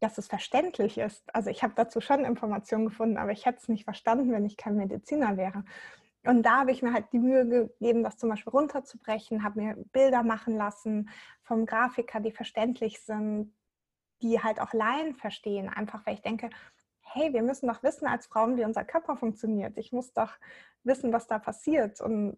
dass 0.00 0.18
es 0.18 0.26
verständlich 0.26 0.98
ist. 0.98 1.34
Also 1.34 1.48
ich 1.48 1.62
habe 1.62 1.72
dazu 1.76 2.00
schon 2.00 2.24
Informationen 2.26 2.86
gefunden, 2.86 3.16
aber 3.16 3.32
ich 3.32 3.46
hätte 3.46 3.60
es 3.62 3.68
nicht 3.68 3.84
verstanden, 3.84 4.32
wenn 4.32 4.44
ich 4.44 4.58
kein 4.58 4.76
Mediziner 4.76 5.36
wäre. 5.38 5.64
Und 6.26 6.42
da 6.42 6.60
habe 6.60 6.72
ich 6.72 6.82
mir 6.82 6.92
halt 6.92 7.06
die 7.12 7.18
Mühe 7.18 7.46
gegeben, 7.46 8.02
das 8.02 8.16
zum 8.16 8.30
Beispiel 8.30 8.50
runterzubrechen, 8.50 9.44
habe 9.44 9.60
mir 9.60 9.76
Bilder 9.92 10.22
machen 10.22 10.56
lassen 10.56 11.10
vom 11.42 11.66
Grafiker, 11.66 12.20
die 12.20 12.32
verständlich 12.32 13.00
sind, 13.00 13.54
die 14.22 14.42
halt 14.42 14.60
auch 14.60 14.72
Laien 14.72 15.14
verstehen. 15.14 15.68
Einfach 15.68 16.06
weil 16.06 16.14
ich 16.14 16.22
denke, 16.22 16.50
hey, 17.14 17.32
wir 17.32 17.42
müssen 17.42 17.68
doch 17.68 17.82
wissen 17.82 18.06
als 18.06 18.26
Frauen, 18.26 18.56
wie 18.56 18.64
unser 18.64 18.84
Körper 18.84 19.16
funktioniert. 19.16 19.78
Ich 19.78 19.92
muss 19.92 20.12
doch 20.12 20.32
wissen, 20.82 21.12
was 21.12 21.26
da 21.26 21.38
passiert. 21.38 22.00
Und 22.00 22.36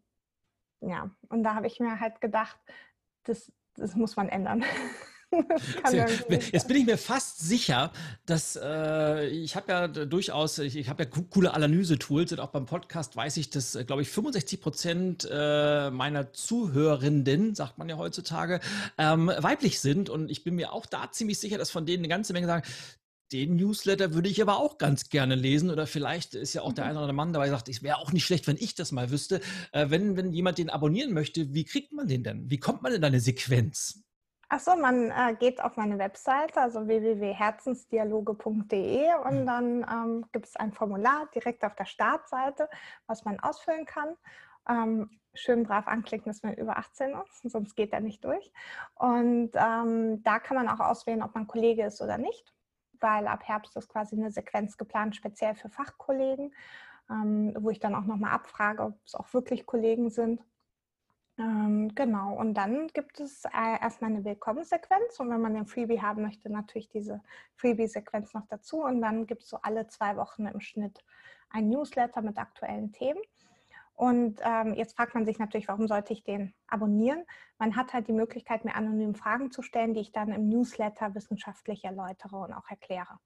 ja, 0.81 1.11
und 1.29 1.43
da 1.43 1.55
habe 1.55 1.67
ich 1.67 1.81
mir 1.81 1.99
halt 1.99 2.21
gedacht, 2.21 2.59
das, 3.25 3.51
das 3.75 3.95
muss 3.95 4.17
man 4.17 4.29
ändern. 4.29 4.65
Jetzt 6.53 6.69
bin 6.69 6.77
ich 6.77 6.87
mir 6.87 6.99
fast 6.99 7.41
sicher, 7.41 7.93
dass 8.27 8.59
äh, 8.63 9.27
ich 9.27 9.57
habe 9.57 9.73
ja 9.73 9.89
durchaus, 9.89 10.59
ich, 10.59 10.77
ich 10.77 10.89
habe 10.89 11.05
ja 11.05 11.11
coole 11.31 11.53
Analyse-Tools 11.53 12.33
und 12.33 12.41
auch 12.41 12.51
beim 12.51 12.65
Podcast 12.65 13.17
weiß 13.17 13.37
ich, 13.39 13.51
dass, 13.51 13.75
äh, 13.75 13.85
glaube 13.85 14.03
ich, 14.03 14.09
65 14.09 14.61
Prozent 14.61 15.29
äh, 15.31 15.91
meiner 15.91 16.33
Zuhörenden, 16.33 17.55
sagt 17.55 17.77
man 17.77 17.89
ja 17.89 17.97
heutzutage, 17.97 18.61
ähm, 18.99 19.27
weiblich 19.27 19.81
sind. 19.81 20.09
Und 20.11 20.31
ich 20.31 20.45
bin 20.45 20.55
mir 20.55 20.73
auch 20.73 20.87
da 20.87 21.11
ziemlich 21.11 21.39
sicher, 21.39 21.59
dass 21.59 21.71
von 21.71 21.87
denen 21.87 22.01
eine 22.01 22.09
ganze 22.09 22.33
Menge 22.33 22.47
sagen, 22.47 22.65
den 23.33 23.57
Newsletter 23.57 24.15
würde 24.15 24.29
ich 24.29 24.41
aber 24.41 24.59
auch 24.59 24.79
ganz 24.79 25.09
gerne 25.09 25.35
lesen. 25.35 25.71
Oder 25.71 25.87
vielleicht 25.87 26.35
ist 26.35 26.55
ja 26.55 26.63
auch 26.63 26.73
der 26.73 26.85
mhm. 26.85 26.91
eine 26.91 26.99
oder 26.99 27.05
andere 27.05 27.17
Mann 27.17 27.33
dabei, 27.33 27.49
sagt, 27.49 27.69
es 27.69 27.83
wäre 27.83 27.99
auch 27.99 28.13
nicht 28.13 28.25
schlecht, 28.25 28.47
wenn 28.47 28.57
ich 28.57 28.75
das 28.75 28.93
mal 28.93 29.11
wüsste. 29.11 29.41
Äh, 29.73 29.91
wenn, 29.91 30.17
wenn 30.17 30.33
jemand 30.33 30.59
den 30.59 30.71
abonnieren 30.71 31.13
möchte, 31.13 31.53
wie 31.55 31.65
kriegt 31.65 31.93
man 31.93 32.09
den 32.09 32.23
denn? 32.23 32.51
Wie 32.51 32.59
kommt 32.59 32.83
man 32.83 32.93
in 32.93 33.05
eine 33.05 33.21
Sequenz? 33.21 34.03
Achso, 34.49 34.77
man 34.77 35.11
äh, 35.11 35.35
geht 35.39 35.61
auf 35.61 35.77
meine 35.77 35.99
Webseite, 35.99 36.61
also 36.61 36.87
www.herzensdialoge.de 36.87 39.09
und 39.25 39.41
mhm. 39.41 39.47
dann 39.47 39.85
ähm, 39.91 40.25
gibt 40.33 40.47
es 40.47 40.55
ein 40.55 40.73
Formular 40.73 41.29
direkt 41.35 41.65
auf 41.65 41.75
der 41.75 41.87
Startseite, 41.87 42.69
was 43.09 43.25
man 43.25 43.41
ausfüllen 43.41 43.87
kann. 43.87 44.15
Ähm, 44.69 45.11
schön 45.35 45.65
brav 45.65 45.89
anklicken, 45.89 46.31
dass 46.31 46.45
man 46.45 46.55
über 46.55 46.79
18 46.79 47.11
ist, 47.11 47.43
sonst 47.51 47.75
geht 47.75 47.93
er 47.93 47.99
nicht 48.01 48.25
durch. 48.25 48.53
Und 48.95 49.51
ähm, 49.55 50.23
da 50.23 50.39
kann 50.39 50.57
man 50.57 50.69
auch 50.69 50.81
auswählen, 50.81 51.23
ob 51.23 51.35
man 51.35 51.49
Kollege 51.49 51.85
ist 51.85 52.01
oder 52.01 52.17
nicht, 52.17 52.55
weil 53.01 53.27
ab 53.27 53.43
Herbst 53.45 53.77
ist 53.77 53.89
quasi 53.89 54.17
eine 54.17 54.31
Sequenz 54.31 54.77
geplant, 54.77 55.17
speziell 55.17 55.55
für 55.55 55.69
Fachkollegen, 55.69 56.55
ähm, 57.11 57.55
wo 57.59 57.71
ich 57.71 57.81
dann 57.81 57.95
auch 57.95 58.05
nochmal 58.05 58.33
abfrage, 58.33 58.83
ob 58.83 58.95
es 59.05 59.15
auch 59.15 59.33
wirklich 59.33 59.67
Kollegen 59.67 60.11
sind. 60.11 60.41
Ähm, 61.39 61.95
genau, 61.95 62.35
und 62.35 62.55
dann 62.55 62.89
gibt 62.89 63.21
es 63.21 63.45
äh, 63.45 63.81
erstmal 63.83 64.11
eine 64.11 64.25
Willkommenssequenz 64.25 65.21
und 65.21 65.31
wenn 65.31 65.43
man 65.43 65.53
den 65.53 65.67
Freebie 65.67 66.01
haben 66.01 66.23
möchte, 66.23 66.51
natürlich 66.51 66.89
diese 66.89 67.23
Freebie-Sequenz 67.57 68.33
noch 68.33 68.47
dazu 68.49 68.83
und 68.83 69.03
dann 69.03 69.27
gibt 69.27 69.43
es 69.43 69.51
so 69.51 69.59
alle 69.61 69.87
zwei 69.87 70.17
Wochen 70.17 70.47
im 70.47 70.61
Schnitt 70.61 71.05
ein 71.51 71.69
Newsletter 71.69 72.23
mit 72.23 72.39
aktuellen 72.39 72.93
Themen. 72.93 73.21
Und 73.97 74.41
ähm, 74.45 74.75
jetzt 74.75 74.95
fragt 74.95 75.15
man 75.15 75.25
sich 75.25 75.39
natürlich, 75.39 75.69
warum 75.69 75.89
sollte 75.89 76.13
ich 76.13 76.23
den 76.23 76.55
abonnieren? 76.69 77.25
Man 77.59 77.77
hat 77.77 77.95
halt 77.95 78.09
die 78.09 78.13
Möglichkeit, 78.13 78.65
mir 78.65 78.75
anonym 78.75 79.15
Fragen 79.15 79.51
zu 79.51 79.63
stellen, 79.63 79.95
die 79.95 80.01
ich 80.01 80.13
dann 80.13 80.33
im 80.33 80.49
Newsletter 80.51 81.15
wissenschaftlich 81.15 81.83
erläutere 81.83 82.37
und 82.37 82.53
auch 82.53 82.69
erkläre. 82.69 83.19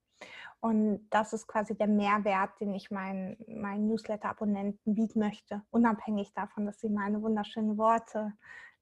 Und 0.60 1.08
das 1.10 1.32
ist 1.32 1.48
quasi 1.48 1.74
der 1.74 1.88
Mehrwert, 1.88 2.60
den 2.60 2.72
ich 2.72 2.90
meinen, 2.90 3.36
meinen 3.48 3.88
Newsletter-Abonnenten 3.88 4.94
bieten 4.94 5.18
möchte, 5.18 5.62
unabhängig 5.70 6.32
davon, 6.34 6.66
dass 6.66 6.78
sie 6.78 6.90
meine 6.90 7.20
wunderschönen 7.20 7.76
Worte 7.76 8.32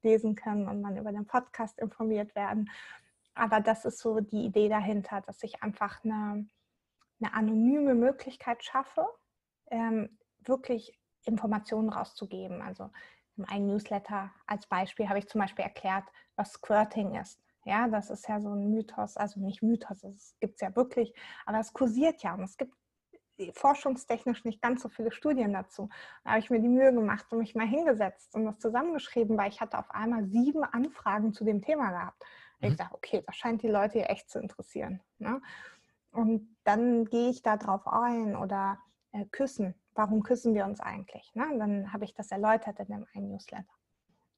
lesen 0.03 0.35
können 0.35 0.67
und 0.67 0.83
dann 0.83 0.97
über 0.97 1.11
den 1.11 1.25
Podcast 1.25 1.79
informiert 1.79 2.35
werden. 2.35 2.69
Aber 3.33 3.61
das 3.61 3.85
ist 3.85 3.99
so 3.99 4.19
die 4.19 4.45
Idee 4.45 4.69
dahinter, 4.69 5.21
dass 5.21 5.41
ich 5.41 5.63
einfach 5.63 6.03
eine, 6.03 6.47
eine 7.21 7.33
anonyme 7.33 7.95
Möglichkeit 7.95 8.63
schaffe, 8.63 9.07
ähm, 9.71 10.17
wirklich 10.39 10.99
Informationen 11.25 11.89
rauszugeben. 11.89 12.61
Also 12.61 12.89
in 13.37 13.45
einem 13.45 13.67
Newsletter 13.67 14.31
als 14.47 14.67
Beispiel 14.67 15.07
habe 15.09 15.19
ich 15.19 15.27
zum 15.27 15.41
Beispiel 15.41 15.63
erklärt, 15.63 16.05
was 16.35 16.53
Squirting 16.53 17.15
ist. 17.15 17.41
Ja, 17.65 17.87
das 17.87 18.09
ist 18.09 18.27
ja 18.27 18.39
so 18.39 18.49
ein 18.49 18.69
Mythos, 18.69 19.17
also 19.17 19.39
nicht 19.39 19.61
Mythos, 19.61 20.03
es 20.03 20.35
gibt 20.39 20.55
es 20.55 20.61
ja 20.61 20.75
wirklich, 20.75 21.13
aber 21.45 21.59
es 21.59 21.73
kursiert 21.73 22.23
ja 22.23 22.33
und 22.33 22.43
es 22.43 22.57
gibt 22.57 22.73
forschungstechnisch 23.53 24.43
nicht 24.43 24.61
ganz 24.61 24.81
so 24.81 24.89
viele 24.89 25.11
Studien 25.11 25.53
dazu. 25.53 25.89
Da 26.23 26.31
habe 26.31 26.39
ich 26.39 26.49
mir 26.49 26.59
die 26.59 26.67
Mühe 26.67 26.93
gemacht 26.93 27.25
und 27.31 27.39
mich 27.39 27.55
mal 27.55 27.67
hingesetzt 27.67 28.35
und 28.35 28.45
das 28.45 28.59
zusammengeschrieben, 28.59 29.37
weil 29.37 29.49
ich 29.49 29.61
hatte 29.61 29.77
auf 29.77 29.89
einmal 29.91 30.25
sieben 30.25 30.63
Anfragen 30.63 31.33
zu 31.33 31.43
dem 31.43 31.61
Thema 31.61 31.91
gehabt. 31.91 32.23
Und 32.55 32.67
mhm. 32.67 32.71
ich 32.71 32.77
dachte, 32.77 32.95
okay, 32.95 33.23
das 33.25 33.35
scheint 33.35 33.61
die 33.61 33.69
Leute 33.69 33.99
hier 33.99 34.09
echt 34.09 34.29
zu 34.29 34.39
interessieren. 34.39 35.01
Ne? 35.19 35.41
Und 36.11 36.55
dann 36.63 37.05
gehe 37.05 37.29
ich 37.29 37.41
da 37.41 37.57
drauf 37.57 37.87
ein 37.87 38.35
oder 38.35 38.79
äh, 39.11 39.25
küssen. 39.25 39.75
Warum 39.99 40.23
küssen 40.23 40.53
wir 40.53 40.63
uns 40.63 40.79
eigentlich? 40.79 41.29
Ne? 41.35 41.43
Dann 41.57 41.91
habe 41.91 42.05
ich 42.05 42.13
das 42.13 42.31
erläutert 42.31 42.79
in 42.79 42.85
dem 42.85 43.05
einen 43.13 43.31
Newsletter 43.31 43.73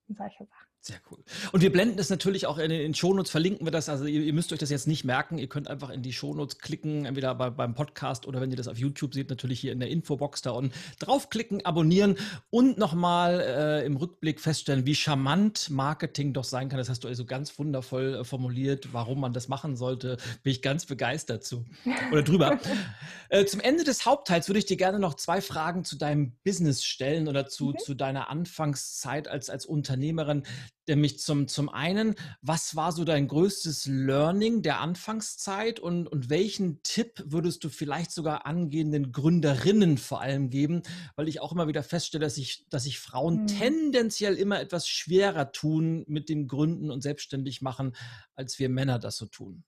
und 0.07 0.17
solche 0.17 0.43
Sachen. 0.43 0.70
Sehr 0.83 0.97
cool. 1.11 1.19
Und 1.51 1.61
wir 1.61 1.71
blenden 1.71 1.97
das 1.97 2.09
natürlich 2.09 2.47
auch 2.47 2.57
in 2.57 2.71
den 2.71 2.95
Shownotes, 2.95 3.29
verlinken 3.29 3.67
wir 3.67 3.71
das. 3.71 3.87
Also 3.87 4.05
ihr, 4.05 4.21
ihr, 4.21 4.33
müsst 4.33 4.51
euch 4.51 4.57
das 4.57 4.71
jetzt 4.71 4.87
nicht 4.87 5.03
merken. 5.03 5.37
Ihr 5.37 5.47
könnt 5.47 5.67
einfach 5.67 5.91
in 5.91 6.01
die 6.01 6.11
Shownotes 6.11 6.57
klicken, 6.57 7.05
entweder 7.05 7.35
bei, 7.35 7.51
beim 7.51 7.75
Podcast 7.75 8.25
oder 8.25 8.41
wenn 8.41 8.49
ihr 8.49 8.57
das 8.57 8.67
auf 8.67 8.79
YouTube 8.79 9.13
seht, 9.13 9.29
natürlich 9.29 9.59
hier 9.59 9.73
in 9.73 9.79
der 9.79 9.89
Infobox 9.89 10.41
da 10.41 10.49
unten. 10.49 10.73
Draufklicken, 10.97 11.63
abonnieren 11.67 12.15
und 12.49 12.79
nochmal 12.79 13.41
äh, 13.41 13.85
im 13.85 13.95
Rückblick 13.95 14.39
feststellen, 14.39 14.87
wie 14.87 14.95
charmant 14.95 15.69
Marketing 15.69 16.33
doch 16.33 16.45
sein 16.45 16.67
kann. 16.67 16.79
Das 16.79 16.89
hast 16.89 17.03
du 17.03 17.07
also 17.07 17.25
ganz 17.25 17.59
wundervoll 17.59 18.15
äh, 18.15 18.23
formuliert, 18.23 18.91
warum 18.91 19.19
man 19.19 19.33
das 19.33 19.49
machen 19.49 19.75
sollte. 19.75 20.17
Bin 20.41 20.51
ich 20.51 20.63
ganz 20.63 20.87
begeistert 20.87 21.43
zu 21.43 21.63
oder 22.11 22.23
drüber. 22.23 22.59
äh, 23.29 23.45
zum 23.45 23.59
Ende 23.59 23.83
des 23.83 24.07
Hauptteils 24.07 24.49
würde 24.49 24.57
ich 24.57 24.65
dir 24.65 24.77
gerne 24.77 24.97
noch 24.97 25.13
zwei 25.13 25.41
Fragen 25.41 25.83
zu 25.83 25.95
deinem 25.95 26.31
Business 26.43 26.83
stellen 26.83 27.27
oder 27.27 27.45
zu, 27.45 27.65
mhm. 27.65 27.77
zu 27.77 27.93
deiner 27.93 28.31
Anfangszeit 28.31 29.27
als, 29.27 29.51
als 29.51 29.67
Unternehmerin 29.67 30.41
nämlich 30.87 31.19
zum, 31.19 31.47
zum 31.47 31.69
einen, 31.69 32.15
was 32.41 32.75
war 32.75 32.91
so 32.91 33.03
dein 33.03 33.27
größtes 33.27 33.85
Learning 33.87 34.61
der 34.61 34.79
Anfangszeit 34.79 35.79
und, 35.79 36.07
und 36.07 36.29
welchen 36.29 36.81
Tipp 36.83 37.23
würdest 37.25 37.63
du 37.63 37.69
vielleicht 37.69 38.11
sogar 38.11 38.45
angehenden 38.45 39.11
Gründerinnen 39.11 39.97
vor 39.97 40.21
allem 40.21 40.49
geben? 40.49 40.83
Weil 41.15 41.27
ich 41.27 41.39
auch 41.39 41.51
immer 41.51 41.67
wieder 41.67 41.83
feststelle, 41.83 42.25
dass 42.25 42.37
ich, 42.37 42.67
dass 42.69 42.83
sich 42.83 42.99
Frauen 42.99 43.41
mhm. 43.41 43.47
tendenziell 43.47 44.35
immer 44.35 44.59
etwas 44.59 44.87
schwerer 44.87 45.51
tun 45.51 46.03
mit 46.07 46.29
dem 46.29 46.47
Gründen 46.47 46.91
und 46.91 47.01
selbstständig 47.01 47.61
machen, 47.61 47.95
als 48.35 48.59
wir 48.59 48.69
Männer 48.69 48.99
das 48.99 49.17
so 49.17 49.27
tun. 49.27 49.63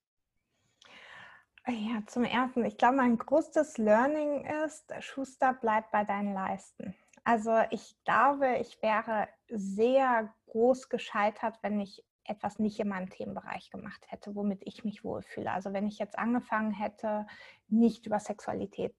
Ja, 1.66 2.04
zum 2.08 2.26
Ersten, 2.26 2.66
ich 2.66 2.78
glaube, 2.78 2.98
mein 2.98 3.18
größtes 3.18 3.78
Learning 3.78 4.46
ist, 4.66 4.92
Schuster, 5.00 5.58
bleib 5.62 5.92
bei 5.92 6.04
deinen 6.04 6.34
Leisten. 6.34 6.94
Also 7.24 7.52
ich 7.72 7.96
glaube, 8.04 8.58
ich 8.60 8.82
wäre 8.82 9.30
sehr 9.48 10.34
groß 10.54 10.90
gescheitert, 10.90 11.58
wenn 11.64 11.80
ich 11.80 12.06
etwas 12.26 12.60
nicht 12.60 12.80
in 12.80 12.88
meinem 12.88 13.10
Themenbereich 13.10 13.70
gemacht 13.70 14.06
hätte, 14.08 14.36
womit 14.36 14.62
ich 14.64 14.86
mich 14.86 15.04
wohlfühle. 15.04 15.52
Also 15.52 15.74
wenn 15.74 15.88
ich 15.88 15.98
jetzt 15.98 16.18
angefangen 16.18 16.72
hätte, 16.72 17.26
nicht 17.68 18.06
über 18.06 18.20
Sexualität 18.20 18.96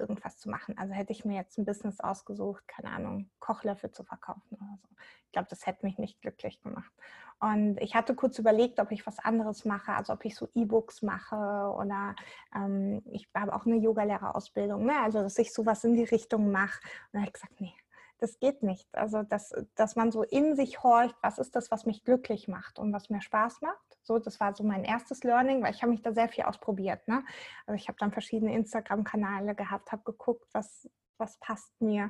irgendwas 0.00 0.38
zu 0.38 0.48
machen. 0.48 0.76
Also 0.78 0.94
hätte 0.94 1.12
ich 1.12 1.24
mir 1.24 1.36
jetzt 1.36 1.58
ein 1.58 1.66
Business 1.66 2.00
ausgesucht, 2.00 2.66
keine 2.66 2.90
Ahnung, 2.90 3.30
Kochlöffel 3.38 3.90
zu 3.90 4.02
verkaufen 4.04 4.56
oder 4.56 4.78
so. 4.80 4.88
Ich 5.26 5.32
glaube, 5.32 5.48
das 5.50 5.66
hätte 5.66 5.84
mich 5.84 5.98
nicht 5.98 6.20
glücklich 6.20 6.60
gemacht. 6.62 6.90
Und 7.38 7.80
ich 7.80 7.94
hatte 7.94 8.14
kurz 8.14 8.38
überlegt, 8.38 8.80
ob 8.80 8.90
ich 8.92 9.06
was 9.06 9.18
anderes 9.18 9.64
mache, 9.64 9.92
also 9.92 10.12
ob 10.12 10.24
ich 10.24 10.34
so 10.36 10.48
E-Books 10.54 11.02
mache 11.02 11.36
oder 11.36 12.14
ähm, 12.54 13.02
ich 13.12 13.28
habe 13.34 13.54
auch 13.54 13.66
eine 13.66 13.76
Yogalehrerausbildung, 13.76 14.84
ne? 14.84 15.00
also 15.00 15.22
dass 15.22 15.38
ich 15.38 15.52
sowas 15.52 15.84
in 15.84 15.94
die 15.94 16.04
Richtung 16.04 16.50
mache. 16.50 16.80
Und 16.82 17.12
dann 17.12 17.22
habe 17.22 17.28
ich 17.28 17.34
gesagt, 17.34 17.60
nee, 17.60 17.74
das 18.20 18.38
geht 18.38 18.62
nicht. 18.62 18.86
Also, 18.94 19.22
dass, 19.22 19.52
dass 19.74 19.96
man 19.96 20.12
so 20.12 20.22
in 20.22 20.54
sich 20.56 20.82
horcht, 20.82 21.16
was 21.22 21.38
ist 21.38 21.56
das, 21.56 21.70
was 21.70 21.86
mich 21.86 22.04
glücklich 22.04 22.48
macht 22.48 22.78
und 22.78 22.92
was 22.92 23.10
mir 23.10 23.22
Spaß 23.22 23.62
macht. 23.62 23.98
So, 24.02 24.18
das 24.18 24.40
war 24.40 24.54
so 24.54 24.64
mein 24.64 24.84
erstes 24.84 25.24
Learning, 25.24 25.62
weil 25.62 25.72
ich 25.72 25.82
habe 25.82 25.92
mich 25.92 26.02
da 26.02 26.12
sehr 26.12 26.28
viel 26.28 26.44
ausprobiert. 26.44 27.06
Ne? 27.08 27.24
Also 27.66 27.76
ich 27.76 27.88
habe 27.88 27.98
dann 27.98 28.12
verschiedene 28.12 28.54
Instagram-Kanäle 28.54 29.54
gehabt, 29.54 29.92
habe 29.92 30.02
geguckt, 30.04 30.48
was, 30.52 30.88
was 31.18 31.38
passt 31.38 31.80
mir. 31.80 32.08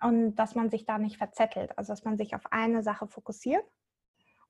Und 0.00 0.36
dass 0.36 0.54
man 0.54 0.70
sich 0.70 0.84
da 0.84 0.98
nicht 0.98 1.18
verzettelt. 1.18 1.76
Also 1.76 1.92
dass 1.92 2.04
man 2.04 2.16
sich 2.16 2.34
auf 2.34 2.42
eine 2.50 2.82
Sache 2.82 3.06
fokussiert 3.06 3.64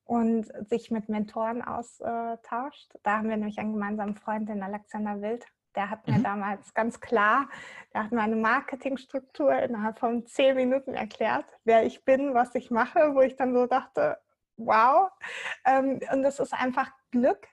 und 0.05 0.47
sich 0.67 0.91
mit 0.91 1.09
Mentoren 1.09 1.61
austauscht. 1.61 2.93
Da 3.03 3.17
haben 3.17 3.29
wir 3.29 3.37
nämlich 3.37 3.59
einen 3.59 3.73
gemeinsamen 3.73 4.15
Freund, 4.15 4.49
den 4.49 4.63
Alexander 4.63 5.21
Wild, 5.21 5.45
der 5.75 5.89
hat 5.89 6.07
mir 6.07 6.17
mhm. 6.17 6.23
damals 6.23 6.73
ganz 6.73 6.99
klar, 6.99 7.49
der 7.93 8.03
hat 8.03 8.11
mir 8.11 8.21
eine 8.21 8.35
Marketingstruktur 8.35 9.53
innerhalb 9.53 9.99
von 9.99 10.25
zehn 10.25 10.55
Minuten 10.55 10.93
erklärt, 10.93 11.45
wer 11.63 11.85
ich 11.85 12.05
bin, 12.05 12.33
was 12.33 12.55
ich 12.55 12.71
mache, 12.71 13.13
wo 13.15 13.21
ich 13.21 13.35
dann 13.35 13.53
so 13.53 13.65
dachte, 13.65 14.17
wow. 14.57 15.09
Ähm, 15.65 15.99
und 16.11 16.23
es 16.23 16.39
ist 16.39 16.53
einfach 16.53 16.91
Glück, 17.11 17.47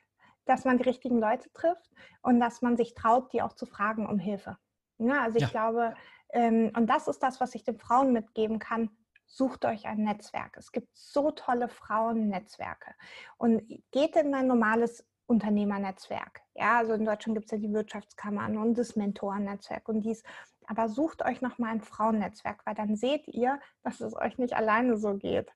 dass 0.44 0.64
man 0.64 0.78
die 0.78 0.84
richtigen 0.84 1.18
Leute 1.18 1.50
trifft 1.52 1.90
und 2.22 2.40
dass 2.40 2.62
man 2.62 2.76
sich 2.76 2.94
traut, 2.94 3.32
die 3.32 3.42
auch 3.42 3.52
zu 3.52 3.66
fragen 3.66 4.06
um 4.06 4.18
Hilfe. 4.18 4.58
Ja, 4.98 5.22
also 5.22 5.36
ich 5.36 5.44
ja. 5.44 5.48
glaube, 5.48 5.94
ähm, 6.32 6.72
und 6.76 6.86
das 6.86 7.08
ist 7.08 7.22
das, 7.22 7.40
was 7.40 7.54
ich 7.54 7.64
den 7.64 7.78
Frauen 7.78 8.12
mitgeben 8.12 8.58
kann. 8.58 8.90
Sucht 9.26 9.64
euch 9.64 9.86
ein 9.86 10.02
Netzwerk. 10.02 10.56
Es 10.56 10.72
gibt 10.72 10.88
so 10.92 11.30
tolle 11.30 11.68
Frauennetzwerke. 11.68 12.94
Und 13.38 13.62
geht 13.92 14.16
in 14.16 14.34
ein 14.34 14.48
normales 14.48 15.06
Unternehmernetzwerk. 15.30 16.42
Ja, 16.54 16.78
also 16.78 16.92
in 16.92 17.04
Deutschland 17.04 17.36
gibt 17.36 17.46
es 17.46 17.52
ja 17.52 17.58
die 17.58 17.72
Wirtschaftskammern 17.72 18.58
und 18.58 18.76
das 18.76 18.96
Mentorennetzwerk 18.96 19.88
und 19.88 20.02
dies. 20.02 20.24
Aber 20.66 20.88
sucht 20.88 21.24
euch 21.24 21.40
nochmal 21.40 21.70
ein 21.70 21.80
Frauennetzwerk, 21.80 22.66
weil 22.66 22.74
dann 22.74 22.96
seht 22.96 23.28
ihr, 23.28 23.60
dass 23.82 24.00
es 24.00 24.14
euch 24.16 24.38
nicht 24.38 24.54
alleine 24.54 24.96
so 24.96 25.16
geht 25.16 25.52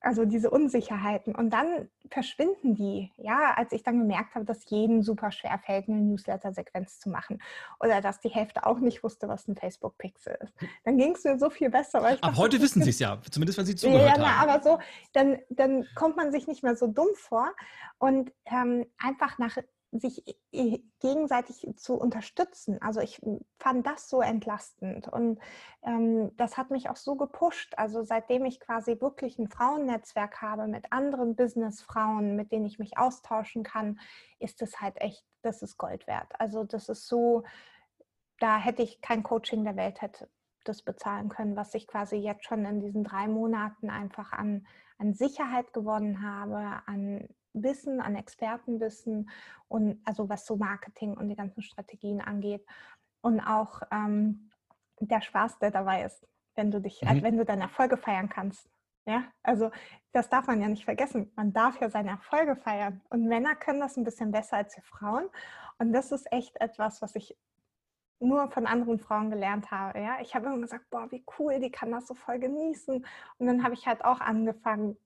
also 0.00 0.24
diese 0.24 0.50
Unsicherheiten. 0.50 1.34
Und 1.34 1.50
dann 1.50 1.88
verschwinden 2.10 2.74
die. 2.74 3.12
Ja, 3.16 3.54
als 3.56 3.72
ich 3.72 3.82
dann 3.82 3.98
gemerkt 3.98 4.34
habe, 4.34 4.44
dass 4.44 4.68
jedem 4.70 5.02
super 5.02 5.32
schwer 5.32 5.58
fällt, 5.58 5.88
eine 5.88 5.98
Newsletter-Sequenz 5.98 7.00
zu 7.00 7.10
machen 7.10 7.42
oder 7.80 8.00
dass 8.00 8.20
die 8.20 8.28
Hälfte 8.28 8.66
auch 8.66 8.78
nicht 8.78 9.02
wusste, 9.02 9.28
was 9.28 9.48
ein 9.48 9.56
Facebook-Pixel 9.56 10.38
ist. 10.42 10.54
Dann 10.84 10.96
ging 10.96 11.14
es 11.14 11.24
mir 11.24 11.38
so 11.38 11.50
viel 11.50 11.70
besser. 11.70 12.02
Weil 12.02 12.18
Ab 12.20 12.36
heute 12.36 12.60
wissen 12.60 12.82
sie 12.82 12.90
es 12.90 12.98
ja, 12.98 13.20
zumindest 13.30 13.58
wenn 13.58 13.66
sie 13.66 13.74
zugehört 13.76 14.18
ja, 14.18 14.24
haben. 14.24 14.48
aber 14.48 14.62
so, 14.62 14.78
dann, 15.12 15.38
dann 15.50 15.86
kommt 15.94 16.16
man 16.16 16.30
sich 16.30 16.46
nicht 16.46 16.62
mehr 16.62 16.76
so 16.76 16.86
dumm 16.86 17.08
vor 17.14 17.52
und 17.98 18.32
ähm, 18.46 18.86
einfach 18.98 19.38
nach 19.38 19.56
sich 19.98 20.22
gegenseitig 21.00 21.66
zu 21.76 21.94
unterstützen. 21.94 22.80
Also 22.80 23.00
ich 23.00 23.20
fand 23.58 23.86
das 23.86 24.08
so 24.08 24.20
entlastend 24.20 25.08
und 25.08 25.38
ähm, 25.82 26.36
das 26.36 26.56
hat 26.56 26.70
mich 26.70 26.88
auch 26.88 26.96
so 26.96 27.16
gepusht. 27.16 27.74
Also 27.76 28.02
seitdem 28.02 28.44
ich 28.44 28.60
quasi 28.60 29.00
wirklich 29.00 29.38
ein 29.38 29.48
Frauennetzwerk 29.48 30.42
habe 30.42 30.66
mit 30.66 30.92
anderen 30.92 31.36
Businessfrauen, 31.36 32.36
mit 32.36 32.52
denen 32.52 32.66
ich 32.66 32.78
mich 32.78 32.98
austauschen 32.98 33.62
kann, 33.62 34.00
ist 34.38 34.62
es 34.62 34.80
halt 34.80 35.00
echt, 35.00 35.24
das 35.42 35.62
ist 35.62 35.78
Gold 35.78 36.06
wert. 36.06 36.32
Also 36.38 36.64
das 36.64 36.88
ist 36.88 37.06
so, 37.06 37.44
da 38.38 38.58
hätte 38.58 38.82
ich 38.82 39.00
kein 39.00 39.22
Coaching 39.22 39.64
der 39.64 39.76
Welt 39.76 40.02
hätte 40.02 40.28
das 40.64 40.82
bezahlen 40.82 41.28
können, 41.28 41.56
was 41.56 41.74
ich 41.74 41.86
quasi 41.86 42.16
jetzt 42.16 42.44
schon 42.44 42.64
in 42.64 42.80
diesen 42.80 43.04
drei 43.04 43.28
Monaten 43.28 43.90
einfach 43.90 44.32
an, 44.32 44.66
an 44.98 45.14
Sicherheit 45.14 45.72
gewonnen 45.72 46.22
habe, 46.22 46.82
an 46.86 47.28
Wissen, 47.62 48.00
an 48.00 48.16
Expertenwissen 48.16 49.30
und 49.68 50.00
also 50.04 50.28
was 50.28 50.46
so 50.46 50.56
Marketing 50.56 51.16
und 51.16 51.28
die 51.28 51.36
ganzen 51.36 51.62
Strategien 51.62 52.20
angeht. 52.20 52.64
Und 53.20 53.40
auch 53.40 53.82
ähm, 53.90 54.50
der 55.00 55.20
Spaß, 55.20 55.58
der 55.58 55.70
dabei 55.70 56.04
ist, 56.04 56.26
wenn 56.54 56.70
du 56.70 56.80
dich, 56.80 57.02
mhm. 57.02 57.22
wenn 57.22 57.36
du 57.36 57.44
deine 57.44 57.62
Erfolge 57.64 57.96
feiern 57.96 58.28
kannst. 58.28 58.68
Ja, 59.08 59.24
also 59.44 59.70
das 60.12 60.28
darf 60.28 60.48
man 60.48 60.60
ja 60.60 60.66
nicht 60.66 60.84
vergessen. 60.84 61.30
Man 61.36 61.52
darf 61.52 61.80
ja 61.80 61.88
seine 61.88 62.10
Erfolge 62.10 62.56
feiern. 62.56 63.02
Und 63.08 63.26
Männer 63.26 63.54
können 63.54 63.78
das 63.78 63.96
ein 63.96 64.04
bisschen 64.04 64.32
besser 64.32 64.56
als 64.56 64.76
wir 64.76 64.82
Frauen. 64.82 65.28
Und 65.78 65.92
das 65.92 66.10
ist 66.10 66.30
echt 66.32 66.60
etwas, 66.60 67.02
was 67.02 67.14
ich 67.14 67.36
nur 68.18 68.50
von 68.50 68.66
anderen 68.66 68.98
Frauen 68.98 69.30
gelernt 69.30 69.70
habe. 69.70 70.00
Ja, 70.00 70.18
ich 70.20 70.34
habe 70.34 70.46
immer 70.46 70.58
gesagt, 70.58 70.88
boah, 70.90 71.10
wie 71.10 71.24
cool, 71.38 71.60
die 71.60 71.70
kann 71.70 71.92
das 71.92 72.06
so 72.06 72.14
voll 72.14 72.38
genießen. 72.38 73.06
Und 73.38 73.46
dann 73.46 73.62
habe 73.62 73.74
ich 73.74 73.86
halt 73.86 74.04
auch 74.04 74.20
angefangen, 74.20 74.96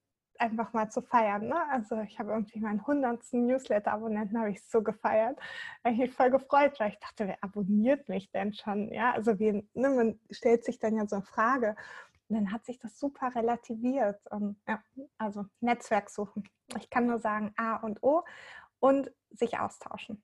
einfach 0.40 0.72
mal 0.72 0.90
zu 0.90 1.02
feiern. 1.02 1.48
Ne? 1.48 1.68
Also 1.70 2.00
ich 2.00 2.18
habe 2.18 2.32
irgendwie 2.32 2.60
meinen 2.60 2.86
hundertsten 2.86 3.46
Newsletter-Abonnenten 3.46 4.38
habe 4.38 4.50
ich 4.50 4.62
so 4.64 4.82
gefeiert. 4.82 5.38
Habe 5.84 5.94
ich 5.94 6.00
mich 6.00 6.12
voll 6.12 6.30
gefreut, 6.30 6.78
weil 6.78 6.90
ich 6.90 6.98
dachte, 6.98 7.28
wer 7.28 7.42
abonniert 7.42 8.08
mich 8.08 8.30
denn 8.30 8.52
schon? 8.52 8.92
Ja, 8.92 9.12
also 9.12 9.38
wie, 9.38 9.68
ne, 9.74 9.90
man 9.90 10.20
stellt 10.30 10.64
sich 10.64 10.78
dann 10.78 10.96
ja 10.96 11.06
so 11.06 11.16
eine 11.16 11.24
Frage. 11.24 11.76
Und 12.28 12.36
dann 12.36 12.52
hat 12.52 12.64
sich 12.64 12.78
das 12.78 12.98
super 12.98 13.34
relativiert. 13.34 14.20
Und, 14.30 14.56
ja, 14.66 14.82
also 15.18 15.44
Netzwerk 15.60 16.10
suchen. 16.10 16.48
Ich 16.78 16.88
kann 16.88 17.06
nur 17.06 17.18
sagen 17.18 17.52
A 17.56 17.76
und 17.76 18.02
O 18.02 18.24
und 18.78 19.12
sich 19.30 19.58
austauschen. 19.58 20.22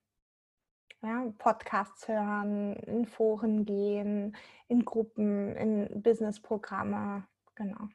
Ja, 1.02 1.30
Podcasts 1.38 2.08
hören, 2.08 2.74
in 2.76 3.06
Foren 3.06 3.64
gehen, 3.64 4.36
in 4.68 4.84
Gruppen, 4.84 5.54
in 5.56 6.02
Businessprogramme. 6.02 7.26
Genau. 7.54 7.88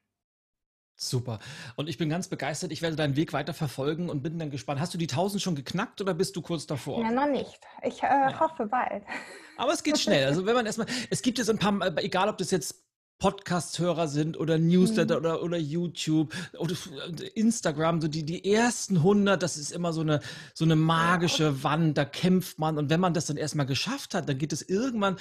Super. 1.04 1.40
Und 1.78 1.90
ich 1.90 1.98
bin 1.98 2.10
ganz 2.10 2.28
begeistert. 2.28 2.72
Ich 2.72 2.84
werde 2.84 2.96
deinen 2.96 3.16
Weg 3.16 3.34
weiter 3.34 3.56
verfolgen 3.56 4.08
und 4.08 4.22
bin 4.22 4.38
dann 4.38 4.52
gespannt. 4.52 4.80
Hast 4.80 4.94
du 4.94 5.00
die 5.00 5.10
1000 5.10 5.42
schon 5.42 5.56
geknackt 5.56 6.00
oder 6.00 6.14
bist 6.14 6.36
du 6.36 6.44
kurz 6.44 6.68
davor? 6.68 7.02
Ja, 7.02 7.10
noch 7.10 7.26
nicht. 7.26 7.60
Ich 7.82 8.04
äh, 8.04 8.06
ja. 8.06 8.40
hoffe 8.40 8.68
bald. 8.68 9.04
Aber 9.58 9.74
es 9.74 9.82
geht 9.82 9.98
schnell. 9.98 10.28
Also 10.28 10.46
wenn 10.46 10.54
man 10.54 10.68
erstmal, 10.68 10.86
es 11.10 11.24
gibt 11.24 11.40
jetzt 11.40 11.50
ein 11.50 11.58
paar, 11.58 11.74
egal 11.98 12.30
ob 12.30 12.38
das 12.38 12.52
jetzt 12.52 12.81
Podcast-Hörer 13.22 14.08
sind 14.08 14.36
oder 14.36 14.58
Newsletter 14.58 15.20
mhm. 15.20 15.26
oder, 15.26 15.44
oder 15.44 15.58
YouTube 15.58 16.34
oder 16.58 16.74
Instagram, 17.36 18.02
so 18.02 18.08
die, 18.08 18.24
die 18.24 18.52
ersten 18.52 18.98
100, 18.98 19.42
das 19.42 19.58
ist 19.58 19.72
immer 19.72 19.94
so 19.94 20.02
eine, 20.02 20.22
so 20.56 20.66
eine 20.66 20.76
magische. 20.76 21.64
Wand, 21.64 21.98
da 22.00 22.06
kämpft 22.06 22.58
man 22.58 22.80
und 22.80 22.90
wenn 22.90 23.00
man 23.00 23.14
das 23.14 23.28
dann 23.28 23.38
erstmal 23.38 23.68
geschafft 23.68 24.16
hat, 24.16 24.28
dann 24.28 24.40
geht 24.40 24.54
es 24.54 24.68
irgendwann, 24.68 25.18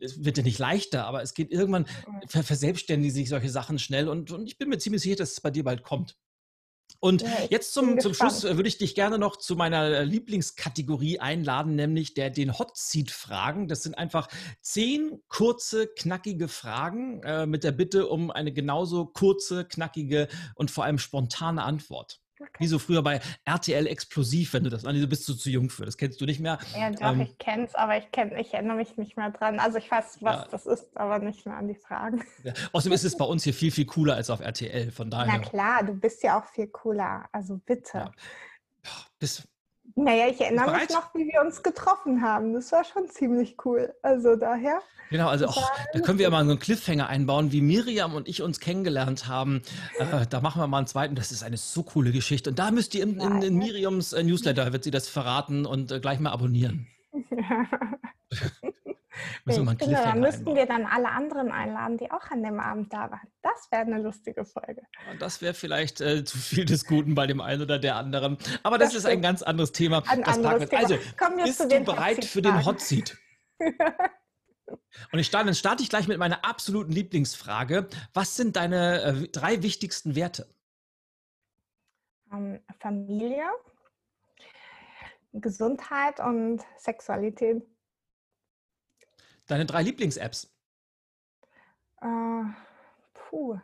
es 0.00 0.24
wird 0.24 0.36
ja 0.36 0.42
nicht 0.42 0.58
leichter, 0.58 1.06
aber 1.06 1.22
es 1.22 1.34
geht 1.34 1.52
irgendwann, 1.52 1.86
ver 2.26 2.42
verselbstständigen 2.42 3.14
sich 3.14 3.28
solche 3.28 3.50
Sachen 3.50 3.78
schnell 3.78 4.08
und, 4.08 4.32
und 4.32 4.48
ich 4.48 4.58
bin 4.58 4.68
mir 4.68 4.78
ziemlich 4.78 5.02
sicher, 5.02 5.16
dass 5.16 5.32
es 5.32 5.40
bei 5.40 5.50
dir 5.50 5.62
bald 5.62 5.84
kommt. 5.84 6.16
Und 7.04 7.20
ja, 7.20 7.28
jetzt 7.50 7.74
zum, 7.74 8.00
zum 8.00 8.14
Schluss 8.14 8.44
würde 8.44 8.66
ich 8.66 8.78
dich 8.78 8.94
gerne 8.94 9.18
noch 9.18 9.36
zu 9.36 9.56
meiner 9.56 10.06
Lieblingskategorie 10.06 11.20
einladen, 11.20 11.74
nämlich 11.74 12.14
der, 12.14 12.30
den 12.30 12.58
Hot 12.58 12.78
Seat 12.78 13.10
Fragen. 13.10 13.68
Das 13.68 13.82
sind 13.82 13.98
einfach 13.98 14.26
zehn 14.62 15.20
kurze, 15.28 15.86
knackige 15.86 16.48
Fragen 16.48 17.22
äh, 17.22 17.44
mit 17.44 17.62
der 17.62 17.72
Bitte 17.72 18.06
um 18.08 18.30
eine 18.30 18.54
genauso 18.54 19.04
kurze, 19.04 19.66
knackige 19.66 20.28
und 20.54 20.70
vor 20.70 20.84
allem 20.84 20.96
spontane 20.96 21.62
Antwort. 21.62 22.23
Okay. 22.40 22.50
Wie 22.58 22.66
so 22.66 22.80
früher 22.80 23.02
bei 23.02 23.20
RTL 23.44 23.86
Explosiv, 23.86 24.54
wenn 24.54 24.64
du 24.64 24.70
das, 24.70 24.84
Anni, 24.84 25.00
du 25.00 25.06
bist 25.06 25.24
so 25.24 25.34
zu 25.34 25.50
jung 25.50 25.70
für, 25.70 25.84
das 25.84 25.96
kennst 25.96 26.20
du 26.20 26.24
nicht 26.24 26.40
mehr. 26.40 26.58
Ja, 26.76 26.90
doch, 26.90 27.12
ähm, 27.12 27.20
ich 27.20 27.38
kenne 27.38 27.64
es, 27.64 27.74
aber 27.76 27.96
ich, 27.96 28.10
kenn, 28.10 28.36
ich 28.36 28.52
erinnere 28.52 28.76
mich 28.76 28.96
nicht 28.96 29.16
mehr 29.16 29.30
dran. 29.30 29.60
Also 29.60 29.78
ich 29.78 29.88
weiß, 29.88 30.18
was 30.20 30.36
ja. 30.36 30.48
das 30.50 30.66
ist, 30.66 30.96
aber 30.96 31.20
nicht 31.20 31.46
mehr 31.46 31.56
an 31.56 31.68
die 31.68 31.76
Fragen. 31.76 32.24
Ja. 32.42 32.52
Außerdem 32.72 32.92
ist 32.92 33.04
es 33.04 33.16
bei 33.16 33.24
uns 33.24 33.44
hier 33.44 33.54
viel, 33.54 33.70
viel 33.70 33.86
cooler 33.86 34.16
als 34.16 34.30
auf 34.30 34.40
RTL, 34.40 34.90
von 34.90 35.10
daher. 35.10 35.38
Na 35.38 35.38
klar, 35.38 35.84
du 35.84 35.94
bist 35.94 36.22
ja 36.22 36.40
auch 36.40 36.46
viel 36.46 36.66
cooler, 36.66 37.28
also 37.30 37.58
bitte. 37.58 37.98
Ja. 37.98 38.12
Bis, 39.18 39.46
naja, 39.96 40.28
ich 40.28 40.40
erinnere 40.40 40.72
mich 40.72 40.90
noch, 40.90 41.14
wie 41.14 41.26
wir 41.26 41.40
uns 41.40 41.62
getroffen 41.62 42.22
haben. 42.22 42.52
Das 42.52 42.72
war 42.72 42.84
schon 42.84 43.08
ziemlich 43.08 43.56
cool. 43.64 43.94
Also 44.02 44.36
daher. 44.36 44.80
Genau, 45.10 45.28
also 45.28 45.46
auch, 45.46 45.70
da 45.92 46.00
können 46.00 46.18
wir 46.18 46.24
ja 46.24 46.30
mal 46.30 46.44
so 46.44 46.50
einen 46.50 46.58
Cliffhanger 46.58 47.08
einbauen, 47.08 47.52
wie 47.52 47.60
Miriam 47.60 48.14
und 48.14 48.26
ich 48.26 48.42
uns 48.42 48.58
kennengelernt 48.58 49.28
haben. 49.28 49.62
Äh, 49.98 50.26
da 50.28 50.40
machen 50.40 50.60
wir 50.60 50.66
mal 50.66 50.78
einen 50.78 50.86
zweiten. 50.86 51.14
Das 51.14 51.30
ist 51.30 51.44
eine 51.44 51.56
so 51.56 51.82
coole 51.82 52.10
Geschichte. 52.10 52.50
Und 52.50 52.58
da 52.58 52.70
müsst 52.70 52.94
ihr 52.94 53.04
in, 53.04 53.20
in, 53.20 53.42
in 53.42 53.56
Miriams 53.56 54.12
äh, 54.12 54.24
Newsletter, 54.24 54.72
wird 54.72 54.82
sie 54.84 54.90
das 54.90 55.08
verraten 55.08 55.66
und 55.66 55.92
äh, 55.92 56.00
gleich 56.00 56.18
mal 56.18 56.32
abonnieren. 56.32 56.88
Ja. 57.30 57.66
Müssen 59.44 59.64
wir 59.64 59.74
genau, 59.74 60.02
dann 60.02 60.20
müssten 60.20 60.54
wir 60.54 60.66
dann 60.66 60.86
alle 60.86 61.08
anderen 61.10 61.50
einladen, 61.50 61.98
die 61.98 62.10
auch 62.10 62.30
an 62.30 62.42
dem 62.42 62.60
Abend 62.60 62.92
da 62.92 63.10
waren. 63.10 63.28
Das 63.42 63.70
wäre 63.70 63.82
eine 63.82 63.98
lustige 63.98 64.44
Folge. 64.44 64.82
Das 65.18 65.42
wäre 65.42 65.54
vielleicht 65.54 66.00
äh, 66.00 66.24
zu 66.24 66.38
viel 66.38 66.64
des 66.64 66.86
Guten 66.86 67.14
bei 67.14 67.26
dem 67.26 67.40
einen 67.40 67.62
oder 67.62 67.78
der 67.78 67.96
anderen. 67.96 68.38
Aber 68.62 68.78
das, 68.78 68.90
das 68.90 68.98
ist 69.00 69.06
ein 69.06 69.22
ganz 69.22 69.42
anderes 69.42 69.72
Thema. 69.72 70.02
Ein 70.08 70.24
anderes 70.24 70.68
Thema. 70.68 70.82
Also, 70.82 70.98
bist 71.42 71.60
du 71.60 71.80
bereit 71.80 72.24
für 72.24 72.42
den 72.42 72.64
Hot 72.64 72.80
Seat? 72.80 73.16
Und 75.12 75.18
ich 75.18 75.26
starte, 75.26 75.46
dann 75.46 75.54
starte 75.54 75.82
ich 75.82 75.90
gleich 75.90 76.08
mit 76.08 76.18
meiner 76.18 76.44
absoluten 76.44 76.92
Lieblingsfrage. 76.92 77.88
Was 78.12 78.36
sind 78.36 78.56
deine 78.56 79.02
äh, 79.02 79.28
drei 79.28 79.62
wichtigsten 79.62 80.14
Werte? 80.14 80.48
Ähm, 82.32 82.60
Familie, 82.80 83.44
Gesundheit 85.32 86.20
und 86.20 86.62
Sexualität. 86.78 87.62
Deine 89.46 89.66
drei 89.66 89.82
Lieblings-Apps? 89.82 90.50
Uh, 92.02 92.44
puh. 93.12 93.58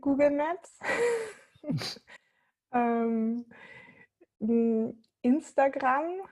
Google 0.00 0.30
Maps. 0.30 0.78
ähm, 2.72 3.44
Instagram, 5.22 6.22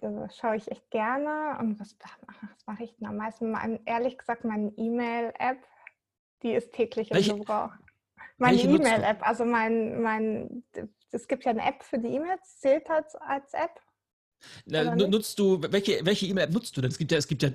da 0.00 0.28
schaue 0.30 0.56
ich 0.56 0.70
echt 0.70 0.90
gerne. 0.90 1.58
Und 1.60 1.80
was, 1.80 1.96
was 2.00 2.66
mache 2.66 2.84
ich 2.84 2.96
denn 2.96 3.08
am 3.08 3.16
meisten? 3.16 3.50
Mein, 3.50 3.80
ehrlich 3.84 4.18
gesagt, 4.18 4.44
meine 4.44 4.72
E-Mail-App, 4.76 5.64
die 6.42 6.52
ist 6.52 6.72
täglich 6.72 7.10
im 7.10 7.38
Gebrauch. 7.40 7.72
Meine 8.36 8.60
E-Mail-App, 8.60 9.26
also 9.26 9.44
mein, 9.44 10.00
mein, 10.02 10.64
es 11.10 11.26
gibt 11.26 11.44
ja 11.44 11.50
eine 11.50 11.64
App 11.64 11.82
für 11.82 11.98
die 11.98 12.08
E-Mails, 12.08 12.60
zählt 12.60 12.88
als, 12.88 13.16
als 13.16 13.52
App. 13.54 13.80
Na, 14.66 14.94
nutzt 14.94 15.38
du, 15.38 15.60
welche, 15.70 16.04
welche 16.04 16.26
E-Mail-App 16.26 16.52
nutzt 16.52 16.76
du 16.76 16.80
denn? 16.80 16.90
Es 16.90 16.98
gibt 16.98 17.12
ja, 17.12 17.18
es 17.18 17.26
gibt 17.26 17.42
ja 17.42 17.50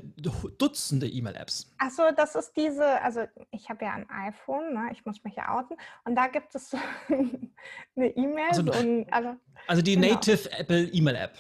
Dutzende 0.58 1.08
E-Mail-Apps. 1.08 1.74
Achso, 1.78 2.04
das 2.16 2.36
ist 2.36 2.54
diese, 2.56 3.02
also 3.02 3.26
ich 3.52 3.70
habe 3.70 3.86
ja 3.86 3.94
ein 3.94 4.10
iPhone, 4.10 4.74
ne? 4.74 4.90
ich 4.92 5.06
muss 5.06 5.24
mich 5.24 5.36
ja 5.36 5.58
outen. 5.58 5.78
Und 6.06 6.16
da 6.16 6.28
gibt 6.28 6.54
es 6.56 6.70
so 6.70 6.78
eine 7.96 8.08
E-Mail. 8.08 8.50
Also, 8.50 8.72
also, 9.12 9.36
also, 9.68 9.82
die 9.82 9.96
genau. 9.96 10.14
Native 10.14 10.52
Apple 10.52 10.84
E-Mail-App. 10.86 11.38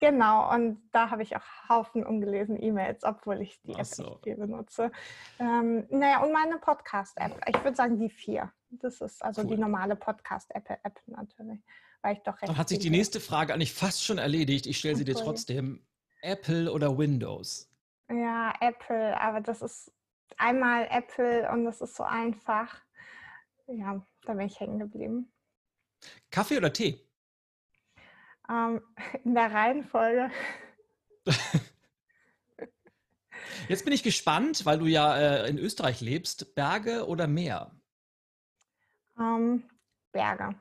Genau, 0.00 0.52
und 0.52 0.82
da 0.92 1.10
habe 1.10 1.22
ich 1.22 1.34
auch 1.34 1.68
Haufen 1.68 2.04
ungelesen 2.04 2.60
E-Mails, 2.62 3.04
obwohl 3.04 3.40
ich 3.40 3.58
die 3.62 3.72
App 3.72 3.86
so. 3.86 4.02
nicht 4.02 4.24
viel 4.24 4.36
benutze. 4.36 4.92
Ähm, 5.38 5.86
naja, 5.88 6.22
und 6.22 6.30
meine 6.30 6.58
Podcast-App. 6.58 7.40
Ich 7.48 7.64
würde 7.64 7.76
sagen, 7.76 7.98
die 7.98 8.10
vier. 8.10 8.52
Das 8.68 9.00
ist 9.00 9.24
also 9.24 9.42
cool. 9.42 9.48
die 9.48 9.56
normale 9.56 9.96
Podcast-App 9.96 10.68
App 10.68 11.00
natürlich 11.06 11.60
weil 12.04 12.16
ich 12.16 12.22
doch 12.22 12.34
recht. 12.34 12.48
Dann 12.48 12.58
hat 12.58 12.68
sich 12.68 12.78
die 12.78 12.90
nächste 12.90 13.18
Frage 13.18 13.54
eigentlich 13.54 13.72
fast 13.72 14.04
schon 14.04 14.18
erledigt. 14.18 14.66
Ich 14.66 14.78
stelle 14.78 14.94
sie 14.94 15.04
dir 15.04 15.14
trotzdem. 15.14 15.84
Apple 16.20 16.70
oder 16.70 16.96
Windows? 16.96 17.70
Ja, 18.10 18.52
Apple, 18.60 19.18
aber 19.18 19.40
das 19.40 19.62
ist 19.62 19.90
einmal 20.36 20.86
Apple 20.90 21.50
und 21.50 21.64
das 21.64 21.80
ist 21.80 21.96
so 21.96 22.02
einfach. 22.04 22.82
Ja, 23.66 24.06
da 24.26 24.34
bin 24.34 24.46
ich 24.46 24.60
hängen 24.60 24.78
geblieben. 24.78 25.32
Kaffee 26.30 26.58
oder 26.58 26.72
Tee? 26.72 27.00
Ähm, 28.48 28.82
in 29.24 29.34
der 29.34 29.50
Reihenfolge. 29.50 30.30
Jetzt 33.68 33.84
bin 33.84 33.94
ich 33.94 34.02
gespannt, 34.02 34.66
weil 34.66 34.78
du 34.78 34.84
ja 34.84 35.16
äh, 35.16 35.48
in 35.48 35.58
Österreich 35.58 36.02
lebst. 36.02 36.54
Berge 36.54 37.06
oder 37.06 37.26
Meer? 37.26 37.74
Ähm, 39.18 39.64
Berge. 40.12 40.54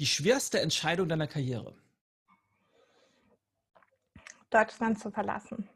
Die 0.00 0.06
schwerste 0.06 0.58
Entscheidung 0.60 1.10
deiner 1.10 1.26
Karriere? 1.26 1.74
Deutschland 4.48 4.98
zu 4.98 5.10
verlassen. 5.10 5.68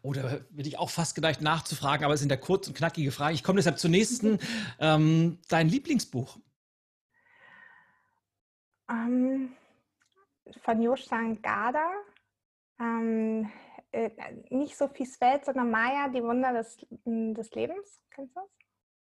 Oder 0.00 0.24
oh, 0.24 0.56
hätte 0.56 0.68
ich 0.68 0.78
auch 0.78 0.88
fast 0.88 1.14
gedacht 1.14 1.42
nachzufragen, 1.42 2.06
aber 2.06 2.14
es 2.14 2.20
sind 2.20 2.30
ja 2.30 2.38
kurz 2.38 2.68
und 2.68 2.74
knackige 2.74 3.12
Fragen. 3.12 3.34
Ich 3.34 3.44
komme 3.44 3.56
deshalb 3.56 3.78
zur 3.78 3.90
nächsten. 3.90 4.38
ähm, 4.80 5.40
dein 5.50 5.68
Lieblingsbuch? 5.68 6.38
Ähm, 8.88 9.54
von 10.62 10.80
Jostein 10.80 11.42
Garda. 11.42 11.86
Ähm, 12.80 13.52
äh, 13.90 14.10
nicht 14.48 14.78
Sophies 14.78 15.20
Welt, 15.20 15.44
sondern 15.44 15.70
Maya, 15.70 16.08
die 16.08 16.22
Wunder 16.22 16.54
des, 16.54 16.78
des 17.04 17.50
Lebens. 17.50 18.02
Kennst 18.08 18.34
du 18.34 18.40
das? 18.40 18.61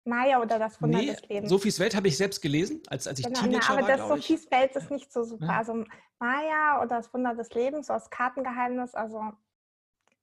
Maya 0.07 0.41
oder 0.41 0.59
das 0.59 0.81
Wunder 0.81 0.99
nee, 0.99 1.07
des 1.07 1.23
Lebens. 1.29 1.51
Sophies 1.51 1.79
Welt 1.79 1.95
habe 1.95 2.09
ich 2.09 2.17
selbst 2.17 2.41
gelesen, 2.41 2.83
als, 2.89 3.07
als 3.07 3.19
ich 3.19 3.27
genau, 3.27 3.41
Teenager 3.41 3.65
na, 3.69 3.79
aber 3.79 3.89
war, 3.89 3.97
das 3.97 4.09
Sophies 4.09 4.51
Welt 4.51 4.75
ist 4.77 4.91
nicht 4.91 5.13
so 5.13 5.25
super. 5.25 5.47
Ja. 5.47 5.59
Also 5.59 5.85
Maya 6.19 6.83
oder 6.83 6.97
das 6.97 7.13
Wunder 7.13 7.35
des 7.35 7.51
Lebens, 7.55 7.89
so 7.89 7.93
das 7.93 8.11
Kartengeheimnis, 8.11 8.95
also 8.95 9.33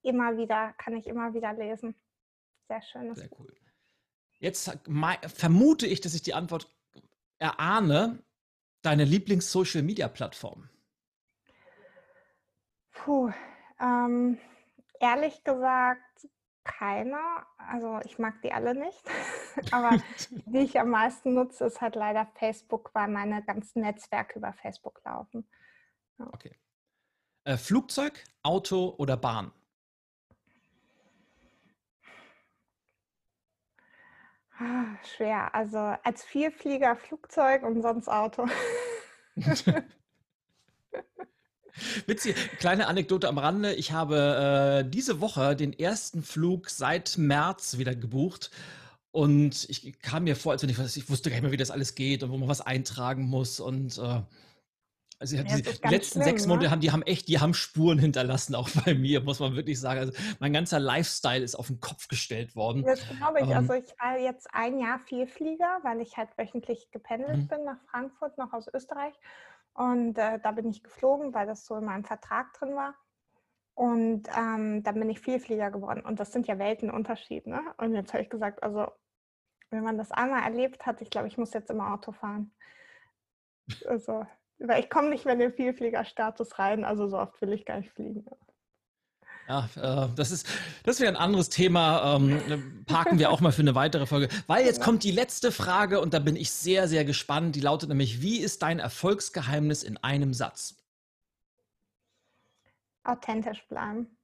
immer 0.02 0.36
wieder, 0.36 0.72
kann 0.78 0.96
ich 0.96 1.06
immer 1.06 1.34
wieder 1.34 1.52
lesen. 1.52 1.94
Sehr 2.68 2.82
schönes 2.82 3.18
Sehr 3.18 3.28
cool. 3.38 3.54
Jetzt 4.38 4.78
vermute 5.34 5.86
ich, 5.86 6.00
dass 6.00 6.14
ich 6.14 6.22
die 6.22 6.34
Antwort 6.34 6.70
erahne. 7.38 8.22
Deine 8.82 9.04
Lieblings-Social-Media-Plattform? 9.04 10.68
Puh, 12.92 13.32
ähm, 13.80 14.38
ehrlich 15.00 15.42
gesagt 15.42 16.28
keiner. 16.64 17.46
Also 17.56 18.00
ich 18.04 18.18
mag 18.18 18.40
die 18.42 18.52
alle 18.52 18.74
nicht. 18.74 19.02
Aber 19.70 19.90
die 20.46 20.58
ich 20.58 20.80
am 20.80 20.90
meisten 20.90 21.34
nutze, 21.34 21.64
ist 21.66 21.80
halt 21.80 21.94
leider 21.94 22.26
Facebook, 22.34 22.90
weil 22.94 23.08
meine 23.08 23.42
ganzen 23.44 23.82
Netzwerke 23.82 24.38
über 24.38 24.52
Facebook 24.52 25.00
laufen. 25.04 25.48
Ja. 26.18 26.26
Okay. 26.32 26.56
Äh, 27.44 27.56
Flugzeug, 27.56 28.24
Auto 28.42 28.94
oder 28.98 29.16
Bahn? 29.16 29.52
Ah, 34.58 34.96
schwer. 35.16 35.54
Also 35.54 35.78
als 35.78 36.24
Vielflieger 36.24 36.96
Flugzeug 36.96 37.64
und 37.64 37.82
sonst 37.82 38.08
Auto. 38.08 38.46
Witzig, 42.06 42.36
kleine 42.58 42.86
Anekdote 42.86 43.28
am 43.28 43.38
Rande. 43.38 43.74
Ich 43.74 43.92
habe 43.92 44.84
äh, 44.84 44.88
diese 44.88 45.20
Woche 45.20 45.56
den 45.56 45.72
ersten 45.72 46.22
Flug 46.22 46.70
seit 46.70 47.18
März 47.18 47.78
wieder 47.78 47.94
gebucht. 47.94 48.50
Und 49.10 49.68
ich 49.70 50.00
kam 50.00 50.24
mir 50.24 50.34
vor, 50.34 50.52
als 50.52 50.62
wenn 50.62 50.70
ich, 50.70 50.78
ich 50.78 51.08
wusste 51.08 51.30
gar 51.30 51.36
nicht 51.36 51.42
mehr, 51.42 51.52
wie 51.52 51.56
das 51.56 51.70
alles 51.70 51.94
geht 51.94 52.22
und 52.22 52.30
wo 52.30 52.36
man 52.36 52.48
was 52.48 52.60
eintragen 52.60 53.24
muss. 53.24 53.60
Und 53.60 53.96
äh, 53.98 54.22
also 55.20 55.36
ja, 55.36 55.42
die, 55.44 55.62
die 55.62 55.88
letzten 55.88 56.20
schlimm, 56.20 56.24
sechs 56.24 56.46
Monate 56.46 56.66
ne? 56.66 56.70
haben 56.72 56.80
die 56.80 56.90
haben 56.90 57.02
echt, 57.02 57.28
die 57.28 57.38
haben 57.38 57.54
Spuren 57.54 57.98
hinterlassen, 57.98 58.54
auch 58.54 58.68
bei 58.84 58.94
mir, 58.94 59.20
muss 59.22 59.38
man 59.38 59.54
wirklich 59.54 59.78
sagen. 59.78 60.00
Also 60.00 60.12
mein 60.40 60.52
ganzer 60.52 60.80
Lifestyle 60.80 61.44
ist 61.44 61.54
auf 61.54 61.68
den 61.68 61.80
Kopf 61.80 62.08
gestellt 62.08 62.56
worden. 62.56 62.82
Das 62.82 63.00
glaube 63.06 63.40
ich. 63.40 63.48
Ähm, 63.48 63.56
also 63.56 63.74
ich 63.74 63.94
war 63.98 64.18
jetzt 64.18 64.48
ein 64.52 64.80
Jahr 64.80 64.98
Vielflieger, 64.98 65.78
weil 65.82 66.00
ich 66.00 66.16
halt 66.16 66.30
wöchentlich 66.36 66.90
gependelt 66.90 67.38
mhm. 67.38 67.48
bin 67.48 67.64
nach 67.64 67.78
Frankfurt, 67.90 68.36
noch 68.36 68.52
aus 68.52 68.66
Österreich. 68.74 69.14
Und 69.74 70.16
äh, 70.18 70.38
da 70.38 70.52
bin 70.52 70.70
ich 70.70 70.82
geflogen, 70.82 71.34
weil 71.34 71.46
das 71.46 71.66
so 71.66 71.76
in 71.76 71.84
meinem 71.84 72.04
Vertrag 72.04 72.52
drin 72.54 72.74
war. 72.74 72.94
Und 73.74 74.28
ähm, 74.36 74.84
dann 74.84 74.94
bin 74.94 75.10
ich 75.10 75.20
Vielflieger 75.20 75.70
geworden. 75.70 76.04
Und 76.04 76.20
das 76.20 76.32
sind 76.32 76.46
ja 76.46 76.58
Weltenunterschiede. 76.58 77.50
Ne? 77.50 77.60
Und 77.78 77.94
jetzt 77.94 78.12
habe 78.12 78.22
ich 78.22 78.30
gesagt, 78.30 78.62
also 78.62 78.86
wenn 79.70 79.82
man 79.82 79.98
das 79.98 80.12
einmal 80.12 80.44
erlebt 80.44 80.86
hat, 80.86 81.00
ich 81.00 81.10
glaube, 81.10 81.26
ich 81.26 81.36
muss 81.36 81.52
jetzt 81.52 81.70
immer 81.70 81.92
Auto 81.92 82.12
fahren. 82.12 82.54
Also, 83.86 84.24
weil 84.58 84.80
ich 84.80 84.90
komme 84.90 85.08
nicht 85.08 85.24
mehr 85.24 85.34
in 85.34 85.40
den 85.40 85.52
Vielfliegerstatus 85.52 86.58
rein, 86.58 86.84
also 86.84 87.08
so 87.08 87.18
oft 87.18 87.40
will 87.40 87.52
ich 87.52 87.64
gar 87.64 87.78
nicht 87.78 87.90
fliegen. 87.90 88.24
Ja, 89.48 89.68
äh, 89.76 90.08
das 90.16 90.30
ist 90.30 90.46
das 90.84 91.00
wäre 91.00 91.10
ein 91.10 91.16
anderes 91.16 91.50
Thema. 91.50 92.16
Ähm, 92.16 92.84
parken 92.86 93.18
wir 93.18 93.30
auch 93.30 93.40
mal 93.40 93.52
für 93.52 93.62
eine 93.62 93.74
weitere 93.74 94.06
Folge. 94.06 94.28
Weil 94.46 94.64
jetzt 94.64 94.80
kommt 94.80 95.04
die 95.04 95.10
letzte 95.10 95.52
Frage 95.52 96.00
und 96.00 96.14
da 96.14 96.18
bin 96.18 96.36
ich 96.36 96.50
sehr, 96.50 96.88
sehr 96.88 97.04
gespannt. 97.04 97.54
Die 97.56 97.60
lautet 97.60 97.88
nämlich: 97.88 98.22
Wie 98.22 98.38
ist 98.38 98.62
dein 98.62 98.78
Erfolgsgeheimnis 98.78 99.82
in 99.82 99.98
einem 99.98 100.32
Satz? 100.32 100.76
Authentisch 103.04 103.66
bleiben. 103.68 104.16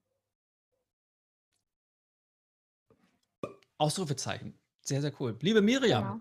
Ausrufezeichen. 3.76 4.58
Sehr, 4.82 5.02
sehr 5.02 5.12
cool. 5.20 5.36
Liebe 5.40 5.60
Miriam, 5.60 6.02
genau. 6.02 6.20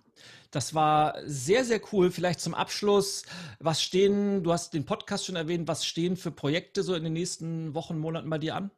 das 0.51 0.73
war 0.73 1.15
sehr, 1.25 1.63
sehr 1.63 1.81
cool. 1.91 2.11
Vielleicht 2.11 2.41
zum 2.41 2.53
Abschluss, 2.53 3.23
was 3.59 3.81
stehen, 3.81 4.43
du 4.43 4.51
hast 4.51 4.73
den 4.73 4.85
Podcast 4.85 5.25
schon 5.25 5.37
erwähnt, 5.37 5.67
was 5.67 5.85
stehen 5.85 6.17
für 6.17 6.31
Projekte 6.31 6.83
so 6.83 6.93
in 6.93 7.03
den 7.03 7.13
nächsten 7.13 7.73
Wochen, 7.73 7.97
Monaten 7.97 8.29
bei 8.29 8.37
dir 8.37 8.55
an? 8.55 8.71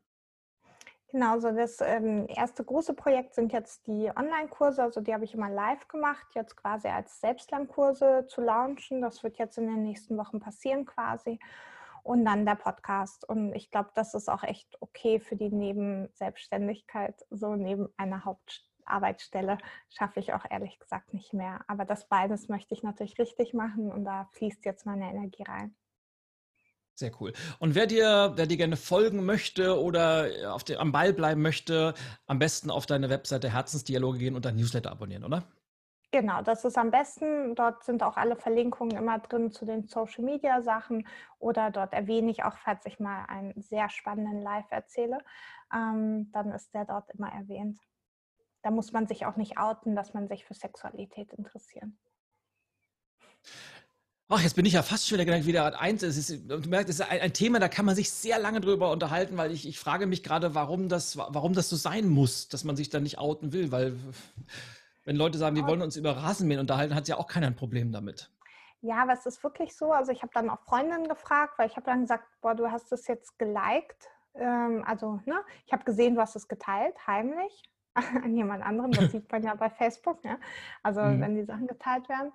Genau, 1.12 1.39
so 1.39 1.51
das 1.51 1.82
ähm, 1.82 2.26
erste 2.30 2.64
große 2.64 2.93
Projekt 2.93 3.36
sind 3.36 3.51
jetzt 3.51 3.86
die 3.86 4.09
Online-Kurse, 4.16 4.82
also 4.82 5.01
die 5.01 5.14
habe 5.14 5.26
ich 5.26 5.34
immer 5.34 5.49
live 5.49 5.86
gemacht, 5.89 6.26
jetzt 6.36 6.55
quasi 6.55 6.88
als 6.88 7.20
Selbstlernkurse 7.20 8.28
zu 8.30 8.39
launchen. 8.39 9.01
Das 9.01 9.22
wird 9.22 9.38
jetzt 9.38 9.57
in 9.57 9.68
den 9.68 9.84
nächsten 9.84 10.18
Wochen 10.18 10.39
passieren 10.39 10.86
quasi. 10.86 11.38
Und 12.03 12.24
dann 12.24 12.45
der 12.45 12.55
Podcast. 12.55 13.28
Und 13.28 13.53
ich 13.53 13.70
glaube, 13.72 13.89
das 13.93 14.14
ist 14.14 14.30
auch 14.30 14.43
echt 14.43 14.82
okay 14.82 15.20
für 15.20 15.36
die 15.36 15.49
Nebenselbstständigkeit, 15.51 17.26
so 17.30 17.57
neben 17.57 17.89
einer 17.97 18.24
Hauptarbeitsstelle 18.24 19.57
schaffe 19.89 20.22
ich 20.22 20.34
auch 20.34 20.45
ehrlich 20.49 20.80
gesagt 20.80 21.14
nicht 21.14 21.34
mehr. 21.34 21.59
Aber 21.68 21.84
das 21.84 22.07
beides 22.07 22.47
möchte 22.47 22.74
ich 22.74 22.84
natürlich 22.84 23.20
richtig 23.20 23.53
machen 23.53 23.91
und 23.91 24.05
da 24.05 24.30
fließt 24.32 24.64
jetzt 24.64 24.86
meine 24.86 25.09
Energie 25.09 25.43
rein. 25.43 25.76
Sehr 27.02 27.12
cool. 27.20 27.34
Und 27.58 27.74
wer 27.74 27.88
dir, 27.88 28.34
wer 28.36 28.45
dir 28.45 28.58
gerne 28.58 28.78
folgen 28.78 29.26
möchte 29.26 29.82
oder 29.82 30.54
auf 30.54 30.64
den, 30.64 30.78
am 30.78 30.91
Ball 30.91 31.14
bleiben 31.14 31.41
möchte, 31.41 31.95
am 32.28 32.38
besten 32.38 32.70
auf 32.70 32.86
deine 32.86 33.10
Webseite 33.10 33.52
Herzensdialoge 33.52 34.20
gehen 34.20 34.36
und 34.36 34.45
dein 34.45 34.56
Newsletter 34.56 34.91
abonnieren, 34.91 35.24
oder? 35.24 35.41
Genau, 36.12 36.43
das 36.43 36.64
ist 36.64 36.78
am 36.78 36.91
besten. 36.91 37.56
Dort 37.56 37.84
sind 37.86 38.04
auch 38.04 38.18
alle 38.18 38.36
Verlinkungen 38.36 38.95
immer 38.95 39.18
drin 39.18 39.49
zu 39.49 39.66
den 39.66 39.88
Social 39.88 40.24
Media 40.24 40.62
Sachen 40.62 41.08
oder 41.39 41.72
dort 41.72 41.91
erwähne 41.93 42.30
ich 42.30 42.43
auch, 42.43 42.56
falls 42.60 42.86
ich 42.86 42.99
mal 42.99 43.26
einen 43.26 43.60
sehr 43.60 43.89
spannenden 43.89 44.43
Live 44.43 44.70
erzähle, 44.70 45.18
ähm, 45.74 46.32
dann 46.34 46.52
ist 46.52 46.72
der 46.76 46.86
dort 46.86 47.10
immer 47.16 47.32
erwähnt. 47.34 47.80
Da 48.62 48.70
muss 48.70 48.91
man 48.91 49.08
sich 49.08 49.26
auch 49.26 49.38
nicht 49.38 49.58
outen, 49.58 49.95
dass 49.95 50.14
man 50.14 50.28
sich 50.28 50.45
für 50.45 50.54
Sexualität 50.54 51.34
interessiert. 51.34 51.89
Ach, 54.34 54.39
jetzt 54.39 54.55
bin 54.55 54.65
ich 54.65 54.71
ja 54.71 54.82
fast 54.82 55.09
schon 55.09 55.19
wieder, 55.19 55.45
wieder 55.45 55.82
eins. 55.82 56.03
Es 56.03 56.15
ist, 56.15 56.49
du 56.49 56.69
merkst, 56.69 56.89
es 56.89 57.01
ist 57.01 57.11
ein, 57.11 57.19
ein, 57.19 57.34
Thema, 57.34 57.59
da 57.59 57.67
kann 57.67 57.86
man 57.86 57.95
sich 57.95 58.09
sehr 58.09 58.39
lange 58.39 58.61
drüber 58.61 58.89
unterhalten, 58.89 59.36
weil 59.36 59.51
ich, 59.51 59.67
ich 59.67 59.77
frage 59.77 60.07
mich 60.07 60.23
gerade, 60.23 60.55
warum 60.55 60.88
das, 60.88 61.17
warum 61.17 61.51
das 61.51 61.67
so 61.67 61.75
sein 61.75 62.07
muss, 62.07 62.47
dass 62.47 62.63
man 62.63 62.77
sich 62.77 62.89
da 62.89 63.01
nicht 63.01 63.17
outen 63.17 63.51
will, 63.51 63.73
weil 63.73 63.97
wenn 65.03 65.17
Leute 65.17 65.38
sagen, 65.38 65.57
wir 65.57 65.67
wollen 65.67 65.82
uns 65.82 65.97
über 65.97 66.15
Rasenmähen 66.15 66.61
unterhalten, 66.61 66.95
hat 66.95 67.09
ja 67.09 67.17
auch 67.17 67.27
keiner 67.27 67.47
ein 67.47 67.57
Problem 67.57 67.91
damit. 67.91 68.32
Ja, 68.79 69.01
aber 69.01 69.11
es 69.11 69.25
ist 69.25 69.43
wirklich 69.43 69.75
so. 69.75 69.91
Also 69.91 70.13
ich 70.13 70.21
habe 70.21 70.32
dann 70.34 70.49
auch 70.49 70.61
Freundinnen 70.61 71.09
gefragt, 71.09 71.59
weil 71.59 71.67
ich 71.67 71.75
habe 71.75 71.88
dann 71.88 72.01
gesagt, 72.01 72.23
boah, 72.39 72.55
du 72.55 72.71
hast 72.71 72.89
es 72.93 73.07
jetzt 73.07 73.38
geliked. 73.38 74.09
Ähm, 74.36 74.82
also, 74.88 75.19
ne, 75.25 75.41
ich 75.65 75.73
habe 75.73 75.84
gesehen, 75.84 76.15
du 76.15 76.21
hast 76.21 76.38
es 76.38 76.47
geteilt, 76.47 76.95
heimlich 77.05 77.63
an 77.95 78.34
jemand 78.38 78.63
anderen. 78.63 78.91
Das 78.93 79.11
sieht 79.11 79.29
man 79.29 79.43
ja 79.43 79.55
bei 79.55 79.69
Facebook, 79.69 80.23
ne? 80.23 80.39
Also 80.84 81.01
mhm. 81.01 81.19
wenn 81.19 81.36
die 81.36 81.43
Sachen 81.43 81.67
geteilt 81.67 82.07
werden. 82.07 82.32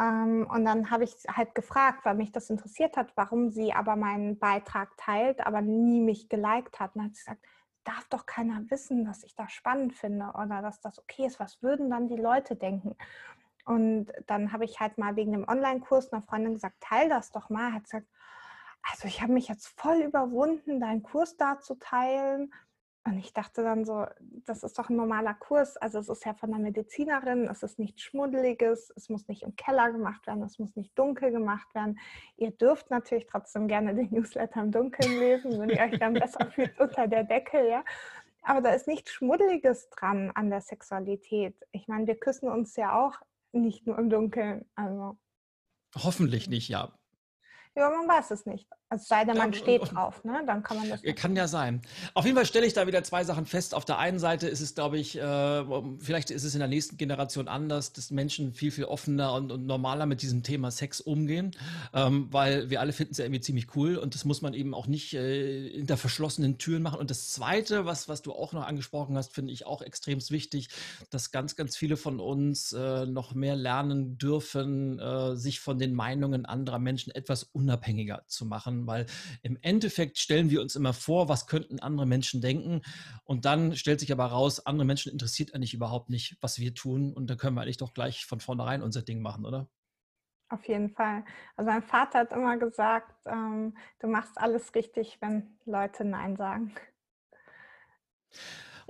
Ähm, 0.00 0.48
und 0.50 0.64
dann 0.64 0.90
habe 0.90 1.04
ich 1.04 1.14
halt 1.28 1.54
gefragt, 1.54 2.04
weil 2.04 2.14
mich 2.14 2.32
das 2.32 2.48
interessiert 2.48 2.96
hat, 2.96 3.12
warum 3.16 3.50
sie 3.50 3.72
aber 3.74 3.96
meinen 3.96 4.38
Beitrag 4.38 4.96
teilt, 4.96 5.46
aber 5.46 5.60
nie 5.60 6.00
mich 6.00 6.28
geliked 6.28 6.80
hat. 6.80 6.96
Und 6.96 7.04
hat 7.04 7.14
sie 7.14 7.24
gesagt, 7.24 7.44
darf 7.84 8.08
doch 8.08 8.26
keiner 8.26 8.62
wissen, 8.70 9.04
dass 9.04 9.24
ich 9.24 9.34
das 9.34 9.52
spannend 9.52 9.94
finde 9.94 10.32
oder 10.34 10.62
dass 10.62 10.80
das 10.80 10.98
okay 10.98 11.26
ist. 11.26 11.38
Was 11.40 11.62
würden 11.62 11.90
dann 11.90 12.08
die 12.08 12.16
Leute 12.16 12.56
denken? 12.56 12.96
Und 13.66 14.06
dann 14.26 14.52
habe 14.52 14.64
ich 14.64 14.80
halt 14.80 14.96
mal 14.96 15.16
wegen 15.16 15.32
dem 15.32 15.46
Online-Kurs 15.46 16.12
einer 16.12 16.22
Freundin 16.22 16.54
gesagt, 16.54 16.80
teil 16.80 17.08
das 17.08 17.30
doch 17.30 17.50
mal. 17.50 17.72
Hat 17.72 17.84
gesagt, 17.84 18.06
also 18.90 19.06
ich 19.06 19.20
habe 19.20 19.32
mich 19.32 19.48
jetzt 19.48 19.68
voll 19.78 19.98
überwunden, 19.98 20.80
deinen 20.80 21.02
Kurs 21.02 21.36
da 21.36 21.60
zu 21.60 21.74
teilen. 21.74 22.52
Und 23.04 23.18
ich 23.18 23.32
dachte 23.32 23.62
dann 23.62 23.86
so, 23.86 24.06
das 24.44 24.62
ist 24.62 24.78
doch 24.78 24.90
ein 24.90 24.96
normaler 24.96 25.32
Kurs. 25.32 25.78
Also 25.78 25.98
es 25.98 26.10
ist 26.10 26.24
ja 26.26 26.34
von 26.34 26.50
der 26.50 26.58
Medizinerin, 26.58 27.48
es 27.48 27.62
ist 27.62 27.78
nichts 27.78 28.02
Schmuddeliges, 28.02 28.92
es 28.94 29.08
muss 29.08 29.26
nicht 29.26 29.42
im 29.42 29.56
Keller 29.56 29.90
gemacht 29.90 30.26
werden, 30.26 30.42
es 30.42 30.58
muss 30.58 30.76
nicht 30.76 30.98
dunkel 30.98 31.30
gemacht 31.30 31.74
werden. 31.74 31.98
Ihr 32.36 32.50
dürft 32.50 32.90
natürlich 32.90 33.26
trotzdem 33.26 33.68
gerne 33.68 33.94
den 33.94 34.10
Newsletter 34.10 34.60
im 34.60 34.70
Dunkeln 34.70 35.18
lesen, 35.18 35.58
wenn 35.58 35.70
ihr 35.70 35.80
euch 35.80 35.98
dann 35.98 36.12
besser 36.12 36.44
fühlt 36.50 36.78
unter 36.78 37.08
der 37.08 37.24
Decke, 37.24 37.66
ja. 37.66 37.82
Aber 38.42 38.60
da 38.60 38.70
ist 38.70 38.86
nichts 38.86 39.12
Schmuddeliges 39.12 39.88
dran 39.90 40.30
an 40.34 40.50
der 40.50 40.60
Sexualität. 40.60 41.56
Ich 41.72 41.88
meine, 41.88 42.06
wir 42.06 42.16
küssen 42.16 42.50
uns 42.50 42.76
ja 42.76 42.98
auch 43.02 43.14
nicht 43.52 43.86
nur 43.86 43.98
im 43.98 44.10
Dunkeln. 44.10 44.66
Also. 44.74 45.18
Hoffentlich 45.96 46.48
nicht, 46.48 46.68
ja. 46.68 46.92
Ja, 47.76 47.88
man 47.88 48.08
weiß 48.08 48.32
es 48.32 48.46
nicht. 48.46 48.66
Also 48.88 49.04
sei 49.06 49.24
denn, 49.24 49.38
man 49.38 49.54
steht 49.54 49.92
drauf, 49.92 50.24
ne? 50.24 50.42
Dann 50.44 50.64
kann 50.64 50.76
man 50.76 50.88
das. 50.88 51.00
Kann 51.14 51.36
ja 51.36 51.46
sein. 51.46 51.80
Auf 52.14 52.24
jeden 52.24 52.36
Fall 52.36 52.44
stelle 52.44 52.66
ich 52.66 52.72
da 52.72 52.88
wieder 52.88 53.04
zwei 53.04 53.22
Sachen 53.22 53.46
fest. 53.46 53.72
Auf 53.72 53.84
der 53.84 53.98
einen 53.98 54.18
Seite 54.18 54.48
ist 54.48 54.60
es, 54.60 54.74
glaube 54.74 54.98
ich, 54.98 55.16
äh, 55.16 55.64
vielleicht 56.00 56.32
ist 56.32 56.42
es 56.42 56.54
in 56.54 56.58
der 56.58 56.66
nächsten 56.66 56.96
Generation 56.96 57.46
anders, 57.46 57.92
dass 57.92 58.10
Menschen 58.10 58.52
viel, 58.52 58.72
viel 58.72 58.86
offener 58.86 59.34
und, 59.34 59.52
und 59.52 59.64
normaler 59.64 60.06
mit 60.06 60.22
diesem 60.22 60.42
Thema 60.42 60.72
Sex 60.72 61.00
umgehen, 61.00 61.52
ähm, 61.94 62.26
weil 62.32 62.68
wir 62.70 62.80
alle 62.80 62.92
finden 62.92 63.12
es 63.12 63.18
ja 63.18 63.26
irgendwie 63.26 63.40
ziemlich 63.40 63.76
cool 63.76 63.96
und 63.96 64.16
das 64.16 64.24
muss 64.24 64.42
man 64.42 64.54
eben 64.54 64.74
auch 64.74 64.88
nicht 64.88 65.14
äh, 65.14 65.70
hinter 65.70 65.96
verschlossenen 65.96 66.58
Türen 66.58 66.82
machen. 66.82 66.98
Und 66.98 67.10
das 67.10 67.28
Zweite, 67.28 67.86
was, 67.86 68.08
was 68.08 68.22
du 68.22 68.32
auch 68.32 68.52
noch 68.52 68.66
angesprochen 68.66 69.16
hast, 69.16 69.32
finde 69.32 69.52
ich 69.52 69.66
auch 69.66 69.82
extrem 69.82 70.20
wichtig, 70.30 70.68
dass 71.10 71.30
ganz, 71.30 71.54
ganz 71.54 71.76
viele 71.76 71.96
von 71.96 72.18
uns 72.18 72.72
äh, 72.72 73.06
noch 73.06 73.34
mehr 73.34 73.54
lernen 73.54 74.18
dürfen, 74.18 75.00
sich 75.34 75.60
von 75.60 75.78
den 75.78 75.94
Meinungen 75.94 76.44
anderer 76.44 76.78
Menschen 76.78 77.14
etwas 77.14 77.44
unabhängiger 77.60 78.24
zu 78.26 78.46
machen 78.46 78.86
weil 78.86 79.06
im 79.42 79.58
Endeffekt 79.60 80.18
stellen 80.18 80.50
wir 80.50 80.60
uns 80.60 80.76
immer 80.76 80.92
vor, 80.92 81.28
was 81.28 81.46
könnten 81.46 81.80
andere 81.80 82.06
Menschen 82.06 82.40
denken 82.40 82.82
und 83.24 83.44
dann 83.44 83.76
stellt 83.76 84.00
sich 84.00 84.12
aber 84.12 84.26
raus, 84.26 84.66
andere 84.66 84.86
Menschen 84.86 85.12
interessiert 85.12 85.54
eigentlich 85.54 85.74
überhaupt 85.74 86.10
nicht, 86.10 86.36
was 86.40 86.58
wir 86.58 86.74
tun 86.74 87.12
und 87.12 87.28
dann 87.28 87.38
können 87.38 87.54
wir 87.54 87.62
eigentlich 87.62 87.76
doch 87.76 87.94
gleich 87.94 88.24
von 88.26 88.40
vornherein 88.40 88.82
unser 88.82 89.02
Ding 89.02 89.20
machen, 89.22 89.44
oder? 89.44 89.68
Auf 90.48 90.66
jeden 90.66 90.90
Fall. 90.90 91.24
Also 91.56 91.70
mein 91.70 91.82
Vater 91.82 92.20
hat 92.20 92.32
immer 92.32 92.56
gesagt, 92.56 93.14
ähm, 93.26 93.76
du 94.00 94.08
machst 94.08 94.36
alles 94.36 94.74
richtig, 94.74 95.18
wenn 95.20 95.56
Leute 95.64 96.04
Nein 96.04 96.36
sagen. 96.36 96.74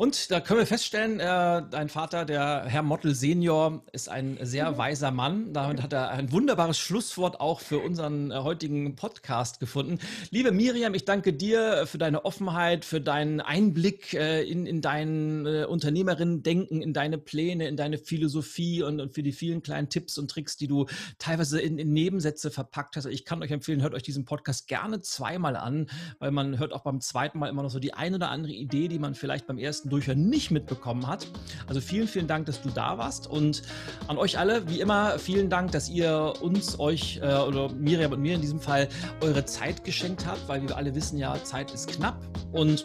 Und 0.00 0.30
da 0.30 0.40
können 0.40 0.60
wir 0.60 0.66
feststellen, 0.66 1.20
äh, 1.20 1.62
dein 1.70 1.90
Vater, 1.90 2.24
der 2.24 2.64
Herr 2.64 2.82
Mottel 2.82 3.14
Senior, 3.14 3.82
ist 3.92 4.08
ein 4.08 4.38
sehr 4.40 4.70
mhm. 4.70 4.78
weiser 4.78 5.10
Mann. 5.10 5.52
Damit 5.52 5.82
hat 5.82 5.92
er 5.92 6.08
ein 6.08 6.32
wunderbares 6.32 6.78
Schlusswort 6.78 7.38
auch 7.38 7.60
für 7.60 7.80
unseren 7.80 8.30
äh, 8.30 8.36
heutigen 8.36 8.96
Podcast 8.96 9.60
gefunden. 9.60 9.98
Liebe 10.30 10.52
Miriam, 10.52 10.94
ich 10.94 11.04
danke 11.04 11.34
dir 11.34 11.86
für 11.86 11.98
deine 11.98 12.24
Offenheit, 12.24 12.86
für 12.86 13.02
deinen 13.02 13.42
Einblick 13.42 14.14
äh, 14.14 14.42
in, 14.42 14.64
in 14.64 14.80
dein 14.80 15.44
äh, 15.44 15.66
Unternehmerinnen-Denken, 15.68 16.80
in 16.80 16.94
deine 16.94 17.18
Pläne, 17.18 17.68
in 17.68 17.76
deine 17.76 17.98
Philosophie 17.98 18.82
und, 18.82 19.00
und 19.00 19.12
für 19.12 19.22
die 19.22 19.32
vielen 19.32 19.62
kleinen 19.62 19.90
Tipps 19.90 20.16
und 20.16 20.30
Tricks, 20.30 20.56
die 20.56 20.66
du 20.66 20.86
teilweise 21.18 21.60
in, 21.60 21.78
in 21.78 21.92
Nebensätze 21.92 22.50
verpackt 22.50 22.96
hast. 22.96 23.04
Ich 23.04 23.26
kann 23.26 23.42
euch 23.42 23.50
empfehlen, 23.50 23.82
hört 23.82 23.92
euch 23.92 24.02
diesen 24.02 24.24
Podcast 24.24 24.66
gerne 24.66 25.02
zweimal 25.02 25.56
an, 25.56 25.90
weil 26.20 26.30
man 26.30 26.58
hört 26.58 26.72
auch 26.72 26.84
beim 26.84 27.02
zweiten 27.02 27.38
Mal 27.38 27.50
immer 27.50 27.62
noch 27.62 27.70
so 27.70 27.80
die 27.80 27.92
eine 27.92 28.16
oder 28.16 28.30
andere 28.30 28.52
Idee, 28.52 28.88
die 28.88 28.98
man 28.98 29.14
vielleicht 29.14 29.46
beim 29.46 29.58
ersten 29.58 29.89
Durchhör 29.90 30.14
nicht 30.14 30.50
mitbekommen 30.50 31.06
hat. 31.06 31.26
Also 31.66 31.80
vielen, 31.80 32.08
vielen 32.08 32.26
Dank, 32.26 32.46
dass 32.46 32.62
du 32.62 32.70
da 32.70 32.98
warst 32.98 33.26
und 33.26 33.62
an 34.08 34.18
euch 34.18 34.38
alle, 34.38 34.68
wie 34.68 34.80
immer, 34.80 35.18
vielen 35.18 35.50
Dank, 35.50 35.72
dass 35.72 35.88
ihr 35.88 36.32
uns, 36.40 36.78
euch 36.78 37.20
äh, 37.22 37.34
oder 37.34 37.70
Miriam 37.72 38.12
und 38.12 38.20
mir 38.20 38.34
in 38.34 38.40
diesem 38.40 38.60
Fall 38.60 38.88
eure 39.20 39.44
Zeit 39.44 39.84
geschenkt 39.84 40.26
habt, 40.26 40.48
weil 40.48 40.62
wir 40.62 40.76
alle 40.76 40.94
wissen 40.94 41.18
ja, 41.18 41.42
Zeit 41.44 41.72
ist 41.72 41.88
knapp 41.88 42.18
und 42.52 42.84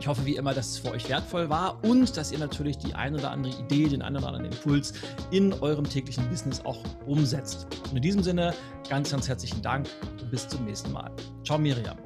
ich 0.00 0.08
hoffe 0.08 0.24
wie 0.24 0.36
immer, 0.36 0.54
dass 0.54 0.70
es 0.70 0.78
für 0.78 0.92
euch 0.92 1.08
wertvoll 1.10 1.50
war 1.50 1.84
und 1.84 2.16
dass 2.16 2.32
ihr 2.32 2.38
natürlich 2.38 2.78
die 2.78 2.94
ein 2.94 3.14
oder 3.14 3.30
andere 3.30 3.52
Idee, 3.60 3.86
den 3.86 4.00
einen 4.00 4.16
oder 4.16 4.28
anderen 4.28 4.46
Impuls 4.46 4.94
in 5.30 5.52
eurem 5.52 5.84
täglichen 5.84 6.26
Business 6.30 6.64
auch 6.64 6.82
umsetzt. 7.06 7.66
Und 7.90 7.96
in 7.96 8.02
diesem 8.02 8.22
Sinne 8.22 8.54
ganz, 8.88 9.10
ganz 9.10 9.28
herzlichen 9.28 9.60
Dank 9.60 9.86
und 10.20 10.30
bis 10.30 10.48
zum 10.48 10.64
nächsten 10.64 10.90
Mal. 10.90 11.10
Ciao 11.44 11.58
Miriam. 11.58 11.98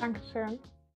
Dankeschön. 0.00 0.58